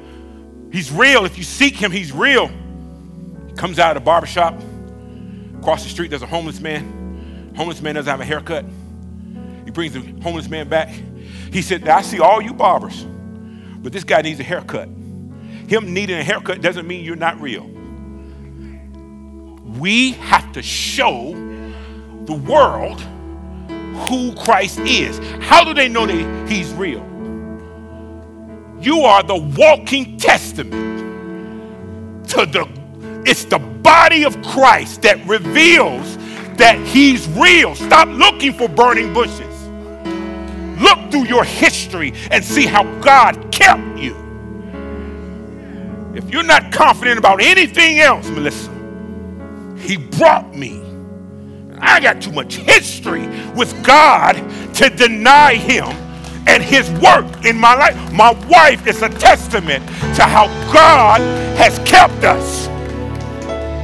He's 0.71 0.91
real. 0.91 1.23
If 1.23 1.37
you 1.37 1.43
seek 1.43 1.75
him, 1.75 1.91
he's 1.91 2.11
real. 2.11 2.47
He 3.47 3.53
comes 3.53 3.77
out 3.77 3.95
of 3.95 4.01
the 4.01 4.05
barber 4.05 4.25
shop. 4.25 4.59
Across 5.59 5.83
the 5.83 5.89
street, 5.89 6.09
there's 6.09 6.23
a 6.23 6.27
homeless 6.27 6.59
man. 6.59 7.53
Homeless 7.55 7.81
man 7.81 7.93
doesn't 7.93 8.09
have 8.09 8.19
a 8.19 8.25
haircut. 8.25 8.65
Brings 9.73 9.93
the 9.93 10.01
homeless 10.21 10.49
man 10.49 10.69
back. 10.69 10.89
He 11.51 11.61
said, 11.61 11.87
I 11.87 12.01
see 12.01 12.19
all 12.19 12.41
you 12.41 12.53
barbers, 12.53 13.05
but 13.77 13.91
this 13.91 14.03
guy 14.03 14.21
needs 14.21 14.39
a 14.39 14.43
haircut. 14.43 14.87
Him 15.67 15.93
needing 15.93 16.17
a 16.17 16.23
haircut 16.23 16.61
doesn't 16.61 16.87
mean 16.87 17.03
you're 17.05 17.15
not 17.15 17.39
real. 17.41 17.65
We 19.79 20.11
have 20.13 20.51
to 20.53 20.61
show 20.61 21.31
the 22.25 22.33
world 22.33 23.01
who 24.07 24.35
Christ 24.35 24.79
is. 24.79 25.19
How 25.43 25.63
do 25.63 25.73
they 25.73 25.87
know 25.87 26.05
that 26.05 26.49
he's 26.49 26.71
real? 26.73 27.03
You 28.79 29.01
are 29.01 29.23
the 29.23 29.37
walking 29.57 30.17
testament 30.17 30.83
to 32.29 32.45
the 32.45 32.67
it's 33.25 33.45
the 33.45 33.59
body 33.59 34.25
of 34.25 34.41
Christ 34.43 35.03
that 35.03 35.25
reveals 35.25 36.17
that 36.57 36.77
he's 36.85 37.27
real. 37.29 37.73
Stop 37.75 38.09
looking 38.09 38.53
for 38.53 38.67
burning 38.67 39.13
bushes. 39.13 39.52
Look 40.83 41.11
through 41.11 41.25
your 41.25 41.43
history 41.43 42.13
and 42.29 42.43
see 42.43 42.65
how 42.65 42.83
God 42.99 43.51
kept 43.51 43.97
you. 43.97 44.15
If 46.13 46.29
you're 46.29 46.43
not 46.43 46.71
confident 46.71 47.17
about 47.17 47.41
anything 47.41 47.99
else, 47.99 48.29
Melissa, 48.29 48.71
he 49.77 49.97
brought 49.97 50.55
me 50.55 50.83
I 51.85 51.99
got 51.99 52.21
too 52.21 52.31
much 52.31 52.55
history 52.55 53.27
with 53.55 53.83
God 53.83 54.35
to 54.75 54.89
deny 54.89 55.55
Him 55.55 55.85
and 56.47 56.63
His 56.63 56.89
work 57.01 57.45
in 57.45 57.57
my 57.57 57.75
life. 57.75 58.13
My 58.13 58.31
wife 58.47 58.87
is 58.87 59.01
a 59.01 59.09
testament 59.09 59.85
to 60.15 60.23
how 60.23 60.47
God 60.71 61.19
has 61.57 61.77
kept 61.79 62.23
us. 62.23 62.67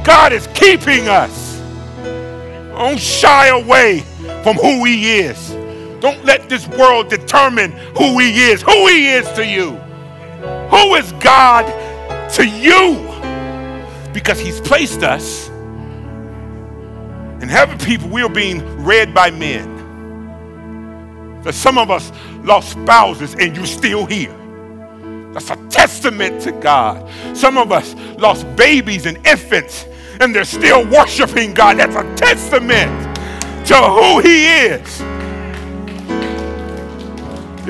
God 0.04 0.32
is 0.32 0.46
keeping 0.54 1.08
us. 1.08 1.60
Don't 2.74 2.98
shy 2.98 3.48
away 3.48 4.00
from 4.42 4.56
who 4.56 4.84
He 4.84 5.18
is. 5.18 5.50
Don't 6.00 6.24
let 6.24 6.48
this 6.48 6.66
world 6.68 7.08
determine 7.08 7.72
who 7.96 8.18
He 8.18 8.50
is. 8.50 8.62
Who 8.62 8.86
He 8.88 9.08
is 9.08 9.30
to 9.32 9.46
you. 9.46 9.72
Who 10.70 10.94
is 10.94 11.12
God 11.20 11.66
to 12.34 12.46
you? 12.46 13.06
Because 14.12 14.40
He's 14.40 14.60
placed 14.60 15.02
us 15.02 15.50
in 17.40 17.48
heaven, 17.48 17.78
people, 17.78 18.08
we 18.10 18.22
are 18.22 18.28
being 18.28 18.60
read 18.84 19.14
by 19.14 19.30
men. 19.30 19.78
That 21.42 21.54
some 21.54 21.78
of 21.78 21.90
us 21.90 22.12
lost 22.44 22.72
spouses 22.72 23.34
and 23.34 23.56
you're 23.56 23.64
still 23.64 24.04
here. 24.04 24.36
That's 25.32 25.48
a 25.48 25.56
testament 25.68 26.42
to 26.42 26.52
God. 26.52 27.08
Some 27.34 27.56
of 27.56 27.72
us 27.72 27.94
lost 28.18 28.44
babies 28.56 29.06
and 29.06 29.16
infants 29.26 29.86
and 30.20 30.34
they're 30.34 30.44
still 30.44 30.86
worshiping 30.90 31.54
God. 31.54 31.78
That's 31.78 31.96
a 31.96 32.14
testament 32.14 33.16
to 33.68 33.76
who 33.76 34.20
He 34.20 34.46
is. 34.46 35.00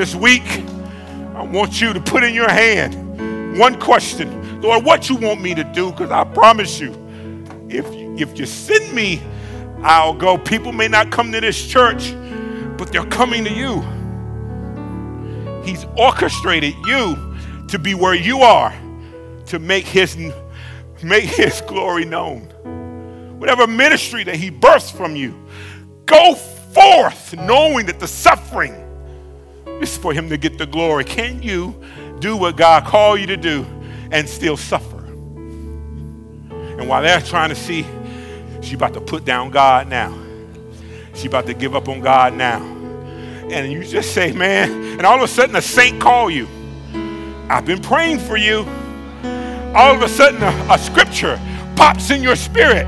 This 0.00 0.14
week, 0.14 0.64
I 1.34 1.42
want 1.42 1.78
you 1.78 1.92
to 1.92 2.00
put 2.00 2.24
in 2.24 2.32
your 2.32 2.48
hand 2.48 3.58
one 3.58 3.78
question 3.78 4.62
Lord, 4.62 4.82
what 4.82 5.10
you 5.10 5.16
want 5.16 5.42
me 5.42 5.54
to 5.54 5.62
do? 5.62 5.90
Because 5.90 6.10
I 6.10 6.24
promise 6.24 6.80
you, 6.80 6.94
if, 7.68 7.84
if 8.18 8.38
you 8.38 8.46
send 8.46 8.94
me 8.94 9.20
I'll 9.82 10.14
go. 10.14 10.38
People 10.38 10.72
may 10.72 10.88
not 10.88 11.12
come 11.12 11.30
to 11.32 11.40
this 11.42 11.66
church, 11.66 12.14
but 12.78 12.90
they're 12.90 13.04
coming 13.04 13.44
to 13.44 13.52
you. 13.52 13.82
He's 15.66 15.84
orchestrated 15.98 16.74
you 16.86 17.36
to 17.68 17.78
be 17.78 17.92
where 17.92 18.14
you 18.14 18.40
are 18.40 18.72
to 19.48 19.58
make 19.58 19.84
his 19.84 20.16
make 21.02 21.24
his 21.24 21.60
glory 21.60 22.06
known. 22.06 22.40
Whatever 23.38 23.66
ministry 23.66 24.24
that 24.24 24.36
he 24.36 24.48
births 24.48 24.90
from 24.90 25.14
you, 25.14 25.38
go 26.06 26.36
forth 26.36 27.36
knowing 27.36 27.84
that 27.84 28.00
the 28.00 28.08
suffering 28.08 28.86
is 29.80 29.96
for 29.96 30.12
him 30.12 30.28
to 30.28 30.36
get 30.36 30.58
the 30.58 30.66
glory. 30.66 31.04
Can 31.04 31.42
you 31.42 31.74
do 32.20 32.36
what 32.36 32.56
God 32.56 32.84
called 32.84 33.20
you 33.20 33.26
to 33.26 33.36
do 33.36 33.66
and 34.10 34.28
still 34.28 34.56
suffer? 34.56 34.98
And 34.98 36.88
while 36.88 37.02
they're 37.02 37.20
trying 37.20 37.50
to 37.50 37.54
see 37.54 37.84
she 38.62 38.74
about 38.74 38.94
to 38.94 39.00
put 39.00 39.24
down 39.24 39.50
God 39.50 39.88
now. 39.88 40.16
She 41.14 41.26
about 41.26 41.46
to 41.46 41.54
give 41.54 41.74
up 41.74 41.88
on 41.88 42.00
God 42.00 42.34
now. 42.34 42.60
And 43.50 43.72
you 43.72 43.84
just 43.84 44.12
say, 44.12 44.32
man, 44.32 44.70
and 44.70 45.04
all 45.04 45.16
of 45.16 45.22
a 45.22 45.28
sudden 45.28 45.56
a 45.56 45.62
saint 45.62 46.00
call 46.00 46.30
you. 46.30 46.46
I've 47.48 47.66
been 47.66 47.80
praying 47.80 48.20
for 48.20 48.36
you. 48.36 48.58
All 49.74 49.94
of 49.94 50.02
a 50.02 50.08
sudden 50.08 50.42
a, 50.42 50.72
a 50.72 50.78
scripture 50.78 51.40
pops 51.74 52.10
in 52.10 52.22
your 52.22 52.36
spirit. 52.36 52.86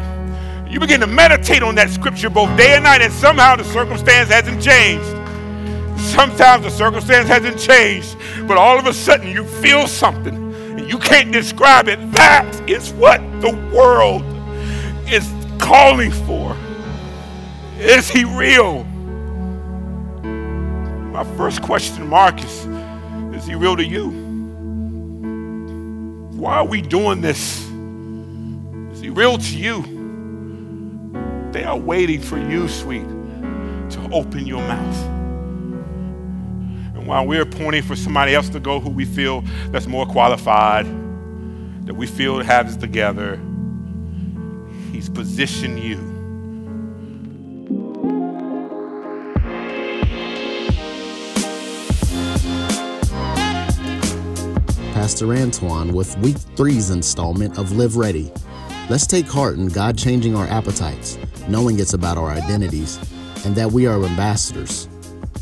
You 0.70 0.78
begin 0.78 1.01
to 1.01 1.07
meditate 1.07 1.62
on 1.62 1.74
that 1.74 1.90
scripture 1.90 2.30
both 2.30 2.57
day 2.57 2.74
and 2.74 2.84
night, 2.84 3.03
and 3.03 3.12
somehow 3.12 3.57
the 3.57 3.64
circumstance 3.64 4.30
hasn't 4.30 4.62
changed. 4.62 5.21
Sometimes 6.12 6.64
the 6.64 6.70
circumstance 6.70 7.26
hasn't 7.26 7.58
changed, 7.58 8.18
but 8.46 8.58
all 8.58 8.78
of 8.78 8.84
a 8.84 8.92
sudden 8.92 9.28
you 9.28 9.44
feel 9.44 9.86
something 9.86 10.34
and 10.78 10.86
you 10.86 10.98
can't 10.98 11.32
describe 11.32 11.88
it. 11.88 11.98
That 12.12 12.68
is 12.68 12.92
what 12.92 13.18
the 13.40 13.50
world 13.74 14.22
is 15.10 15.26
calling 15.58 16.10
for. 16.10 16.54
Is 17.78 18.10
he 18.10 18.24
real? 18.24 18.84
My 21.12 21.24
first 21.38 21.62
question, 21.62 22.06
Marcus, 22.08 22.66
is 23.34 23.46
he 23.46 23.54
real 23.54 23.74
to 23.74 23.84
you? 23.84 24.10
Why 26.38 26.56
are 26.56 26.66
we 26.66 26.82
doing 26.82 27.22
this? 27.22 27.62
Is 28.92 29.00
he 29.00 29.08
real 29.08 29.38
to 29.38 29.56
you? 29.56 29.82
They 31.52 31.64
are 31.64 31.78
waiting 31.78 32.20
for 32.20 32.36
you, 32.36 32.68
sweet, 32.68 33.08
to 33.90 34.08
open 34.12 34.46
your 34.46 34.60
mouth. 34.60 35.21
While 37.12 37.26
we're 37.26 37.44
pointing 37.44 37.82
for 37.82 37.94
somebody 37.94 38.34
else 38.34 38.48
to 38.48 38.58
go 38.58 38.80
who 38.80 38.88
we 38.88 39.04
feel 39.04 39.42
that's 39.66 39.86
more 39.86 40.06
qualified, 40.06 40.86
that 41.84 41.92
we 41.92 42.06
feel 42.06 42.42
has 42.42 42.74
together, 42.74 43.38
he's 44.92 45.10
positioned 45.10 45.78
you 45.78 45.98
Pastor 54.94 55.34
Antoine 55.34 55.92
with 55.92 56.16
week 56.20 56.38
three's 56.56 56.88
installment 56.88 57.58
of 57.58 57.72
Live 57.72 57.96
Ready. 57.96 58.32
Let's 58.88 59.06
take 59.06 59.26
heart 59.26 59.58
in 59.58 59.68
God 59.68 59.98
changing 59.98 60.34
our 60.34 60.46
appetites, 60.46 61.18
knowing 61.46 61.78
it's 61.78 61.92
about 61.92 62.16
our 62.16 62.30
identities, 62.30 62.96
and 63.44 63.54
that 63.54 63.70
we 63.70 63.86
are 63.86 64.02
ambassadors. 64.02 64.88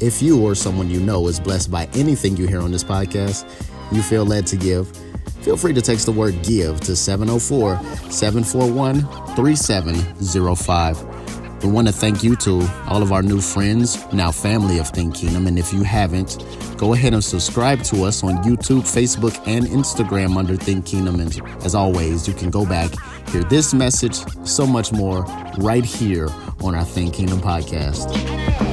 If 0.00 0.22
you 0.22 0.42
or 0.42 0.54
someone 0.54 0.88
you 0.88 0.98
know 0.98 1.28
is 1.28 1.38
blessed 1.38 1.70
by 1.70 1.86
anything 1.94 2.36
you 2.36 2.46
hear 2.46 2.62
on 2.62 2.72
this 2.72 2.82
podcast, 2.82 3.44
you 3.92 4.00
feel 4.00 4.24
led 4.24 4.46
to 4.46 4.56
give, 4.56 4.90
feel 5.42 5.58
free 5.58 5.74
to 5.74 5.82
text 5.82 6.06
the 6.06 6.12
word 6.12 6.42
give 6.42 6.80
to 6.80 6.96
704 6.96 7.76
741 8.10 9.02
3705. 9.36 11.62
We 11.62 11.70
want 11.70 11.86
to 11.88 11.92
thank 11.92 12.24
you 12.24 12.34
to 12.36 12.66
all 12.86 13.02
of 13.02 13.12
our 13.12 13.22
new 13.22 13.42
friends, 13.42 14.10
now 14.14 14.30
family 14.30 14.78
of 14.78 14.88
Think 14.88 15.16
Kingdom. 15.16 15.46
And 15.46 15.58
if 15.58 15.70
you 15.70 15.82
haven't, 15.82 16.42
go 16.78 16.94
ahead 16.94 17.12
and 17.12 17.22
subscribe 17.22 17.82
to 17.84 18.04
us 18.04 18.24
on 18.24 18.38
YouTube, 18.38 18.82
Facebook, 18.82 19.38
and 19.46 19.66
Instagram 19.66 20.38
under 20.38 20.56
Think 20.56 20.86
Kingdom. 20.86 21.20
And 21.20 21.38
as 21.62 21.74
always, 21.74 22.26
you 22.26 22.32
can 22.32 22.48
go 22.48 22.64
back, 22.64 22.90
hear 23.28 23.44
this 23.44 23.74
message, 23.74 24.16
so 24.46 24.66
much 24.66 24.92
more 24.92 25.24
right 25.58 25.84
here 25.84 26.30
on 26.62 26.74
our 26.74 26.84
Think 26.84 27.12
Kingdom 27.12 27.42
podcast. 27.42 28.69